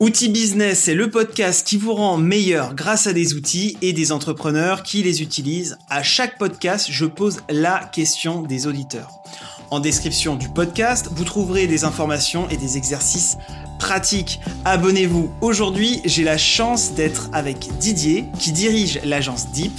Outils 0.00 0.30
Business, 0.30 0.84
c'est 0.84 0.94
le 0.94 1.10
podcast 1.10 1.66
qui 1.66 1.76
vous 1.76 1.92
rend 1.92 2.16
meilleur 2.16 2.74
grâce 2.74 3.06
à 3.06 3.12
des 3.12 3.34
outils 3.34 3.76
et 3.82 3.92
des 3.92 4.12
entrepreneurs 4.12 4.82
qui 4.82 5.02
les 5.02 5.20
utilisent. 5.20 5.76
À 5.90 6.02
chaque 6.02 6.38
podcast, 6.38 6.86
je 6.90 7.04
pose 7.04 7.40
la 7.50 7.84
question 7.92 8.40
des 8.40 8.66
auditeurs. 8.66 9.10
En 9.70 9.78
description 9.78 10.36
du 10.36 10.48
podcast, 10.48 11.10
vous 11.10 11.24
trouverez 11.24 11.66
des 11.66 11.84
informations 11.84 12.48
et 12.48 12.56
des 12.56 12.78
exercices 12.78 13.36
pratiques. 13.78 14.40
Abonnez-vous. 14.64 15.30
Aujourd'hui, 15.42 16.00
j'ai 16.06 16.24
la 16.24 16.38
chance 16.38 16.94
d'être 16.94 17.28
avec 17.34 17.68
Didier 17.78 18.24
qui 18.38 18.52
dirige 18.52 19.00
l'agence 19.04 19.50
Deep 19.50 19.78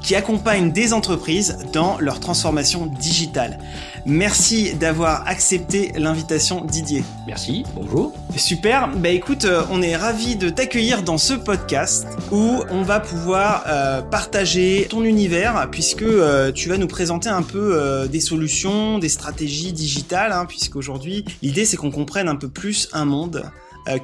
qui 0.00 0.14
accompagne 0.14 0.70
des 0.70 0.92
entreprises 0.92 1.58
dans 1.72 1.98
leur 1.98 2.20
transformation 2.20 2.86
digitale. 2.86 3.58
Merci 4.06 4.74
d'avoir 4.74 5.26
accepté 5.26 5.92
l'invitation 5.96 6.64
Didier. 6.64 7.04
Merci, 7.26 7.64
bonjour. 7.74 8.14
Super, 8.36 8.88
bah 8.96 9.08
écoute, 9.08 9.44
euh, 9.44 9.62
on 9.70 9.82
est 9.82 9.96
ravi 9.96 10.36
de 10.36 10.48
t'accueillir 10.48 11.02
dans 11.02 11.18
ce 11.18 11.34
podcast 11.34 12.06
où 12.30 12.62
on 12.70 12.82
va 12.82 13.00
pouvoir 13.00 13.64
euh, 13.66 14.02
partager 14.02 14.86
ton 14.88 15.02
univers 15.04 15.68
puisque 15.70 16.02
euh, 16.02 16.52
tu 16.52 16.68
vas 16.68 16.78
nous 16.78 16.86
présenter 16.86 17.28
un 17.28 17.42
peu 17.42 18.08
des 18.10 18.20
solutions, 18.20 18.98
des 18.98 19.08
stratégies 19.08 19.72
digitales, 19.72 20.32
hein, 20.32 20.46
puisqu'aujourd'hui 20.46 21.24
l'idée 21.42 21.64
c'est 21.64 21.76
qu'on 21.76 21.90
comprenne 21.90 22.28
un 22.28 22.36
peu 22.36 22.48
plus 22.48 22.88
un 22.92 23.04
monde 23.04 23.50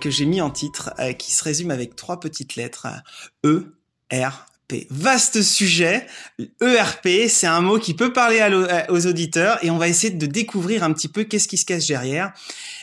que 0.00 0.10
j'ai 0.10 0.24
mis 0.24 0.40
en 0.40 0.50
titre 0.50 0.94
qui 1.18 1.32
se 1.32 1.44
résume 1.44 1.70
avec 1.70 1.94
trois 1.94 2.18
petites 2.18 2.56
lettres 2.56 2.86
E, 3.44 3.76
R, 4.12 4.46
Vaste 4.90 5.42
sujet. 5.42 6.06
ERP, 6.60 7.28
c'est 7.28 7.46
un 7.46 7.60
mot 7.60 7.78
qui 7.78 7.94
peut 7.94 8.12
parler 8.12 8.40
aux 8.88 9.06
auditeurs 9.06 9.62
et 9.62 9.70
on 9.70 9.78
va 9.78 9.88
essayer 9.88 10.12
de 10.12 10.26
découvrir 10.26 10.82
un 10.82 10.92
petit 10.92 11.08
peu 11.08 11.24
qu'est-ce 11.24 11.48
qui 11.48 11.56
se 11.56 11.64
cache 11.64 11.86
derrière. 11.86 12.32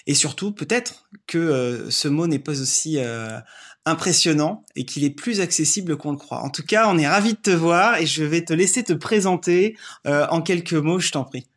Et 0.08 0.14
surtout, 0.14 0.52
peut-être 0.52 1.06
que 1.28 1.38
euh, 1.38 1.90
ce 1.90 2.08
mot 2.08 2.28
n'est 2.28 2.40
pas 2.40 2.60
aussi 2.60 2.98
euh, 2.98 3.40
impressionnant 3.86 4.64
et 4.76 4.86
qu'il 4.86 5.04
est 5.04 5.12
plus 5.12 5.42
accessible 5.42 5.98
qu'on 5.98 6.12
le 6.12 6.18
croit. 6.18 6.42
En 6.42 6.50
tout 6.50 6.64
cas, 6.64 6.88
on 6.88 6.98
est 6.98 7.08
ravi 7.08 7.34
de 7.34 7.40
te 7.40 7.52
voir 7.52 7.98
et 7.98 8.06
je 8.06 8.24
vais 8.24 8.44
te 8.44 8.54
laisser 8.54 8.84
te 8.84 8.94
présenter 8.94 9.78
euh, 10.08 10.28
en 10.30 10.42
quelques 10.42 10.74
mots, 10.74 11.00
je 11.00 11.12
t'en 11.12 11.24
prie. 11.24 11.48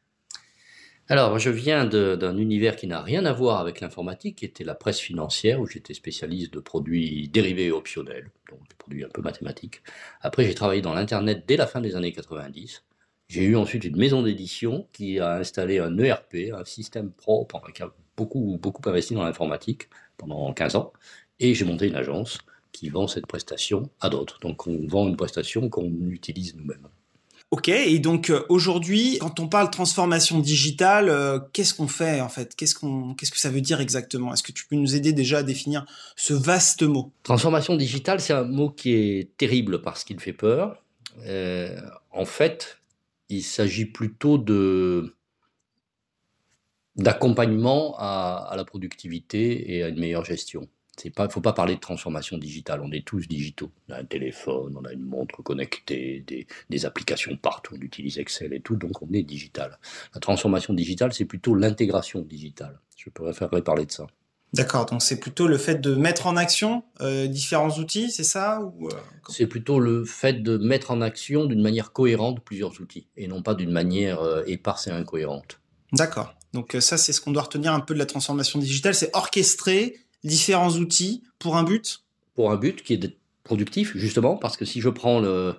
Alors, 1.08 1.38
je 1.38 1.50
viens 1.50 1.84
d'un 1.84 2.38
univers 2.38 2.76
qui 2.76 2.86
n'a 2.86 3.02
rien 3.02 3.26
à 3.26 3.32
voir 3.32 3.60
avec 3.60 3.80
l'informatique, 3.80 4.36
qui 4.36 4.44
était 4.46 4.64
la 4.64 4.74
presse 4.74 4.98
financière, 4.98 5.60
où 5.60 5.66
j'étais 5.66 5.92
spécialiste 5.92 6.52
de 6.54 6.60
produits 6.60 7.28
dérivés 7.28 7.66
et 7.66 7.72
optionnels, 7.72 8.30
donc 8.50 8.60
des 8.68 8.74
produits 8.76 9.04
un 9.04 9.08
peu 9.08 9.20
mathématiques. 9.20 9.82
Après, 10.22 10.44
j'ai 10.44 10.54
travaillé 10.54 10.80
dans 10.80 10.94
l'Internet 10.94 11.44
dès 11.46 11.56
la 11.56 11.66
fin 11.66 11.80
des 11.82 11.94
années 11.96 12.12
90. 12.12 12.84
J'ai 13.28 13.44
eu 13.44 13.56
ensuite 13.56 13.84
une 13.84 13.96
maison 13.96 14.22
d'édition 14.22 14.88
qui 14.92 15.18
a 15.20 15.34
installé 15.36 15.78
un 15.78 15.98
ERP, 15.98 16.36
un 16.54 16.64
système 16.64 17.12
propre, 17.12 17.60
qui 17.72 17.82
a 17.82 17.92
beaucoup, 18.16 18.58
beaucoup 18.60 18.88
investi 18.88 19.14
dans 19.14 19.24
l'informatique 19.24 19.88
pendant 20.16 20.52
15 20.54 20.76
ans. 20.76 20.92
Et 21.38 21.54
j'ai 21.54 21.66
monté 21.66 21.86
une 21.86 21.96
agence 21.96 22.38
qui 22.72 22.88
vend 22.88 23.08
cette 23.08 23.26
prestation 23.26 23.90
à 24.00 24.08
d'autres. 24.08 24.38
Donc, 24.40 24.66
on 24.66 24.86
vend 24.86 25.06
une 25.08 25.16
prestation 25.16 25.68
qu'on 25.68 25.90
utilise 26.08 26.56
nous-mêmes. 26.56 26.88
Ok, 27.50 27.68
et 27.68 27.98
donc 28.00 28.30
euh, 28.30 28.44
aujourd'hui, 28.48 29.18
quand 29.20 29.38
on 29.38 29.46
parle 29.46 29.70
transformation 29.70 30.40
digitale, 30.40 31.08
euh, 31.08 31.38
qu'est-ce 31.52 31.72
qu'on 31.72 31.86
fait 31.86 32.20
en 32.20 32.28
fait? 32.28 32.56
Qu'est-ce 32.56 32.74
qu'on, 32.74 33.14
qu'est-ce 33.14 33.30
que 33.30 33.38
ça 33.38 33.50
veut 33.50 33.60
dire 33.60 33.80
exactement? 33.80 34.32
Est-ce 34.32 34.42
que 34.42 34.50
tu 34.50 34.66
peux 34.66 34.74
nous 34.74 34.96
aider 34.96 35.12
déjà 35.12 35.38
à 35.38 35.42
définir 35.44 35.86
ce 36.16 36.34
vaste 36.34 36.82
mot? 36.82 37.12
Transformation 37.22 37.76
digitale, 37.76 38.20
c'est 38.20 38.32
un 38.32 38.42
mot 38.42 38.70
qui 38.70 38.94
est 38.94 39.36
terrible 39.36 39.82
parce 39.82 40.02
qu'il 40.02 40.18
fait 40.18 40.32
peur. 40.32 40.82
Euh, 41.26 41.80
en 42.10 42.24
fait, 42.24 42.78
il 43.28 43.42
s'agit 43.42 43.86
plutôt 43.86 44.38
de 44.38 45.14
d'accompagnement 46.96 47.96
à, 47.98 48.54
la 48.56 48.64
productivité 48.64 49.76
et 49.76 49.82
à 49.82 49.88
une 49.88 49.98
meilleure 49.98 50.24
gestion. 50.24 50.68
Il 51.04 51.12
ne 51.18 51.28
faut 51.28 51.40
pas 51.40 51.52
parler 51.52 51.74
de 51.74 51.80
transformation 51.80 52.38
digitale, 52.38 52.80
on 52.82 52.90
est 52.92 53.04
tous 53.04 53.26
digitaux. 53.26 53.70
On 53.88 53.94
a 53.94 53.98
un 53.98 54.04
téléphone, 54.04 54.76
on 54.78 54.84
a 54.84 54.92
une 54.92 55.02
montre 55.02 55.42
connectée, 55.42 56.24
des, 56.68 56.86
applications 56.86 57.36
partout, 57.36 57.74
on 57.76 57.80
utilise 57.80 58.18
Excel 58.18 58.52
et 58.52 58.60
tout, 58.60 58.76
donc 58.76 59.02
on 59.02 59.12
est 59.12 59.22
digital. 59.22 59.78
La 60.14 60.20
transformation 60.20 60.74
digitale, 60.74 61.12
c'est 61.12 61.24
plutôt 61.24 61.54
l'intégration 61.54 62.20
digitale. 62.20 62.80
Je 62.96 63.10
préférerais 63.10 63.62
parler 63.62 63.86
de 63.86 63.92
ça. 63.92 64.06
D'accord, 64.54 64.86
donc 64.86 65.02
c'est 65.02 65.18
plutôt 65.18 65.48
le 65.48 65.58
fait 65.58 65.80
de 65.80 65.96
mettre 65.96 66.28
en 66.28 66.36
action 66.36 66.84
euh, 67.00 67.26
différents 67.26 67.76
outils, 67.78 68.12
c'est 68.12 68.22
ça 68.22 68.60
ou, 68.60 68.86
euh, 68.86 68.92
C'est 69.28 69.48
plutôt 69.48 69.80
le 69.80 70.04
fait 70.04 70.44
de 70.44 70.56
mettre 70.58 70.92
en 70.92 71.00
action 71.00 71.46
d'une 71.46 71.60
manière 71.60 71.92
cohérente 71.92 72.38
plusieurs 72.44 72.80
outils, 72.80 73.08
et 73.16 73.26
non 73.26 73.42
pas 73.42 73.54
d'une 73.54 73.72
manière 73.72 74.20
euh, 74.20 74.44
éparse 74.46 74.86
et 74.86 74.90
incohérente. 74.90 75.60
D'accord, 75.92 76.36
donc 76.52 76.76
ça 76.78 76.96
c'est 76.96 77.12
ce 77.12 77.20
qu'on 77.20 77.32
doit 77.32 77.42
retenir 77.42 77.72
un 77.72 77.80
peu 77.80 77.94
de 77.94 77.98
la 77.98 78.06
transformation 78.06 78.60
digitale, 78.60 78.94
c'est 78.94 79.10
orchestrer 79.12 80.03
différents 80.24 80.76
outils 80.76 81.22
pour 81.38 81.56
un 81.56 81.62
but? 81.62 82.02
Pour 82.34 82.50
un 82.50 82.56
but 82.56 82.82
qui 82.82 82.94
est 82.94 82.96
d'être 82.96 83.18
productif, 83.44 83.96
justement, 83.96 84.36
parce 84.36 84.56
que 84.56 84.64
si 84.64 84.80
je 84.80 84.88
prends 84.88 85.20
le, 85.20 85.54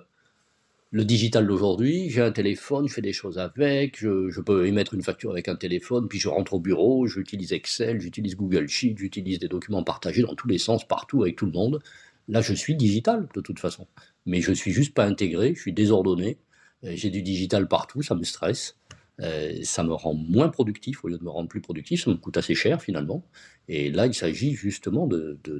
le 0.90 1.04
digital 1.04 1.46
d'aujourd'hui, 1.46 2.10
j'ai 2.10 2.20
un 2.20 2.32
téléphone, 2.32 2.88
je 2.88 2.94
fais 2.94 3.02
des 3.02 3.12
choses 3.12 3.38
avec, 3.38 3.98
je, 3.98 4.40
peux 4.40 4.66
émettre 4.66 4.94
une 4.94 5.02
facture 5.02 5.30
avec 5.30 5.48
un 5.48 5.56
téléphone, 5.56 6.08
puis 6.08 6.18
je 6.18 6.28
rentre 6.28 6.54
au 6.54 6.60
bureau, 6.60 7.06
j'utilise 7.06 7.52
Excel, 7.52 8.00
j'utilise 8.00 8.36
Google 8.36 8.68
Sheet, 8.68 8.96
j'utilise 8.96 9.38
des 9.38 9.48
documents 9.48 9.84
partagés 9.84 10.22
dans 10.22 10.34
tous 10.34 10.48
les 10.48 10.58
sens, 10.58 10.86
partout, 10.86 11.22
avec 11.22 11.36
tout 11.36 11.46
le 11.46 11.52
monde. 11.52 11.80
Là, 12.28 12.40
je 12.40 12.54
suis 12.54 12.74
digital, 12.74 13.28
de 13.34 13.40
toute 13.40 13.60
façon. 13.60 13.86
Mais 14.26 14.40
je 14.40 14.52
suis 14.52 14.72
juste 14.72 14.94
pas 14.94 15.04
intégré, 15.04 15.54
je 15.54 15.60
suis 15.60 15.72
désordonné, 15.72 16.38
j'ai 16.82 17.10
du 17.10 17.22
digital 17.22 17.68
partout, 17.68 18.02
ça 18.02 18.14
me 18.14 18.24
stresse. 18.24 18.76
Euh, 19.22 19.54
ça 19.62 19.82
me 19.82 19.94
rend 19.94 20.14
moins 20.14 20.48
productif 20.48 21.04
au 21.04 21.08
lieu 21.08 21.16
de 21.16 21.24
me 21.24 21.30
rendre 21.30 21.48
plus 21.48 21.60
productif, 21.60 22.04
ça 22.04 22.10
me 22.10 22.16
coûte 22.16 22.36
assez 22.36 22.54
cher 22.54 22.82
finalement. 22.82 23.24
Et 23.68 23.90
là, 23.90 24.06
il 24.06 24.14
s'agit 24.14 24.54
justement 24.54 25.08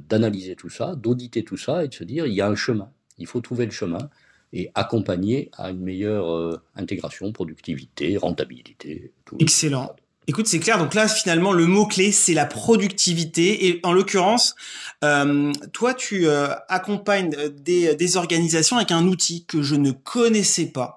d'analyser 0.09 0.51
de, 0.51 0.55
tout 0.55 0.69
ça, 0.69 0.95
d'auditer 0.95 1.43
tout 1.43 1.57
ça 1.57 1.83
et 1.83 1.87
de 1.87 1.93
se 1.93 2.03
dire, 2.03 2.27
il 2.27 2.33
y 2.33 2.41
a 2.41 2.47
un 2.47 2.55
chemin, 2.55 2.91
il 3.17 3.25
faut 3.25 3.41
trouver 3.41 3.65
le 3.65 3.71
chemin 3.71 4.09
et 4.53 4.69
accompagner 4.75 5.49
à 5.57 5.71
une 5.71 5.81
meilleure 5.81 6.31
euh, 6.31 6.61
intégration, 6.75 7.31
productivité, 7.31 8.15
rentabilité. 8.15 9.11
Excellent. 9.39 9.93
Écoute, 10.27 10.47
c'est 10.47 10.59
clair. 10.59 10.77
Donc 10.77 10.93
là, 10.93 11.07
finalement, 11.07 11.53
le 11.53 11.65
mot-clé, 11.65 12.11
c'est 12.11 12.33
la 12.33 12.45
productivité. 12.45 13.67
Et 13.67 13.79
en 13.83 13.93
l'occurrence, 13.93 14.55
euh, 15.03 15.53
toi, 15.71 15.93
tu 15.93 16.27
accompagnes 16.67 17.33
des, 17.49 17.95
des 17.95 18.17
organisations 18.17 18.75
avec 18.75 18.91
un 18.91 19.05
outil 19.07 19.45
que 19.45 19.61
je 19.61 19.75
ne 19.75 19.91
connaissais 19.91 20.67
pas 20.67 20.96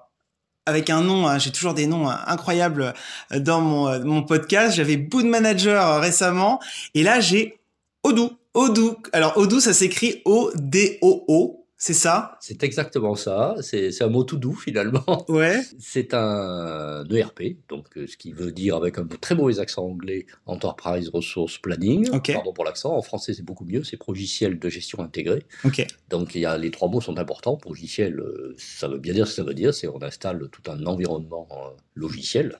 avec 0.65 0.89
un 0.89 1.01
nom, 1.01 1.27
hein, 1.27 1.39
j'ai 1.39 1.51
toujours 1.51 1.73
des 1.73 1.87
noms 1.87 2.09
hein, 2.09 2.19
incroyables 2.27 2.93
euh, 3.31 3.39
dans 3.39 3.61
mon, 3.61 3.87
euh, 3.87 3.99
mon 4.03 4.23
podcast. 4.23 4.75
J'avais 4.75 4.97
Boot 4.97 5.25
Manager 5.25 5.85
euh, 5.85 5.99
récemment 5.99 6.59
et 6.93 7.03
là 7.03 7.19
j'ai 7.19 7.59
Odoo. 8.03 8.31
Odoo. 8.53 8.97
Alors 9.13 9.37
Odoo, 9.37 9.59
ça 9.59 9.73
s'écrit 9.73 10.21
O-D-O-O. 10.25 11.60
C'est 11.83 11.95
ça? 11.95 12.37
C'est 12.39 12.63
exactement 12.63 13.15
ça. 13.15 13.55
C'est 13.61 14.03
un 14.03 14.07
mot 14.07 14.23
tout 14.23 14.37
doux 14.37 14.53
finalement. 14.53 15.25
Ouais. 15.27 15.59
C'est 15.79 16.13
un 16.13 17.03
ERP, 17.09 17.55
donc 17.69 17.87
euh, 17.97 18.05
ce 18.05 18.17
qui 18.17 18.33
veut 18.33 18.51
dire 18.51 18.75
avec 18.75 18.99
un 18.99 19.07
très 19.19 19.33
mauvais 19.33 19.57
accent 19.57 19.87
anglais 19.87 20.27
Enterprise 20.45 21.09
Resource 21.09 21.57
Planning. 21.57 22.07
Pardon 22.21 22.53
pour 22.53 22.65
l'accent. 22.65 22.95
En 22.95 23.01
français, 23.01 23.33
c'est 23.33 23.43
beaucoup 23.43 23.65
mieux. 23.65 23.83
C'est 23.83 23.97
logiciel 24.07 24.59
de 24.59 24.69
gestion 24.69 24.99
intégrée. 24.99 25.43
Donc 26.09 26.35
il 26.35 26.41
y 26.41 26.45
a, 26.45 26.55
les 26.55 26.69
trois 26.69 26.87
mots 26.87 27.01
sont 27.01 27.17
importants. 27.17 27.57
Logiciel, 27.65 28.19
euh, 28.19 28.53
ça 28.59 28.87
veut 28.87 28.99
bien 28.99 29.15
dire 29.15 29.25
ce 29.25 29.31
que 29.31 29.35
ça 29.37 29.43
veut 29.43 29.55
dire. 29.55 29.73
C'est 29.73 29.87
on 29.87 30.03
installe 30.03 30.49
tout 30.51 30.69
un 30.69 30.85
environnement 30.85 31.47
euh, 31.51 31.75
logiciel 31.95 32.59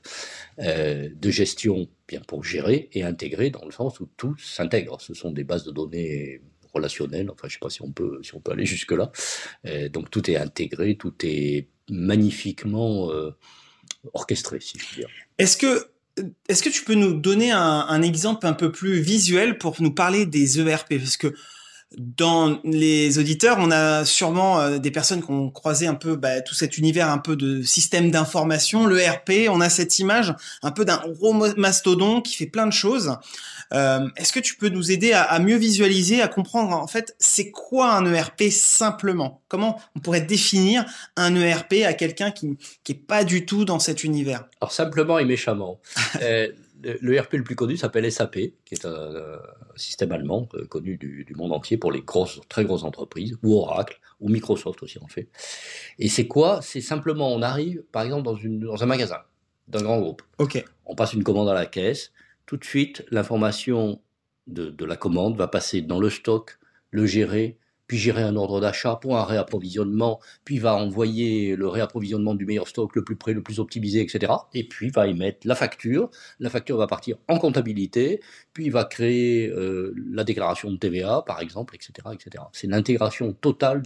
de 0.58 1.30
gestion 1.30 1.88
bien 2.08 2.22
pour 2.22 2.44
gérer 2.44 2.90
et 2.94 3.03
intégrer 3.03 3.52
dans 3.52 3.66
le 3.66 3.72
sens 3.72 4.00
où 4.00 4.09
tout 4.18 4.36
s'intègre. 4.40 5.00
Ce 5.00 5.14
sont 5.14 5.30
des 5.30 5.44
bases 5.44 5.64
de 5.64 5.72
données 5.72 6.42
relationnel. 6.74 7.30
Enfin, 7.30 7.48
je 7.48 7.54
sais 7.54 7.59
pas 7.59 7.70
si 7.70 7.82
on 7.82 7.92
peut, 7.92 8.20
si 8.24 8.36
on 8.36 8.40
peut 8.40 8.52
aller 8.52 8.66
jusque 8.66 8.92
là. 8.92 9.12
Euh, 9.66 9.90
donc 9.90 10.09
tout 10.09 10.30
est 10.30 10.38
intégré, 10.38 10.96
tout 10.96 11.14
est 11.24 11.68
magnifiquement 11.90 13.12
euh, 13.12 13.32
orchestré, 14.14 14.59
si 14.59 14.78
je 14.80 14.86
veux 14.86 14.96
dire. 15.02 15.09
Est-ce 15.38 15.58
que 15.58 15.88
est-ce 16.50 16.62
que 16.62 16.70
tu 16.70 16.84
peux 16.84 16.94
nous 16.94 17.14
donner 17.14 17.52
un, 17.52 17.59
un, 17.88 18.02
exemple 18.02 18.46
un 18.46 18.54
peu 18.54 18.72
plus 18.72 19.00
visuel 19.00 19.58
pour 19.58 19.82
nous 19.82 19.94
parler 19.94 20.26
des 20.26 20.59
ERP 20.59 20.98
Parce 20.98 21.16
que 21.16 21.34
dans 21.97 22.59
les 22.64 23.20
auditeurs, 23.20 23.58
on 23.59 23.70
a 23.70 24.05
sûrement 24.05 24.61
euh, 24.61 24.78
des 24.78 24.91
personnes 24.91 25.22
qui 25.22 25.29
ont 25.29 25.49
croisé 25.49 25.88
un 25.88 25.93
peu 25.93 26.16
bah, 26.16 26.41
tout 26.41 26.55
cet 26.55 26.78
univers 26.78 27.09
un 27.09 27.17
peu 27.17 27.35
de 27.35 27.61
système 27.64 28.11
d'information, 28.11 28.85
le 28.85 28.97
RP. 28.97 29.49
On 29.49 29.59
a 29.59 29.70
cette 29.70 29.99
image 29.99 30.34
un 30.64 30.72
peu 30.72 30.85
d'un 30.85 31.02
gros 31.09 31.34
mastodon 31.58 32.22
qui 32.22 32.35
fait 32.35 32.46
plein 32.46 32.66
de 32.66 32.73
choses. 32.73 33.17
Euh, 33.73 34.08
est-ce 34.16 34.32
que 34.32 34.40
tu 34.40 34.55
peux 34.55 34.70
nous 34.70 34.91
aider 34.91 35.14
à, 35.14 35.38
mieux 35.40 35.55
visualiser, 35.55 36.22
à 36.22 36.28
comprendre 36.28 36.76
en 36.76 36.88
fait 36.88 37.16
c'est 37.20 37.52
quoi 37.52 37.93
un 37.93 38.05
ERP 38.05 38.43
simplement? 38.52 39.41
Comment 39.47 39.79
on 39.96 39.99
pourrait 39.99 40.22
définir 40.22 40.85
un 41.16 41.35
ERP 41.35 41.76
à 41.85 41.93
quelqu'un 41.93 42.32
qui 42.32 42.58
qui 42.84 42.91
est 42.93 42.96
pas 42.96 43.23
du 43.23 43.46
tout 43.46 43.64
dans 43.64 43.79
cet 43.79 44.03
univers? 44.03 44.46
Alors 44.59 44.72
simplement 44.72 45.20
et 45.20 45.26
méchamment. 45.26 45.79
euh, 46.22 46.47
le 46.83 47.13
ERP 47.13 47.33
le 47.33 47.43
plus 47.43 47.55
connu 47.55 47.78
s'appelle 47.78 48.09
SAP, 48.11 48.35
qui 48.66 48.75
est 48.75 48.85
un, 48.85 49.39
système 49.75 50.11
allemand 50.11 50.49
euh, 50.53 50.66
connu 50.66 50.97
du, 50.97 51.25
monde 51.35 51.53
entier 51.53 51.78
pour 51.78 51.91
les 51.91 52.01
grosses, 52.01 52.41
très 52.49 52.66
grosses 52.66 52.83
entreprises, 52.83 53.37
ou 53.43 53.55
Oracle, 53.55 53.99
ou 54.19 54.29
Microsoft 54.29 54.83
aussi 54.83 54.99
en 54.99 55.07
fait. 55.07 55.29
Et 55.97 56.09
c'est 56.09 56.28
quoi? 56.28 56.61
C'est 56.61 56.81
simplement, 56.81 57.33
on 57.33 57.41
arrive 57.41 57.83
par 57.91 58.03
exemple 58.03 58.23
dans, 58.23 58.35
une, 58.35 58.59
dans 58.59 58.83
un 58.83 58.85
magasin 58.85 59.19
d'un 59.67 59.81
grand 59.81 59.99
groupe. 59.99 60.22
Ok. 60.37 60.63
On 60.85 60.95
passe 60.95 61.13
une 61.13 61.23
commande 61.23 61.49
à 61.49 61.53
la 61.53 61.66
caisse, 61.66 62.11
tout 62.45 62.57
de 62.57 62.66
suite 62.66 63.05
l'information 63.11 64.01
de, 64.47 64.85
la 64.85 64.97
commande 64.97 65.37
va 65.37 65.47
passer 65.47 65.81
dans 65.81 65.99
le 65.99 66.09
stock, 66.09 66.59
le 66.89 67.05
gérer, 67.05 67.57
puis 67.91 67.97
gérer 67.97 68.23
un 68.23 68.38
ordre 68.38 68.61
d'achat 68.61 68.96
pour 68.96 69.17
un 69.17 69.26
réapprovisionnement, 69.26 70.22
puis 70.46 70.59
va 70.59 70.78
envoyer 70.78 71.58
le 71.58 71.67
réapprovisionnement 71.67 72.35
du 72.35 72.46
meilleur 72.46 72.70
stock 72.70 72.96
le 72.96 73.03
plus 73.03 73.17
près, 73.17 73.34
le 73.34 73.43
plus 73.43 73.59
optimisé, 73.59 73.99
etc. 73.99 74.32
Et 74.53 74.66
puis 74.66 74.91
va 74.91 75.09
émettre 75.09 75.46
la 75.46 75.55
facture. 75.55 76.09
La 76.40 76.49
facture 76.49 76.78
va 76.78 76.88
partir 76.88 77.17
en 77.28 77.38
comptabilité, 77.38 78.22
puis 78.53 78.70
va 78.70 78.85
créer 78.85 79.49
euh, 79.49 79.93
la 80.09 80.23
déclaration 80.23 80.72
de 80.72 80.78
TVA, 80.78 81.26
par 81.28 81.41
exemple, 81.41 81.76
etc. 81.76 81.91
etc. 82.14 82.46
C'est 82.53 82.67
l'intégration 82.67 83.34
totale 83.34 83.84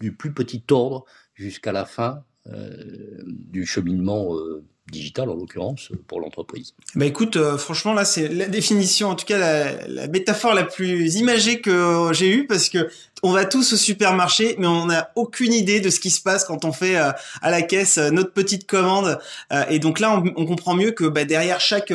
du 0.00 0.16
plus 0.16 0.32
petit 0.32 0.64
ordre 0.70 1.04
jusqu'à 1.34 1.72
la 1.72 1.84
fin 1.84 2.24
euh, 2.46 3.20
du 3.26 3.66
cheminement 3.66 4.34
euh, 4.34 4.64
digital 4.90 5.30
en 5.30 5.34
l'occurrence 5.34 5.90
pour 6.08 6.20
l'entreprise. 6.20 6.74
Bah 6.94 7.06
écoute, 7.06 7.36
euh, 7.36 7.56
franchement 7.56 7.92
là 7.92 8.04
c'est 8.04 8.28
la 8.28 8.46
définition, 8.46 9.08
en 9.08 9.14
tout 9.14 9.24
cas 9.24 9.38
la, 9.86 10.08
métaphore 10.08 10.54
la 10.54 10.64
plus 10.64 11.16
imagée 11.16 11.60
que 11.60 12.10
j'ai 12.12 12.30
eue 12.34 12.46
parce 12.46 12.68
que 12.68 12.90
on 13.22 13.30
va 13.30 13.44
tous 13.44 13.74
au 13.74 13.76
supermarché, 13.76 14.56
mais 14.58 14.66
on 14.66 14.86
n'a 14.86 15.12
aucune 15.14 15.52
idée 15.52 15.80
de 15.80 15.90
ce 15.90 16.00
qui 16.00 16.10
se 16.10 16.20
passe 16.20 16.44
quand 16.44 16.64
on 16.64 16.72
fait 16.72 16.96
à 16.96 17.14
la 17.44 17.62
caisse 17.62 17.96
notre 17.98 18.32
petite 18.32 18.66
commande. 18.66 19.16
et 19.68 19.78
donc 19.78 20.00
là, 20.00 20.20
on, 20.36 20.44
comprend 20.44 20.74
mieux 20.74 20.90
que 20.90 21.04
bah, 21.04 21.24
derrière 21.24 21.60
chaque 21.60 21.92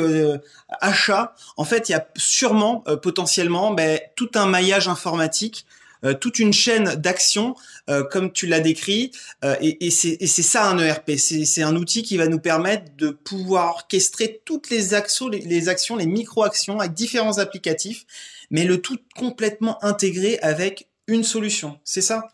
achat, 0.80 1.34
en 1.58 1.64
fait, 1.64 1.90
il 1.90 1.92
y 1.92 1.94
a 1.94 2.08
sûrement 2.16 2.82
potentiellement 3.02 3.74
bah, 3.74 3.98
tout 4.16 4.30
un 4.36 4.46
maillage 4.46 4.88
informatique 4.88 5.66
euh, 6.04 6.14
toute 6.14 6.38
une 6.38 6.52
chaîne 6.52 6.94
d'actions, 6.96 7.54
euh, 7.88 8.04
comme 8.04 8.32
tu 8.32 8.46
l'as 8.46 8.60
décrit, 8.60 9.10
euh, 9.44 9.56
et, 9.60 9.86
et 9.86 9.90
c'est 9.90 10.42
ça 10.42 10.68
un 10.68 10.78
ERP. 10.78 11.12
C'est 11.16 11.62
un 11.62 11.76
outil 11.76 12.02
qui 12.02 12.16
va 12.16 12.28
nous 12.28 12.38
permettre 12.38 12.94
de 12.96 13.10
pouvoir 13.10 13.70
orchestrer 13.70 14.40
toutes 14.44 14.70
les 14.70 14.94
actions, 14.94 15.28
les, 15.28 15.68
actions, 15.68 15.96
les 15.96 16.06
micro-actions 16.06 16.80
avec 16.80 16.94
différents 16.94 17.38
applicatifs, 17.38 18.06
mais 18.50 18.64
le 18.64 18.80
tout 18.80 18.98
complètement 19.16 19.82
intégré 19.84 20.38
avec 20.40 20.88
une 21.06 21.24
solution. 21.24 21.78
C'est 21.84 22.00
ça? 22.00 22.28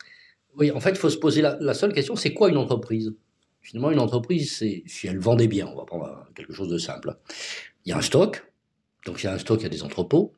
Oui, 0.56 0.70
en 0.70 0.80
fait, 0.80 0.90
il 0.90 0.96
faut 0.96 1.10
se 1.10 1.16
poser 1.16 1.42
la, 1.42 1.56
la 1.60 1.74
seule 1.74 1.92
question, 1.92 2.16
c'est 2.16 2.32
quoi 2.32 2.48
une 2.48 2.56
entreprise? 2.56 3.12
Finalement, 3.60 3.90
une 3.90 3.98
entreprise, 3.98 4.56
c'est 4.56 4.82
si 4.86 5.06
elle 5.06 5.18
vend 5.18 5.36
des 5.36 5.48
biens, 5.48 5.70
on 5.72 5.76
va 5.76 5.84
prendre 5.84 6.26
quelque 6.34 6.52
chose 6.52 6.68
de 6.68 6.78
simple. 6.78 7.16
Il 7.84 7.90
y 7.90 7.92
a 7.92 7.96
un 7.96 8.02
stock, 8.02 8.44
donc 9.06 9.22
il 9.22 9.26
y 9.26 9.28
a 9.28 9.32
un 9.32 9.38
stock, 9.38 9.60
il 9.60 9.62
y 9.62 9.66
a 9.66 9.70
des 9.70 9.82
entrepôts, 9.82 10.34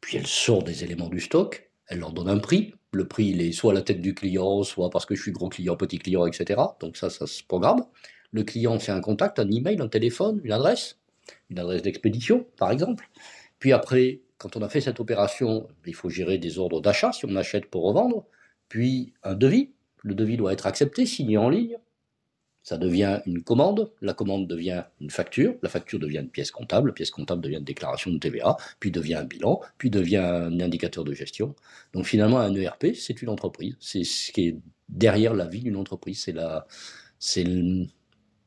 puis 0.00 0.16
elle 0.16 0.26
sort 0.26 0.62
des 0.62 0.82
éléments 0.84 1.08
du 1.08 1.20
stock, 1.20 1.69
elle 1.90 1.98
leur 1.98 2.12
donne 2.12 2.28
un 2.28 2.38
prix. 2.38 2.72
Le 2.92 3.06
prix, 3.06 3.26
il 3.26 3.42
est 3.42 3.52
soit 3.52 3.72
à 3.72 3.74
la 3.74 3.82
tête 3.82 4.00
du 4.00 4.14
client, 4.14 4.62
soit 4.62 4.90
parce 4.90 5.04
que 5.04 5.14
je 5.14 5.22
suis 5.22 5.32
gros 5.32 5.48
client, 5.48 5.76
petit 5.76 5.98
client, 5.98 6.26
etc. 6.26 6.60
Donc 6.80 6.96
ça, 6.96 7.10
ça 7.10 7.26
se 7.26 7.42
programme. 7.42 7.84
Le 8.32 8.44
client 8.44 8.78
fait 8.78 8.92
un 8.92 9.00
contact, 9.00 9.38
un 9.38 9.50
email, 9.50 9.80
un 9.80 9.88
téléphone, 9.88 10.40
une 10.42 10.52
adresse, 10.52 10.98
une 11.50 11.58
adresse 11.58 11.82
d'expédition, 11.82 12.46
par 12.56 12.70
exemple. 12.70 13.08
Puis 13.58 13.72
après, 13.72 14.20
quand 14.38 14.56
on 14.56 14.62
a 14.62 14.68
fait 14.68 14.80
cette 14.80 15.00
opération, 15.00 15.68
il 15.84 15.94
faut 15.94 16.08
gérer 16.08 16.38
des 16.38 16.58
ordres 16.58 16.80
d'achat 16.80 17.12
si 17.12 17.26
on 17.26 17.36
achète 17.36 17.66
pour 17.66 17.84
revendre, 17.84 18.24
puis 18.68 19.12
un 19.22 19.34
devis. 19.34 19.70
Le 20.02 20.14
devis 20.14 20.36
doit 20.36 20.52
être 20.52 20.66
accepté, 20.66 21.04
signé 21.06 21.36
en 21.36 21.50
ligne, 21.50 21.76
ça 22.70 22.78
devient 22.78 23.18
une 23.26 23.42
commande, 23.42 23.90
la 24.00 24.14
commande 24.14 24.46
devient 24.46 24.84
une 25.00 25.10
facture, 25.10 25.56
la 25.60 25.68
facture 25.68 25.98
devient 25.98 26.18
une 26.18 26.28
pièce 26.28 26.52
comptable, 26.52 26.90
la 26.90 26.92
pièce 26.92 27.10
comptable 27.10 27.42
devient 27.42 27.56
une 27.56 27.64
déclaration 27.64 28.12
de 28.12 28.18
TVA, 28.18 28.56
puis 28.78 28.92
devient 28.92 29.16
un 29.16 29.24
bilan, 29.24 29.60
puis 29.76 29.90
devient 29.90 30.18
un 30.18 30.60
indicateur 30.60 31.02
de 31.02 31.12
gestion. 31.12 31.56
Donc 31.94 32.06
finalement, 32.06 32.38
un 32.38 32.54
ERP, 32.54 32.94
c'est 32.94 33.22
une 33.22 33.28
entreprise. 33.28 33.74
C'est 33.80 34.04
ce 34.04 34.30
qui 34.30 34.46
est 34.46 34.56
derrière 34.88 35.34
la 35.34 35.48
vie 35.48 35.62
d'une 35.62 35.74
entreprise. 35.74 36.22
C'est 36.22 36.30
la, 36.30 36.68
c'est 37.18 37.44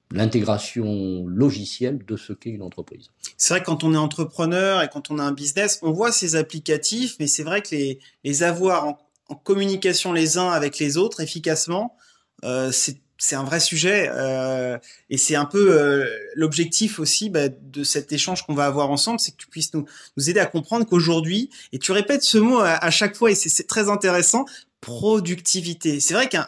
l'intégration 0.09 1.27
logicielle 1.27 2.05
de 2.05 2.15
ce 2.15 2.31
qu'est 2.31 2.51
une 2.51 2.63
entreprise. 2.63 3.09
C'est 3.35 3.55
vrai 3.55 3.59
que 3.59 3.65
quand 3.65 3.83
on 3.83 3.93
est 3.93 3.97
entrepreneur 3.97 4.81
et 4.81 4.87
quand 4.87 5.11
on 5.11 5.19
a 5.19 5.23
un 5.23 5.33
business, 5.33 5.79
on 5.81 5.91
voit 5.91 6.13
ces 6.13 6.37
applicatifs, 6.37 7.17
mais 7.19 7.27
c'est 7.27 7.43
vrai 7.43 7.61
que 7.61 7.75
les, 7.75 7.99
les 8.23 8.43
avoir 8.43 8.87
en, 8.87 9.35
communication 9.43 10.13
les 10.13 10.37
uns 10.37 10.51
avec 10.51 10.79
les 10.79 10.95
autres 10.95 11.19
efficacement, 11.19 11.97
euh, 12.45 12.71
c'est 12.71 13.02
c'est 13.17 13.35
un 13.35 13.43
vrai 13.43 13.59
sujet 13.59 14.09
euh, 14.09 14.77
et 15.09 15.17
c'est 15.17 15.35
un 15.35 15.45
peu 15.45 15.79
euh, 15.79 16.07
l'objectif 16.35 16.99
aussi 16.99 17.29
bah, 17.29 17.47
de 17.49 17.83
cet 17.83 18.11
échange 18.11 18.45
qu'on 18.45 18.53
va 18.53 18.65
avoir 18.65 18.89
ensemble, 18.89 19.19
c'est 19.19 19.31
que 19.31 19.37
tu 19.37 19.47
puisses 19.47 19.73
nous, 19.73 19.85
nous 20.17 20.29
aider 20.29 20.39
à 20.39 20.45
comprendre 20.45 20.85
qu'aujourd'hui, 20.85 21.49
et 21.71 21.79
tu 21.79 21.91
répètes 21.91 22.23
ce 22.23 22.37
mot 22.37 22.59
à, 22.59 22.89
chaque 22.91 23.15
fois 23.15 23.31
et 23.31 23.35
c'est 23.35 23.67
très 23.67 23.89
intéressant, 23.89 24.45
productivité. 24.81 25.99
C'est 25.99 26.13
vrai 26.13 26.27
qu'un 26.27 26.47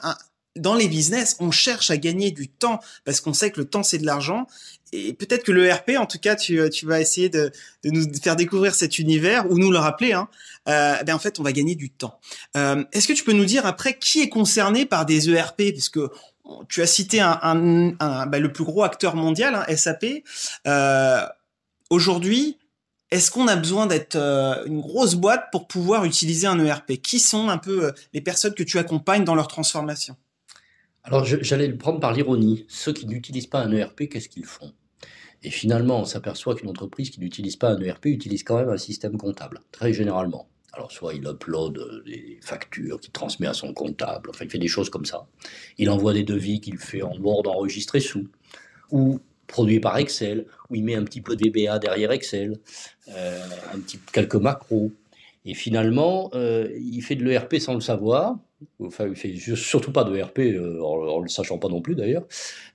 dans 0.57 0.73
les 0.73 0.87
business, 0.87 1.35
on 1.41 1.51
cherche 1.51 1.91
à 1.91 1.97
gagner 1.97 2.31
du 2.31 2.47
temps 2.47 2.79
parce 3.03 3.19
qu'on 3.19 3.33
sait 3.33 3.51
que 3.51 3.59
le 3.59 3.65
temps 3.65 3.83
c'est 3.83 3.97
de 3.97 4.05
l'argent. 4.05 4.47
Et 4.93 5.11
peut-être 5.11 5.43
que 5.43 5.51
le 5.51 5.69
RP, 5.69 5.91
en 5.97 6.05
tout 6.05 6.19
cas, 6.19 6.35
tu, 6.35 6.61
tu 6.69 6.85
vas 6.85 7.01
essayer 7.01 7.27
de, 7.27 7.51
de, 7.83 7.89
nous 7.89 8.05
faire 8.21 8.37
découvrir 8.37 8.73
cet 8.73 8.97
univers 8.97 9.51
ou 9.51 9.57
nous 9.57 9.71
le 9.71 9.77
rappeler. 9.77 10.13
Hein. 10.13 10.29
Euh, 10.69 10.95
ben 11.03 11.13
en 11.13 11.19
fait, 11.19 11.39
on 11.39 11.43
va 11.43 11.51
gagner 11.51 11.75
du 11.75 11.89
temps. 11.89 12.19
Euh, 12.55 12.83
Est-ce 12.91 13.07
que 13.07 13.13
tu 13.13 13.23
peux 13.23 13.33
nous 13.33 13.45
dire 13.45 13.65
après 13.65 13.97
qui 13.97 14.21
est 14.21 14.29
concerné 14.29 14.85
par 14.85 15.05
des 15.05 15.29
ERP 15.29 15.73
Parce 15.73 15.89
que 15.89 16.09
tu 16.69 16.81
as 16.81 16.87
cité 16.87 17.19
un, 17.21 18.25
bah, 18.25 18.39
le 18.39 18.51
plus 18.51 18.63
gros 18.63 18.83
acteur 18.83 19.15
mondial, 19.15 19.55
hein, 19.55 19.75
SAP. 19.75 20.23
Euh, 20.67 21.25
Aujourd'hui, 21.91 22.57
est-ce 23.11 23.29
qu'on 23.29 23.47
a 23.47 23.55
besoin 23.55 23.85
d'être 23.85 24.15
euh, 24.15 24.65
une 24.65 24.81
grosse 24.81 25.15
boîte 25.15 25.45
pour 25.51 25.67
pouvoir 25.67 26.03
utiliser 26.05 26.47
un 26.47 26.59
ERP 26.59 26.93
Qui 27.01 27.19
sont 27.19 27.49
un 27.49 27.59
peu 27.59 27.85
euh, 27.85 27.91
les 28.13 28.21
personnes 28.21 28.55
que 28.55 28.63
tu 28.63 28.79
accompagnes 28.79 29.23
dans 29.23 29.35
leur 29.35 29.47
transformation? 29.47 30.15
Alors, 31.03 31.23
j'allais 31.23 31.67
le 31.67 31.77
prendre 31.77 31.99
par 31.99 32.13
l'ironie. 32.13 32.65
Ceux 32.67 32.91
qui 32.91 33.05
n'utilisent 33.05 33.45
pas 33.45 33.59
un 33.59 33.71
ERP, 33.71 34.09
qu'est-ce 34.09 34.27
qu'ils 34.27 34.45
font? 34.45 34.73
Et 35.43 35.51
finalement, 35.51 35.99
on 35.99 36.05
s'aperçoit 36.05 36.55
qu'une 36.55 36.69
entreprise 36.69 37.11
qui 37.11 37.19
n'utilise 37.19 37.57
pas 37.57 37.69
un 37.69 37.79
ERP 37.79 38.07
utilise 38.07 38.43
quand 38.43 38.57
même 38.57 38.69
un 38.69 38.77
système 38.77 39.15
comptable, 39.15 39.61
très 39.71 39.93
généralement. 39.93 40.49
Alors, 40.75 40.91
soit 40.91 41.13
il 41.13 41.25
upload 41.25 42.03
des 42.05 42.37
factures 42.41 42.99
qu'il 42.99 43.11
transmet 43.11 43.47
à 43.47 43.53
son 43.53 43.73
comptable, 43.73 44.29
enfin, 44.29 44.43
il 44.43 44.51
fait 44.51 44.57
des 44.57 44.67
choses 44.67 44.89
comme 44.89 45.05
ça. 45.05 45.25
Il 45.77 45.89
envoie 45.89 46.13
des 46.13 46.23
devis 46.23 46.59
qu'il 46.59 46.77
fait 46.77 47.01
en 47.01 47.17
Word 47.17 47.47
enregistré 47.47 48.01
sous, 48.01 48.27
ou 48.91 49.19
produit 49.47 49.79
par 49.79 49.97
Excel, 49.97 50.45
où 50.69 50.75
il 50.75 50.83
met 50.83 50.95
un 50.95 51.03
petit 51.05 51.21
peu 51.21 51.37
d'EBA 51.37 51.79
derrière 51.79 52.11
Excel, 52.11 52.59
euh, 53.07 53.47
quelques 54.11 54.35
macros. 54.35 54.91
Et 55.45 55.53
finalement, 55.53 56.29
euh, 56.33 56.69
il 56.77 57.01
fait 57.01 57.15
de 57.15 57.23
l'ERP 57.23 57.55
sans 57.59 57.75
le 57.75 57.81
savoir, 57.81 58.37
enfin, 58.79 59.07
il 59.07 59.15
fait 59.15 59.35
surtout 59.55 59.91
pas 59.91 60.03
de 60.03 60.15
ERP, 60.15 60.39
euh, 60.39 60.81
en, 60.81 61.19
ne 61.19 61.23
le 61.23 61.29
sachant 61.29 61.57
pas 61.57 61.67
non 61.67 61.81
plus 61.81 61.95
d'ailleurs. 61.95 62.25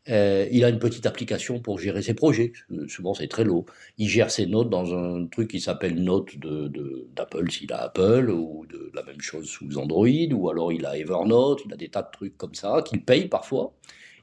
Euh, 0.09 0.47
il 0.51 0.65
a 0.65 0.69
une 0.69 0.79
petite 0.79 1.07
application 1.07 1.61
pour 1.61 1.79
gérer 1.79 2.03
ses 2.03 2.15
projets. 2.15 2.53
Souvent, 2.89 3.15
c'est 3.15 3.29
très 3.29 3.45
low. 3.45 3.67
Il 3.99 4.09
gère 4.09 4.31
ses 4.31 4.47
notes 4.47 4.71
dans 4.71 4.95
un 4.95 5.27
truc 5.27 5.51
qui 5.51 5.61
s'appelle 5.61 6.03
Note 6.03 6.37
d'Apple 6.39 7.45
de, 7.45 7.51
s'il 7.51 7.73
a 7.73 7.83
Apple, 7.83 8.31
ou 8.31 8.67
de 8.67 8.91
la 8.95 9.03
même 9.03 9.21
chose 9.21 9.49
sous 9.49 9.79
Android, 9.79 10.32
ou 10.32 10.51
alors 10.51 10.73
il 10.73 10.87
a 10.87 10.97
Evernote, 10.97 11.61
il 11.67 11.73
a 11.73 11.77
des 11.77 11.89
tas 11.89 12.03
de 12.03 12.11
trucs 12.13 12.37
comme 12.37 12.55
ça 12.55 12.82
qu'il 12.85 13.05
paye 13.05 13.29
parfois. 13.29 13.75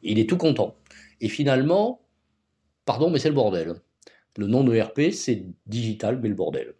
Et 0.03 0.11
il 0.11 0.19
est 0.19 0.29
tout 0.29 0.37
content. 0.37 0.75
Et 1.21 1.29
finalement, 1.29 2.01
pardon, 2.85 3.09
mais 3.09 3.19
c'est 3.19 3.29
le 3.29 3.35
bordel. 3.35 3.75
Le 4.37 4.47
nom 4.47 4.63
de 4.63 4.73
ERP, 4.75 5.11
c'est 5.11 5.45
digital, 5.65 6.19
mais 6.21 6.29
le 6.29 6.35
bordel. 6.35 6.75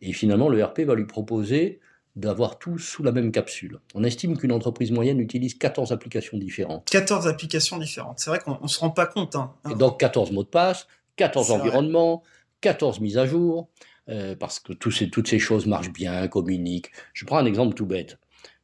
Et 0.00 0.12
finalement, 0.12 0.48
le 0.48 0.58
ERP 0.58 0.80
va 0.80 0.94
lui 0.94 1.06
proposer 1.06 1.80
d'avoir 2.16 2.58
tout 2.58 2.78
sous 2.78 3.02
la 3.02 3.12
même 3.12 3.32
capsule. 3.32 3.80
On 3.94 4.04
estime 4.04 4.36
qu'une 4.36 4.52
entreprise 4.52 4.92
moyenne 4.92 5.20
utilise 5.20 5.54
14 5.54 5.92
applications 5.92 6.38
différentes. 6.38 6.88
14 6.90 7.26
applications 7.26 7.78
différentes. 7.78 8.20
C'est 8.20 8.30
vrai 8.30 8.38
qu'on 8.38 8.58
ne 8.62 8.68
se 8.68 8.78
rend 8.78 8.90
pas 8.90 9.06
compte. 9.06 9.34
Hein. 9.34 9.52
Et 9.70 9.74
donc 9.74 9.98
14 9.98 10.30
mots 10.30 10.44
de 10.44 10.48
passe, 10.48 10.86
14 11.16 11.50
environnements, 11.50 12.22
14 12.60 13.00
mises 13.00 13.18
à 13.18 13.26
jour, 13.26 13.68
euh, 14.08 14.36
parce 14.36 14.60
que 14.60 14.72
ces, 14.90 15.10
toutes 15.10 15.28
ces 15.28 15.38
choses 15.38 15.66
marchent 15.66 15.92
bien, 15.92 16.28
communiquent. 16.28 16.90
Je 17.12 17.24
prends 17.24 17.38
un 17.38 17.46
exemple 17.46 17.74
tout 17.74 17.86
bête. 17.86 18.18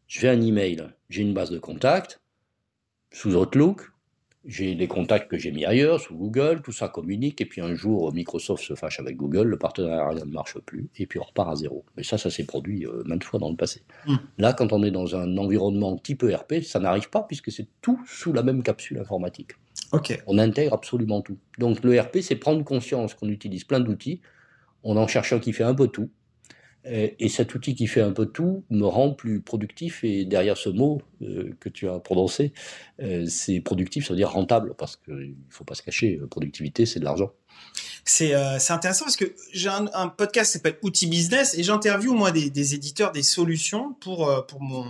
Je 0.07 0.21
fais 0.21 0.29
un 0.29 0.41
email, 0.41 0.89
j'ai 1.09 1.23
une 1.23 1.35
base 1.35 1.51
de 1.51 1.59
contact 1.59 2.21
sous 3.13 3.35
Outlook, 3.35 3.91
j'ai 4.51 4.75
les 4.75 4.89
contacts 4.89 5.31
que 5.31 5.39
j'ai 5.39 5.53
mis 5.53 5.65
ailleurs, 5.65 6.01
sous 6.01 6.17
Google, 6.17 6.61
tout 6.63 6.73
ça 6.73 6.89
communique, 6.89 7.41
et 7.41 7.47
puis 7.47 7.61
un 7.61 7.75
jour, 7.75 8.13
Microsoft 8.13 8.65
se 8.65 8.75
fâche 8.75 8.99
avec 8.99 9.17
Google, 9.17 9.45
le 9.45 9.57
partenariat 9.57 10.25
ne 10.25 10.31
marche 10.31 10.59
plus, 10.59 10.89
et 10.97 11.07
puis 11.07 11.21
on 11.21 11.23
repart 11.23 11.51
à 11.51 11.55
zéro. 11.55 11.85
Mais 11.97 12.03
ça, 12.03 12.19
ça 12.19 12.31
s'est 12.31 12.45
produit 12.45 12.85
euh, 12.85 13.05
maintes 13.05 13.23
fois 13.23 13.39
dans 13.39 13.49
le 13.49 13.55
passé. 13.55 13.83
Hmm. 14.07 14.17
Là, 14.39 14.53
quand 14.53 14.73
on 14.73 14.83
est 14.83 14.91
dans 14.91 15.15
un 15.15 15.39
environnement 15.39 15.97
type 15.97 16.25
ERP, 16.25 16.63
ça 16.65 16.81
n'arrive 16.81 17.11
pas, 17.11 17.23
puisque 17.23 17.53
c'est 17.53 17.69
tout 17.81 18.01
sous 18.07 18.33
la 18.33 18.43
même 18.43 18.65
capsule 18.65 18.99
informatique. 18.99 19.53
On 20.27 20.39
intègre 20.39 20.75
absolument 20.75 21.21
tout. 21.21 21.39
Donc 21.59 21.85
l'ERP, 21.85 22.19
c'est 22.21 22.37
prendre 22.37 22.65
conscience 22.65 23.15
qu'on 23.15 23.29
utilise 23.29 23.63
plein 23.63 23.81
d'outils, 23.81 24.21
on 24.83 24.97
en 24.97 25.07
cherche 25.07 25.33
un 25.33 25.39
qui 25.39 25.53
fait 25.53 25.65
un 25.65 25.75
peu 25.75 25.89
tout, 25.89 26.11
et 26.85 27.29
cet 27.29 27.55
outil 27.55 27.75
qui 27.75 27.87
fait 27.87 28.01
un 28.01 28.13
peu 28.13 28.27
tout 28.27 28.65
me 28.71 28.87
rend 28.87 29.13
plus 29.13 29.41
productif. 29.41 30.03
Et 30.03 30.25
derrière 30.25 30.57
ce 30.57 30.71
mot 30.71 31.03
euh, 31.23 31.55
que 31.61 31.69
tu 31.69 31.89
as 31.89 31.99
prononcé, 31.99 32.53
euh, 33.03 33.27
c'est 33.27 33.61
productif, 33.61 34.07
ça 34.07 34.15
veut 34.15 34.17
dire 34.17 34.31
rentable, 34.31 34.75
parce 34.79 34.97
qu'il 34.97 35.15
ne 35.15 35.35
faut 35.51 35.65
pas 35.65 35.75
se 35.75 35.83
cacher, 35.83 36.19
euh, 36.23 36.27
productivité, 36.27 36.87
c'est 36.87 37.01
de 37.01 37.05
l'argent. 37.05 37.33
C'est 38.05 38.33
intéressant 38.35 39.05
parce 39.05 39.17
que 39.17 39.35
j'ai 39.53 39.69
un, 39.69 40.09
podcast 40.09 40.51
qui 40.51 40.59
s'appelle 40.59 40.79
Outils 40.83 41.07
Business 41.07 41.55
et 41.57 41.63
j'interviewe 41.63 42.15
moi 42.15 42.33
des, 42.33 42.75
éditeurs 42.75 43.13
des 43.13 43.23
solutions 43.23 43.93
pour, 44.01 44.47
pour, 44.47 44.63
mon, 44.63 44.87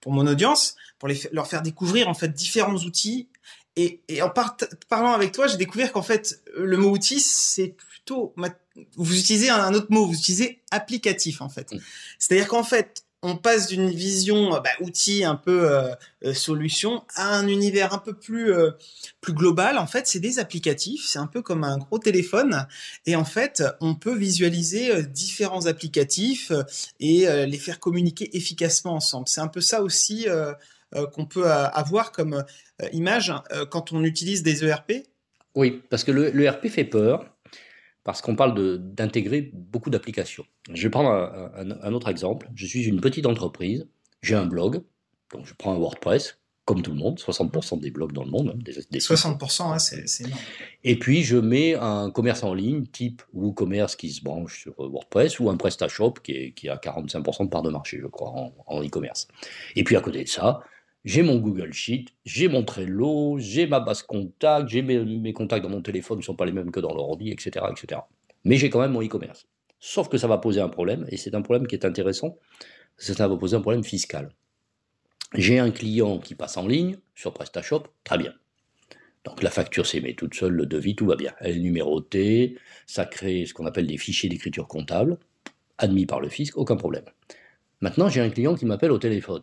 pour 0.00 0.12
mon 0.12 0.26
audience, 0.26 0.76
pour 0.98 1.08
leur 1.32 1.46
faire 1.46 1.62
découvrir 1.62 2.08
en 2.08 2.14
fait 2.14 2.28
différents 2.28 2.76
outils. 2.76 3.28
Et, 3.76 4.02
en 4.20 4.28
parlant 4.28 5.12
avec 5.12 5.32
toi, 5.32 5.46
j'ai 5.46 5.56
découvert 5.56 5.92
qu'en 5.92 6.02
fait, 6.02 6.42
le 6.54 6.76
mot 6.76 6.90
outil, 6.90 7.20
c'est 7.20 7.68
plutôt 7.68 8.34
vous 8.96 9.18
utilisez 9.18 9.50
un 9.50 9.74
autre 9.74 9.88
mot, 9.90 10.06
vous 10.06 10.14
utilisez 10.14 10.62
applicatif 10.70 11.40
en 11.40 11.48
fait. 11.48 11.72
Mm. 11.72 11.78
C'est-à-dire 12.18 12.48
qu'en 12.48 12.64
fait, 12.64 13.04
on 13.22 13.36
passe 13.36 13.68
d'une 13.68 13.88
vision 13.88 14.54
euh, 14.54 14.60
bah, 14.60 14.70
outil 14.80 15.24
un 15.24 15.36
peu 15.36 15.70
euh, 15.70 15.94
euh, 16.24 16.34
solution 16.34 17.04
à 17.14 17.36
un 17.36 17.46
univers 17.46 17.94
un 17.94 17.98
peu 17.98 18.14
plus 18.14 18.52
plus 19.20 19.32
global. 19.32 19.78
En 19.78 19.86
fait, 19.86 20.06
c'est 20.06 20.20
des 20.20 20.38
applicatifs. 20.38 21.06
C'est 21.06 21.18
un 21.18 21.26
peu 21.26 21.42
comme 21.42 21.64
un 21.64 21.78
gros 21.78 21.98
téléphone. 21.98 22.66
Et 23.06 23.16
en 23.16 23.24
fait, 23.24 23.62
on 23.80 23.94
peut 23.94 24.14
visualiser 24.14 25.04
différents 25.04 25.66
applicatifs 25.66 26.50
et 27.00 27.26
les 27.46 27.58
faire 27.58 27.78
communiquer 27.78 28.36
efficacement 28.36 28.94
ensemble. 28.94 29.28
C'est 29.28 29.40
un 29.40 29.48
peu 29.48 29.60
ça 29.60 29.82
aussi 29.82 30.26
qu'on 31.12 31.26
peut 31.26 31.50
avoir 31.50 32.12
comme 32.12 32.44
image 32.92 33.32
quand 33.70 33.92
on 33.92 34.02
utilise 34.02 34.42
des 34.42 34.64
ERP. 34.64 34.92
Oui, 35.54 35.82
parce 35.90 36.04
que 36.04 36.10
le, 36.10 36.30
le 36.30 36.50
fait 36.68 36.84
peur 36.84 37.31
parce 38.04 38.20
qu'on 38.20 38.36
parle 38.36 38.78
d'intégrer 38.94 39.50
beaucoup 39.52 39.90
d'applications. 39.90 40.44
Je 40.72 40.82
vais 40.82 40.90
prendre 40.90 41.10
un, 41.10 41.92
autre 41.92 42.08
exemple. 42.08 42.50
Je 42.54 42.66
suis 42.66 42.84
une 42.84 43.00
petite 43.00 43.26
entreprise, 43.26 43.86
j'ai 44.22 44.34
un 44.34 44.46
blog, 44.46 44.82
donc 45.32 45.46
je 45.46 45.54
prends 45.54 45.72
un 45.72 45.78
WordPress, 45.78 46.38
comme 46.64 46.82
tout 46.82 46.92
le 46.92 46.96
monde, 46.96 47.18
60% 47.18 47.80
des 47.80 47.90
blogs 47.90 48.12
dans 48.12 48.24
le 48.24 48.30
monde. 48.30 48.54
Hein, 48.54 48.58
des, 48.90 48.98
60%, 49.00 49.78
c'est 49.78 50.24
énorme. 50.24 50.40
Et 50.84 50.98
puis 50.98 51.22
je 51.22 51.36
mets 51.36 51.74
un 51.74 52.10
commerce 52.10 52.44
en 52.44 52.54
ligne, 52.54 52.86
type 52.86 53.22
WooCommerce 53.32 53.96
qui 53.96 54.10
se 54.10 54.22
branche 54.22 54.62
sur 54.62 54.74
WordPress, 54.78 55.40
ou 55.40 55.50
un 55.50 55.56
PrestaShop 55.56 56.14
qui, 56.22 56.54
qui 56.54 56.68
a 56.68 56.76
45% 56.76 57.44
de 57.44 57.48
part 57.48 57.62
de 57.62 57.70
marché, 57.70 57.98
je 58.00 58.06
crois, 58.06 58.52
en 58.66 58.82
e-commerce. 58.82 59.28
Et 59.76 59.84
puis 59.84 59.96
à 59.96 60.00
côté 60.00 60.22
de 60.22 60.28
ça, 60.28 60.60
j'ai 61.04 61.22
mon 61.22 61.38
Google 61.38 61.72
Sheet, 61.72 62.06
j'ai 62.24 62.48
mon 62.48 62.62
Trello, 62.62 63.36
j'ai 63.38 63.66
ma 63.66 63.80
base 63.80 64.02
contact, 64.02 64.68
j'ai 64.68 64.82
mes, 64.82 65.32
contacts 65.32 65.62
dans 65.62 65.70
mon 65.70 65.82
téléphone 65.82 66.18
ne 66.18 66.22
sont 66.22 66.36
pas 66.36 66.44
les 66.46 66.52
mêmes 66.52 66.70
que 66.70 66.80
dans 66.80 66.94
l'ordi, 66.94 67.30
etc., 67.30 67.66
etc. 67.70 68.02
Mais 68.44 68.56
j'ai 68.56 68.70
quand 68.70 68.80
même 68.80 68.92
mon 68.92 69.02
e-commerce. 69.02 69.46
Sauf 69.80 70.08
que 70.08 70.16
ça 70.16 70.28
va 70.28 70.38
poser 70.38 70.60
un 70.60 70.68
problème, 70.68 71.06
et 71.08 71.16
c'est 71.16 71.34
un 71.34 71.42
problème 71.42 71.66
qui 71.66 71.74
est 71.74 71.84
intéressant, 71.84 72.38
ça 72.96 73.26
va 73.26 73.36
poser 73.36 73.56
un 73.56 73.60
problème 73.60 73.82
fiscal. 73.82 74.32
J'ai 75.34 75.58
un 75.58 75.70
client 75.70 76.18
qui 76.18 76.34
passe 76.34 76.56
en 76.56 76.66
ligne 76.66 76.98
sur 77.14 77.32
PrestaShop, 77.32 77.84
très 78.04 78.18
bien. 78.18 78.32
Donc 79.24 79.42
la 79.42 79.50
facture 79.50 79.86
s'émet 79.86 80.14
toute 80.14 80.34
seule, 80.34 80.52
le 80.52 80.66
devis, 80.66 80.94
tout 80.94 81.06
va 81.06 81.16
bien. 81.16 81.32
Elle 81.40 81.56
est 81.56 81.60
numérotée, 81.60 82.58
ça 82.86 83.06
crée 83.06 83.46
ce 83.46 83.54
qu'on 83.54 83.66
appelle 83.66 83.86
des 83.86 83.96
fichiers 83.96 84.28
d'écriture 84.28 84.68
comptable, 84.68 85.18
admis 85.78 86.06
par 86.06 86.20
le 86.20 86.28
fisc, 86.28 86.56
aucun 86.56 86.76
problème. 86.76 87.04
Maintenant, 87.80 88.08
j'ai 88.08 88.20
un 88.20 88.30
client 88.30 88.54
qui 88.54 88.66
m'appelle 88.66 88.92
au 88.92 88.98
téléphone. 88.98 89.42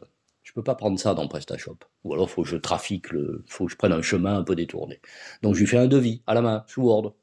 Je 0.50 0.54
peux 0.56 0.64
pas 0.64 0.74
prendre 0.74 1.00
ça 1.00 1.14
dans 1.14 1.28
PrestaShop. 1.28 1.78
Ou 2.04 2.16
alors, 2.16 2.28
faut 2.28 2.42
que 2.42 2.50
je 2.50 2.58
trafique, 2.58 3.12
le, 3.12 3.46
faut 3.48 3.68
que 3.68 3.72
je 3.72 3.78
prenne 3.78 3.92
un 3.92 4.02
chemin 4.02 4.40
un 4.40 4.44
peu 4.44 4.56
détourné. 4.56 5.00
Donc, 5.44 5.54
je 5.54 5.60
lui 5.60 5.68
fais 5.68 5.78
un 5.78 5.86
devis 5.86 6.24
à 6.26 6.34
la 6.34 6.42
main, 6.42 6.64
sous 6.66 6.82
Word. 6.82 7.14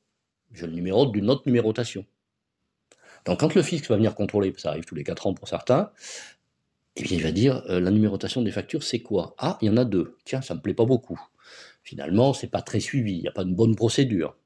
Je 0.52 0.64
le 0.64 0.71
numérote 0.71 1.11
d'une 1.11 1.28
autre 1.28 1.42
numérotation. 1.45 2.06
Donc, 3.25 3.40
quand 3.40 3.52
le 3.56 3.62
fisc 3.62 3.88
va 3.88 3.97
venir 3.97 4.14
contrôler, 4.14 4.54
ça 4.59 4.68
arrive 4.68 4.85
tous 4.85 4.95
les 4.95 5.02
4 5.02 5.26
ans 5.26 5.35
pour 5.35 5.49
certains, 5.49 5.90
eh 6.95 7.02
bien, 7.02 7.16
il 7.16 7.23
va 7.25 7.33
dire 7.33 7.64
euh, 7.68 7.80
la 7.80 7.90
numérotation 7.90 8.42
des 8.42 8.52
factures, 8.52 8.85
c'est 8.85 9.00
quoi? 9.00 9.35
Ah, 9.38 9.59
il 9.61 9.66
y 9.66 9.71
en 9.71 9.76
a 9.76 9.85
deux. 9.85 10.16
Tiens, 10.25 10.40
ça 10.40 10.54
me 10.54 10.61
plaît 10.61 10.73
pas 10.73 10.85
beaucoup. 10.85 11.21
Finalement, 11.83 12.33
c'est 12.33 12.47
pas 12.47 12.62
très 12.62 12.78
suivi. 12.78 13.14
Il 13.14 13.23
n'y 13.23 13.28
a 13.28 13.33
pas 13.33 13.42
une 13.42 13.56
bonne 13.56 13.75
procédure. 13.75 14.37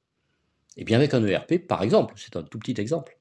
Eh 0.79 0.85
bien, 0.85 0.97
avec 0.97 1.13
un 1.13 1.23
ERP, 1.23 1.67
par 1.67 1.83
exemple, 1.83 2.15
c'est 2.17 2.35
un 2.35 2.45
tout 2.45 2.59
petit 2.59 2.81
exemple, 2.81 3.19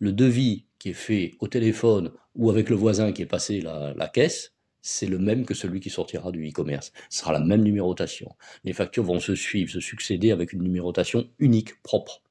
le 0.00 0.12
devis 0.12 0.64
qui 0.80 0.88
est 0.88 0.94
fait 0.94 1.34
au 1.38 1.46
téléphone 1.46 2.10
ou 2.34 2.50
avec 2.50 2.70
le 2.70 2.74
voisin 2.74 3.12
qui 3.12 3.22
est 3.22 3.26
passé 3.26 3.60
la 3.60 4.08
caisse, 4.08 4.55
c'est 4.86 5.06
le 5.06 5.18
même 5.18 5.44
que 5.44 5.52
celui 5.52 5.80
qui 5.80 5.90
sortira 5.90 6.30
du 6.30 6.48
e-commerce. 6.48 6.92
Ce 7.10 7.18
sera 7.18 7.32
la 7.32 7.40
même 7.40 7.62
numérotation. 7.62 8.36
Les 8.62 8.72
factures 8.72 9.02
vont 9.02 9.18
se 9.18 9.34
suivre, 9.34 9.68
se 9.68 9.80
succéder 9.80 10.30
avec 10.30 10.52
une 10.52 10.62
numérotation 10.62 11.28
unique, 11.40 11.82
propre. 11.82 12.22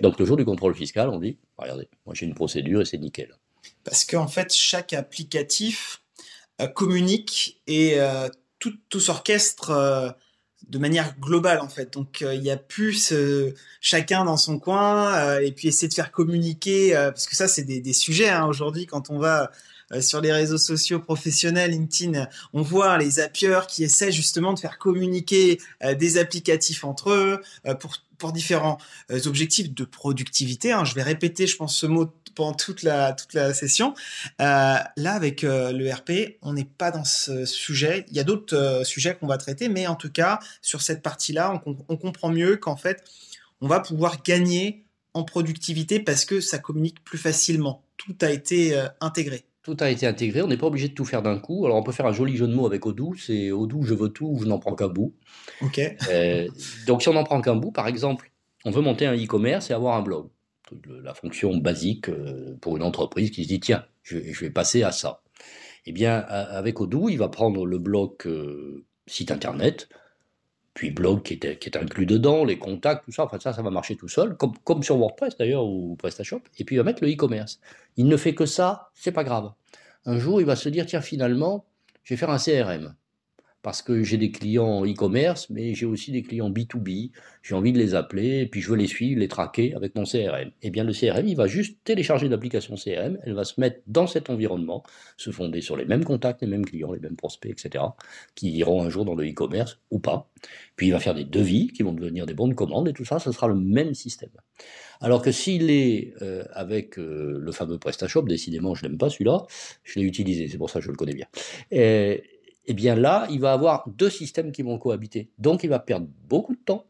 Donc 0.00 0.18
le 0.20 0.24
jour 0.24 0.36
du 0.36 0.44
contrôle 0.44 0.76
fiscal, 0.76 1.08
on 1.08 1.18
dit, 1.18 1.38
regardez, 1.58 1.88
moi 2.06 2.14
j'ai 2.14 2.24
une 2.24 2.34
procédure 2.34 2.82
et 2.82 2.84
c'est 2.84 2.98
nickel. 2.98 3.36
Parce 3.82 4.04
qu'en 4.04 4.28
fait, 4.28 4.54
chaque 4.54 4.92
applicatif 4.92 6.02
euh, 6.60 6.68
communique 6.68 7.60
et 7.66 8.00
euh, 8.00 8.28
tout, 8.60 9.00
s'orchestre 9.00 9.70
euh, 9.70 10.10
de 10.68 10.78
manière 10.78 11.18
globale 11.18 11.58
en 11.58 11.68
fait. 11.68 11.92
Donc 11.92 12.20
il 12.20 12.44
y 12.44 12.50
a 12.50 12.56
plus 12.56 13.12
chacun 13.80 14.24
dans 14.24 14.36
son 14.36 14.60
coin 14.60 15.40
et 15.40 15.50
puis 15.50 15.66
essayer 15.66 15.88
de 15.88 15.94
faire 15.94 16.12
communiquer 16.12 16.92
parce 16.94 17.26
que 17.26 17.34
ça 17.34 17.48
c'est 17.48 17.64
des, 17.64 17.92
sujets 17.92 18.28
hein, 18.28 18.46
aujourd'hui 18.46 18.86
quand 18.86 19.10
on 19.10 19.18
va 19.18 19.42
euh, 19.42 19.46
sur 20.00 20.20
les 20.20 20.32
réseaux 20.32 20.58
sociaux 20.58 21.00
professionnels, 21.00 21.72
LinkedIn, 21.72 22.28
on 22.52 22.62
voit 22.62 22.98
les 22.98 23.20
appieurs 23.20 23.66
qui 23.66 23.84
essaient 23.84 24.12
justement 24.12 24.52
de 24.52 24.58
faire 24.58 24.78
communiquer 24.78 25.60
euh, 25.84 25.94
des 25.94 26.18
applicatifs 26.18 26.84
entre 26.84 27.10
eux 27.10 27.40
euh, 27.66 27.74
pour, 27.74 27.92
différents 28.32 28.78
objectifs 29.26 29.74
de 29.74 29.84
productivité. 29.84 30.70
Hein. 30.70 30.84
Je 30.84 30.94
vais 30.94 31.02
répéter, 31.02 31.48
je 31.48 31.56
pense, 31.56 31.76
ce 31.76 31.86
mot 31.86 32.06
pendant 32.36 32.54
toute 32.54 32.84
la, 32.84 33.14
toute 33.14 33.34
la 33.34 33.52
session. 33.52 33.94
là, 34.38 34.92
avec 34.96 35.42
le 35.42 35.92
RP, 35.92 36.38
on 36.40 36.52
n'est 36.52 36.64
pas 36.64 36.92
dans 36.92 37.02
ce 37.02 37.44
sujet. 37.46 38.06
Il 38.10 38.16
y 38.16 38.20
a 38.20 38.24
d'autres 38.24 38.82
sujets 38.84 39.16
qu'on 39.16 39.26
va 39.26 39.38
traiter, 39.38 39.68
mais 39.68 39.88
en 39.88 39.96
tout 39.96 40.12
cas, 40.12 40.38
sur 40.60 40.82
cette 40.82 41.02
partie-là, 41.02 41.60
on 41.66 41.96
comprend 41.96 42.30
mieux 42.30 42.56
qu'en 42.58 42.76
fait, 42.76 43.02
on 43.60 43.66
va 43.66 43.80
pouvoir 43.80 44.22
gagner 44.22 44.84
en 45.14 45.24
productivité 45.24 45.98
parce 45.98 46.24
que 46.24 46.40
ça 46.40 46.58
communique 46.58 47.02
plus 47.02 47.18
facilement. 47.18 47.84
Tout 47.96 48.14
a 48.20 48.30
été 48.30 48.80
intégré 49.00 49.46
tout 49.62 49.76
a 49.80 49.90
été 49.90 50.06
intégré, 50.06 50.42
on 50.42 50.48
n'est 50.48 50.56
pas 50.56 50.66
obligé 50.66 50.88
de 50.88 50.94
tout 50.94 51.04
faire 51.04 51.22
d'un 51.22 51.38
coup. 51.38 51.64
Alors 51.64 51.76
on 51.76 51.82
peut 51.82 51.92
faire 51.92 52.06
un 52.06 52.12
joli 52.12 52.36
jeu 52.36 52.48
de 52.48 52.54
mots 52.54 52.66
avec 52.66 52.84
Odoo, 52.84 53.14
c'est 53.16 53.52
Odoo, 53.52 53.82
je 53.82 53.94
veux 53.94 54.08
tout, 54.08 54.38
je 54.40 54.46
n'en 54.46 54.58
prends 54.58 54.74
qu'un 54.74 54.88
bout. 54.88 55.14
Ok. 55.60 55.80
Euh, 56.10 56.48
donc 56.86 57.02
si 57.02 57.08
on 57.08 57.14
n'en 57.14 57.24
prend 57.24 57.40
qu'un 57.40 57.54
bout, 57.54 57.70
par 57.70 57.86
exemple, 57.86 58.32
on 58.64 58.70
veut 58.70 58.82
monter 58.82 59.06
un 59.06 59.14
e-commerce 59.14 59.70
et 59.70 59.74
avoir 59.74 59.96
un 59.96 60.02
blog. 60.02 60.28
La 61.02 61.14
fonction 61.14 61.56
basique 61.58 62.08
euh, 62.08 62.56
pour 62.60 62.76
une 62.76 62.82
entreprise 62.82 63.30
qui 63.30 63.44
se 63.44 63.48
dit, 63.48 63.60
tiens, 63.60 63.84
je, 64.02 64.16
vais 64.18 64.50
passer 64.50 64.82
à 64.82 64.90
ça. 64.90 65.22
Eh 65.84 65.92
bien, 65.92 66.18
avec 66.18 66.80
Odoo, 66.80 67.08
il 67.08 67.16
va 67.16 67.28
prendre 67.28 67.66
le 67.66 67.78
bloc 67.78 68.26
euh, 68.26 68.84
site 69.06 69.30
internet, 69.30 69.88
puis 70.74 70.90
blog 70.90 71.22
qui 71.22 71.34
est, 71.34 71.58
qui 71.58 71.68
est, 71.68 71.76
inclus 71.76 72.06
dedans, 72.06 72.44
les 72.44 72.58
contacts, 72.58 73.04
tout 73.04 73.12
ça, 73.12 73.24
enfin 73.24 73.38
ça, 73.38 73.52
ça 73.52 73.62
va 73.62 73.70
marcher 73.70 73.96
tout 73.96 74.08
seul, 74.08 74.36
comme, 74.36 74.56
comme 74.64 74.82
sur 74.82 74.96
WordPress 74.96 75.36
d'ailleurs 75.36 75.64
ou 75.66 75.96
PrestaShop, 75.96 76.40
et 76.58 76.64
puis 76.64 76.76
il 76.76 76.78
va 76.78 76.84
mettre 76.84 77.04
le 77.04 77.12
e-commerce. 77.12 77.60
Il 77.96 78.06
ne 78.06 78.16
fait 78.16 78.34
que 78.34 78.46
ça, 78.46 78.90
c'est 78.94 79.12
pas 79.12 79.24
grave. 79.24 79.52
Un 80.06 80.18
jour, 80.18 80.40
il 80.40 80.46
va 80.46 80.56
se 80.56 80.68
dire, 80.68 80.86
tiens, 80.86 81.00
finalement, 81.00 81.66
je 82.04 82.14
vais 82.14 82.18
faire 82.18 82.30
un 82.30 82.38
CRM 82.38 82.94
parce 83.62 83.80
que 83.80 84.02
j'ai 84.02 84.16
des 84.16 84.30
clients 84.30 84.84
e-commerce, 84.84 85.48
mais 85.48 85.74
j'ai 85.74 85.86
aussi 85.86 86.10
des 86.10 86.22
clients 86.22 86.50
B2B, 86.50 87.12
j'ai 87.42 87.54
envie 87.54 87.72
de 87.72 87.78
les 87.78 87.94
appeler, 87.94 88.40
et 88.40 88.46
puis 88.46 88.60
je 88.60 88.68
veux 88.68 88.76
les 88.76 88.88
suivre, 88.88 89.20
les 89.20 89.28
traquer 89.28 89.74
avec 89.74 89.94
mon 89.94 90.04
CRM. 90.04 90.50
Eh 90.62 90.70
bien, 90.70 90.82
le 90.84 90.92
CRM, 90.92 91.26
il 91.26 91.36
va 91.36 91.46
juste 91.46 91.78
télécharger 91.84 92.28
l'application 92.28 92.74
CRM, 92.74 93.18
elle 93.22 93.34
va 93.34 93.44
se 93.44 93.60
mettre 93.60 93.80
dans 93.86 94.06
cet 94.06 94.30
environnement, 94.30 94.82
se 95.16 95.30
fonder 95.30 95.60
sur 95.60 95.76
les 95.76 95.84
mêmes 95.84 96.04
contacts, 96.04 96.40
les 96.42 96.48
mêmes 96.48 96.66
clients, 96.66 96.92
les 96.92 97.00
mêmes 97.00 97.16
prospects, 97.16 97.52
etc., 97.52 97.84
qui 98.34 98.50
iront 98.50 98.82
un 98.82 98.90
jour 98.90 99.04
dans 99.04 99.14
le 99.14 99.28
e-commerce 99.28 99.78
ou 99.90 100.00
pas. 100.00 100.28
Puis 100.74 100.88
il 100.88 100.92
va 100.92 100.98
faire 100.98 101.14
des 101.14 101.24
devis 101.24 101.68
qui 101.68 101.84
vont 101.84 101.92
devenir 101.92 102.26
des 102.26 102.34
bons 102.34 102.48
de 102.48 102.54
commande, 102.54 102.88
et 102.88 102.92
tout 102.92 103.04
ça, 103.04 103.20
ce 103.20 103.30
sera 103.30 103.46
le 103.46 103.54
même 103.54 103.94
système. 103.94 104.30
Alors 105.00 105.22
que 105.22 105.32
s'il 105.32 105.70
est 105.70 106.14
euh, 106.22 106.44
avec 106.52 106.98
euh, 106.98 107.38
le 107.40 107.52
fameux 107.52 107.78
PrestaShop, 107.78 108.22
décidément, 108.22 108.74
je 108.74 108.84
n'aime 108.84 108.98
pas 108.98 109.08
celui-là, 109.08 109.46
je 109.84 109.98
l'ai 109.98 110.04
utilisé, 110.04 110.48
c'est 110.48 110.58
pour 110.58 110.70
ça 110.70 110.80
que 110.80 110.84
je 110.84 110.90
le 110.90 110.96
connais 110.96 111.14
bien. 111.14 111.26
Eh 112.66 112.74
bien 112.74 112.94
là, 112.94 113.26
il 113.30 113.40
va 113.40 113.52
avoir 113.52 113.88
deux 113.88 114.10
systèmes 114.10 114.52
qui 114.52 114.62
vont 114.62 114.78
cohabiter. 114.78 115.30
Donc 115.38 115.64
il 115.64 115.70
va 115.70 115.78
perdre 115.78 116.06
beaucoup 116.28 116.54
de 116.54 116.60
temps, 116.64 116.86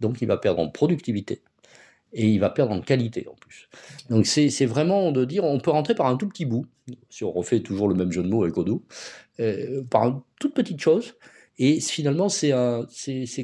donc 0.00 0.20
il 0.20 0.28
va 0.28 0.36
perdre 0.36 0.60
en 0.60 0.68
productivité, 0.68 1.42
et 2.12 2.28
il 2.28 2.38
va 2.38 2.50
perdre 2.50 2.72
en 2.72 2.80
qualité 2.80 3.26
en 3.28 3.34
plus. 3.34 3.68
Donc 4.08 4.26
c'est 4.26 4.66
vraiment 4.66 5.12
de 5.12 5.24
dire, 5.24 5.44
on 5.44 5.60
peut 5.60 5.70
rentrer 5.70 5.94
par 5.94 6.06
un 6.06 6.16
tout 6.16 6.28
petit 6.28 6.44
bout, 6.44 6.66
si 7.08 7.24
on 7.24 7.32
refait 7.32 7.60
toujours 7.60 7.88
le 7.88 7.94
même 7.94 8.12
jeu 8.12 8.22
de 8.22 8.28
mots 8.28 8.42
avec 8.42 8.56
Odoo, 8.56 8.82
euh, 9.40 9.82
par 9.84 10.06
une 10.06 10.20
toute 10.38 10.54
petite 10.54 10.80
chose, 10.80 11.14
et 11.58 11.80
finalement 11.80 12.28
c'est 12.28 12.52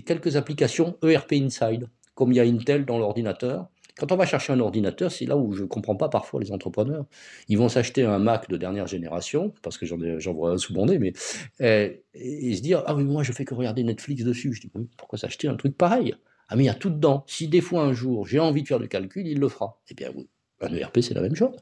quelques 0.04 0.36
applications 0.36 0.96
ERP 1.02 1.32
Inside, 1.32 1.88
comme 2.14 2.32
il 2.32 2.36
y 2.36 2.40
a 2.40 2.44
Intel 2.44 2.84
dans 2.84 2.98
l'ordinateur, 2.98 3.68
quand 3.98 4.12
on 4.12 4.16
va 4.16 4.26
chercher 4.26 4.52
un 4.52 4.60
ordinateur, 4.60 5.10
c'est 5.10 5.24
là 5.24 5.36
où 5.36 5.52
je 5.52 5.62
ne 5.62 5.66
comprends 5.66 5.96
pas 5.96 6.08
parfois 6.08 6.40
les 6.40 6.52
entrepreneurs. 6.52 7.06
Ils 7.48 7.56
vont 7.56 7.68
s'acheter 7.68 8.04
un 8.04 8.18
Mac 8.18 8.48
de 8.48 8.56
dernière 8.56 8.86
génération, 8.86 9.54
parce 9.62 9.78
que 9.78 9.86
j'en 9.86 10.34
vois 10.34 10.50
un 10.52 10.58
sous 10.58 10.74
mon 10.74 10.86
nez, 10.86 10.98
mais 10.98 11.12
et, 11.60 12.56
se 12.56 12.60
dire 12.60 12.82
Ah 12.86 12.94
oui, 12.94 13.04
moi 13.04 13.22
je 13.22 13.32
fais 13.32 13.44
que 13.44 13.54
regarder 13.54 13.82
Netflix 13.84 14.22
dessus. 14.22 14.52
Je 14.52 14.60
dis 14.60 14.70
oui, 14.74 14.88
Pourquoi 14.96 15.18
s'acheter 15.18 15.48
un 15.48 15.56
truc 15.56 15.76
pareil? 15.76 16.14
Ah, 16.48 16.56
mais 16.56 16.64
il 16.64 16.66
y 16.66 16.70
a 16.70 16.74
tout 16.74 16.90
dedans. 16.90 17.24
Si 17.26 17.48
des 17.48 17.60
fois 17.60 17.82
un 17.82 17.92
jour 17.92 18.26
j'ai 18.26 18.38
envie 18.38 18.62
de 18.62 18.68
faire 18.68 18.80
du 18.80 18.88
calcul, 18.88 19.26
il 19.26 19.38
le 19.38 19.48
fera. 19.48 19.80
Eh 19.90 19.94
bien 19.94 20.10
oui, 20.14 20.28
un 20.60 20.72
ERP 20.74 21.00
c'est 21.00 21.14
la 21.14 21.22
même 21.22 21.34
chose. 21.34 21.56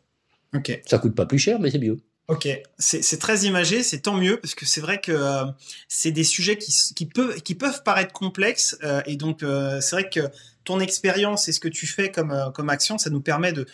Ok. 0.54 0.80
Ça 0.86 0.98
coûte 0.98 1.14
pas 1.14 1.26
plus 1.26 1.38
cher, 1.38 1.58
mais 1.60 1.70
c'est 1.70 1.78
mieux. 1.78 1.98
Ok, 2.26 2.48
c'est 2.78 3.18
très 3.18 3.40
imagé, 3.40 3.82
c'est 3.82 4.00
tant 4.00 4.16
mieux 4.16 4.38
parce 4.40 4.54
que 4.54 4.64
c'est 4.64 4.80
vrai 4.80 4.98
que 4.98 5.12
euh, 5.12 5.44
c'est 5.88 6.10
des 6.10 6.24
sujets 6.24 6.56
qui, 6.56 6.72
qui, 6.96 7.04
peuvent, 7.04 7.42
qui 7.42 7.54
peuvent 7.54 7.82
paraître 7.82 8.14
complexes 8.14 8.78
euh, 8.82 9.02
et 9.04 9.16
donc 9.16 9.42
euh, 9.42 9.78
c'est 9.82 9.96
vrai 9.96 10.08
que 10.08 10.20
ton 10.64 10.80
expérience 10.80 11.49
et 11.49 11.52
ce 11.52 11.61
que 11.61 11.68
tu 11.68 11.87
fais 11.87 12.11
comme, 12.11 12.52
comme 12.54 12.71
action, 12.71 12.99
ça 12.99 13.11
nous 13.11 13.21
permet 13.21 13.52
de, 13.52 13.66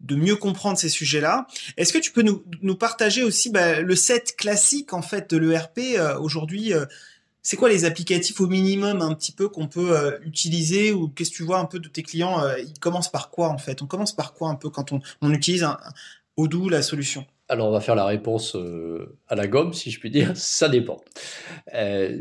de 0.00 0.16
mieux 0.16 0.36
comprendre 0.36 0.78
ces 0.78 0.88
sujets-là. 0.88 1.46
Est-ce 1.76 1.92
que 1.92 1.98
tu 1.98 2.12
peux 2.12 2.22
nous, 2.22 2.44
nous 2.62 2.76
partager 2.76 3.22
aussi 3.22 3.50
bah, 3.50 3.80
le 3.80 3.94
set 3.94 4.36
classique 4.36 4.92
en 4.92 5.02
fait 5.02 5.30
de 5.30 5.36
l'ERP 5.36 5.80
aujourd'hui 6.18 6.72
c'est 7.42 7.56
quoi 7.56 7.68
les 7.68 7.84
applicatifs 7.84 8.40
au 8.40 8.46
minimum 8.46 9.00
un 9.00 9.14
petit 9.14 9.32
peu 9.32 9.48
qu'on 9.48 9.66
peut 9.66 9.96
euh, 9.96 10.18
utiliser 10.24 10.92
ou 10.92 11.08
qu'est-ce 11.08 11.30
que 11.30 11.36
tu 11.36 11.42
vois 11.42 11.58
un 11.58 11.64
peu 11.64 11.78
de 11.78 11.88
tes 11.88 12.02
clients 12.02 12.42
euh, 12.42 12.58
Ils 12.58 12.78
commencent 12.78 13.10
par 13.10 13.30
quoi 13.30 13.48
en 13.48 13.58
fait? 13.58 13.82
On 13.82 13.86
commence 13.86 14.14
par 14.14 14.34
quoi 14.34 14.48
un 14.48 14.56
peu 14.56 14.68
quand 14.68 14.92
on, 14.92 15.00
on 15.22 15.32
utilise 15.32 15.62
un, 15.62 15.78
Odoo, 16.36 16.68
la 16.68 16.82
solution? 16.82 17.26
Alors, 17.48 17.68
on 17.68 17.72
va 17.72 17.80
faire 17.80 17.96
la 17.96 18.04
réponse 18.04 18.54
euh, 18.54 19.16
à 19.26 19.34
la 19.34 19.48
gomme, 19.48 19.72
si 19.72 19.90
je 19.90 19.98
puis 19.98 20.10
dire. 20.10 20.36
Ça 20.36 20.68
dépend. 20.68 21.00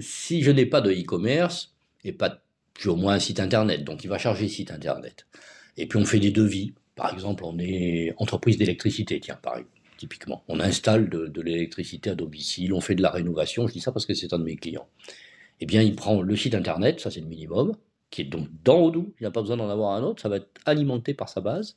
si 0.01 0.41
je 0.41 0.51
n'ai 0.51 0.65
pas 0.65 0.81
de 0.81 0.91
e-commerce, 0.91 1.73
et 2.03 2.13
pas, 2.13 2.39
j'ai 2.79 2.89
au 2.89 2.95
moins 2.95 3.13
un 3.15 3.19
site 3.19 3.39
internet, 3.39 3.83
donc 3.83 4.03
il 4.03 4.07
va 4.07 4.17
charger 4.17 4.47
site 4.47 4.71
internet. 4.71 5.27
Et 5.75 5.85
puis, 5.85 5.99
on 5.99 6.05
fait 6.05 6.19
des 6.19 6.31
devis. 6.31 6.73
Par 6.95 7.13
exemple, 7.13 7.43
on 7.43 7.57
est 7.59 8.13
entreprise 8.17 8.57
d'électricité, 8.57 9.19
tiens, 9.19 9.37
pareil, 9.41 9.65
typiquement. 9.97 10.43
On 10.47 10.59
installe 10.59 11.09
de, 11.09 11.41
l'électricité 11.41 12.09
à 12.09 12.15
domicile, 12.15 12.73
on 12.73 12.81
fait 12.81 12.95
de 12.95 13.01
la 13.01 13.09
rénovation. 13.09 13.67
Je 13.67 13.73
dis 13.73 13.81
ça 13.81 13.91
parce 13.91 14.05
que 14.05 14.13
c'est 14.13 14.33
un 14.33 14.39
de 14.39 14.43
mes 14.43 14.55
clients. 14.55 14.87
Eh 15.59 15.65
bien, 15.65 15.81
il 15.81 15.95
prend 15.95 16.21
le 16.21 16.35
site 16.37 16.55
internet, 16.55 17.01
ça 17.01 17.11
c'est 17.11 17.19
le 17.19 17.27
minimum, 17.27 17.75
qui 18.11 18.21
est 18.21 18.25
donc 18.25 18.47
dans 18.63 18.81
Odoo. 18.81 19.13
Il 19.19 19.23
n'a 19.23 19.31
pas 19.31 19.41
besoin 19.41 19.57
d'en 19.57 19.69
avoir 19.69 19.95
un 19.95 20.03
autre, 20.03 20.21
ça 20.21 20.29
va 20.29 20.37
être 20.37 20.49
alimenté 20.65 21.13
par 21.13 21.27
sa 21.27 21.41
base. 21.41 21.75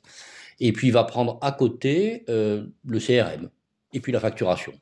Et 0.61 0.71
puis, 0.71 0.87
il 0.87 0.93
va 0.93 1.03
prendre 1.03 1.37
à 1.41 1.51
côté 1.51 2.23
euh, 2.29 2.65
le 2.85 2.99
CRM 2.99 3.49
et 3.91 3.99
puis 3.99 4.13
la 4.13 4.21
facturation, 4.21 4.73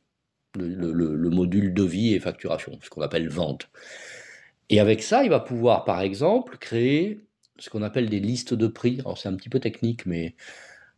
le, 0.55 0.91
le 0.93 1.29
module 1.29 1.73
devis 1.73 2.13
et 2.13 2.19
facturation, 2.19 2.77
ce 2.83 2.89
qu'on 2.91 3.01
appelle 3.01 3.27
vente. 3.27 3.69
Et 4.71 4.79
avec 4.79 5.03
ça, 5.03 5.23
il 5.23 5.29
va 5.29 5.41
pouvoir, 5.41 5.83
par 5.83 5.99
exemple, 5.99 6.57
créer 6.57 7.19
ce 7.59 7.69
qu'on 7.69 7.81
appelle 7.81 8.09
des 8.09 8.21
listes 8.21 8.53
de 8.53 8.67
prix. 8.67 8.99
Alors, 9.01 9.17
c'est 9.17 9.27
un 9.27 9.35
petit 9.35 9.49
peu 9.49 9.59
technique, 9.59 10.05
mais 10.05 10.33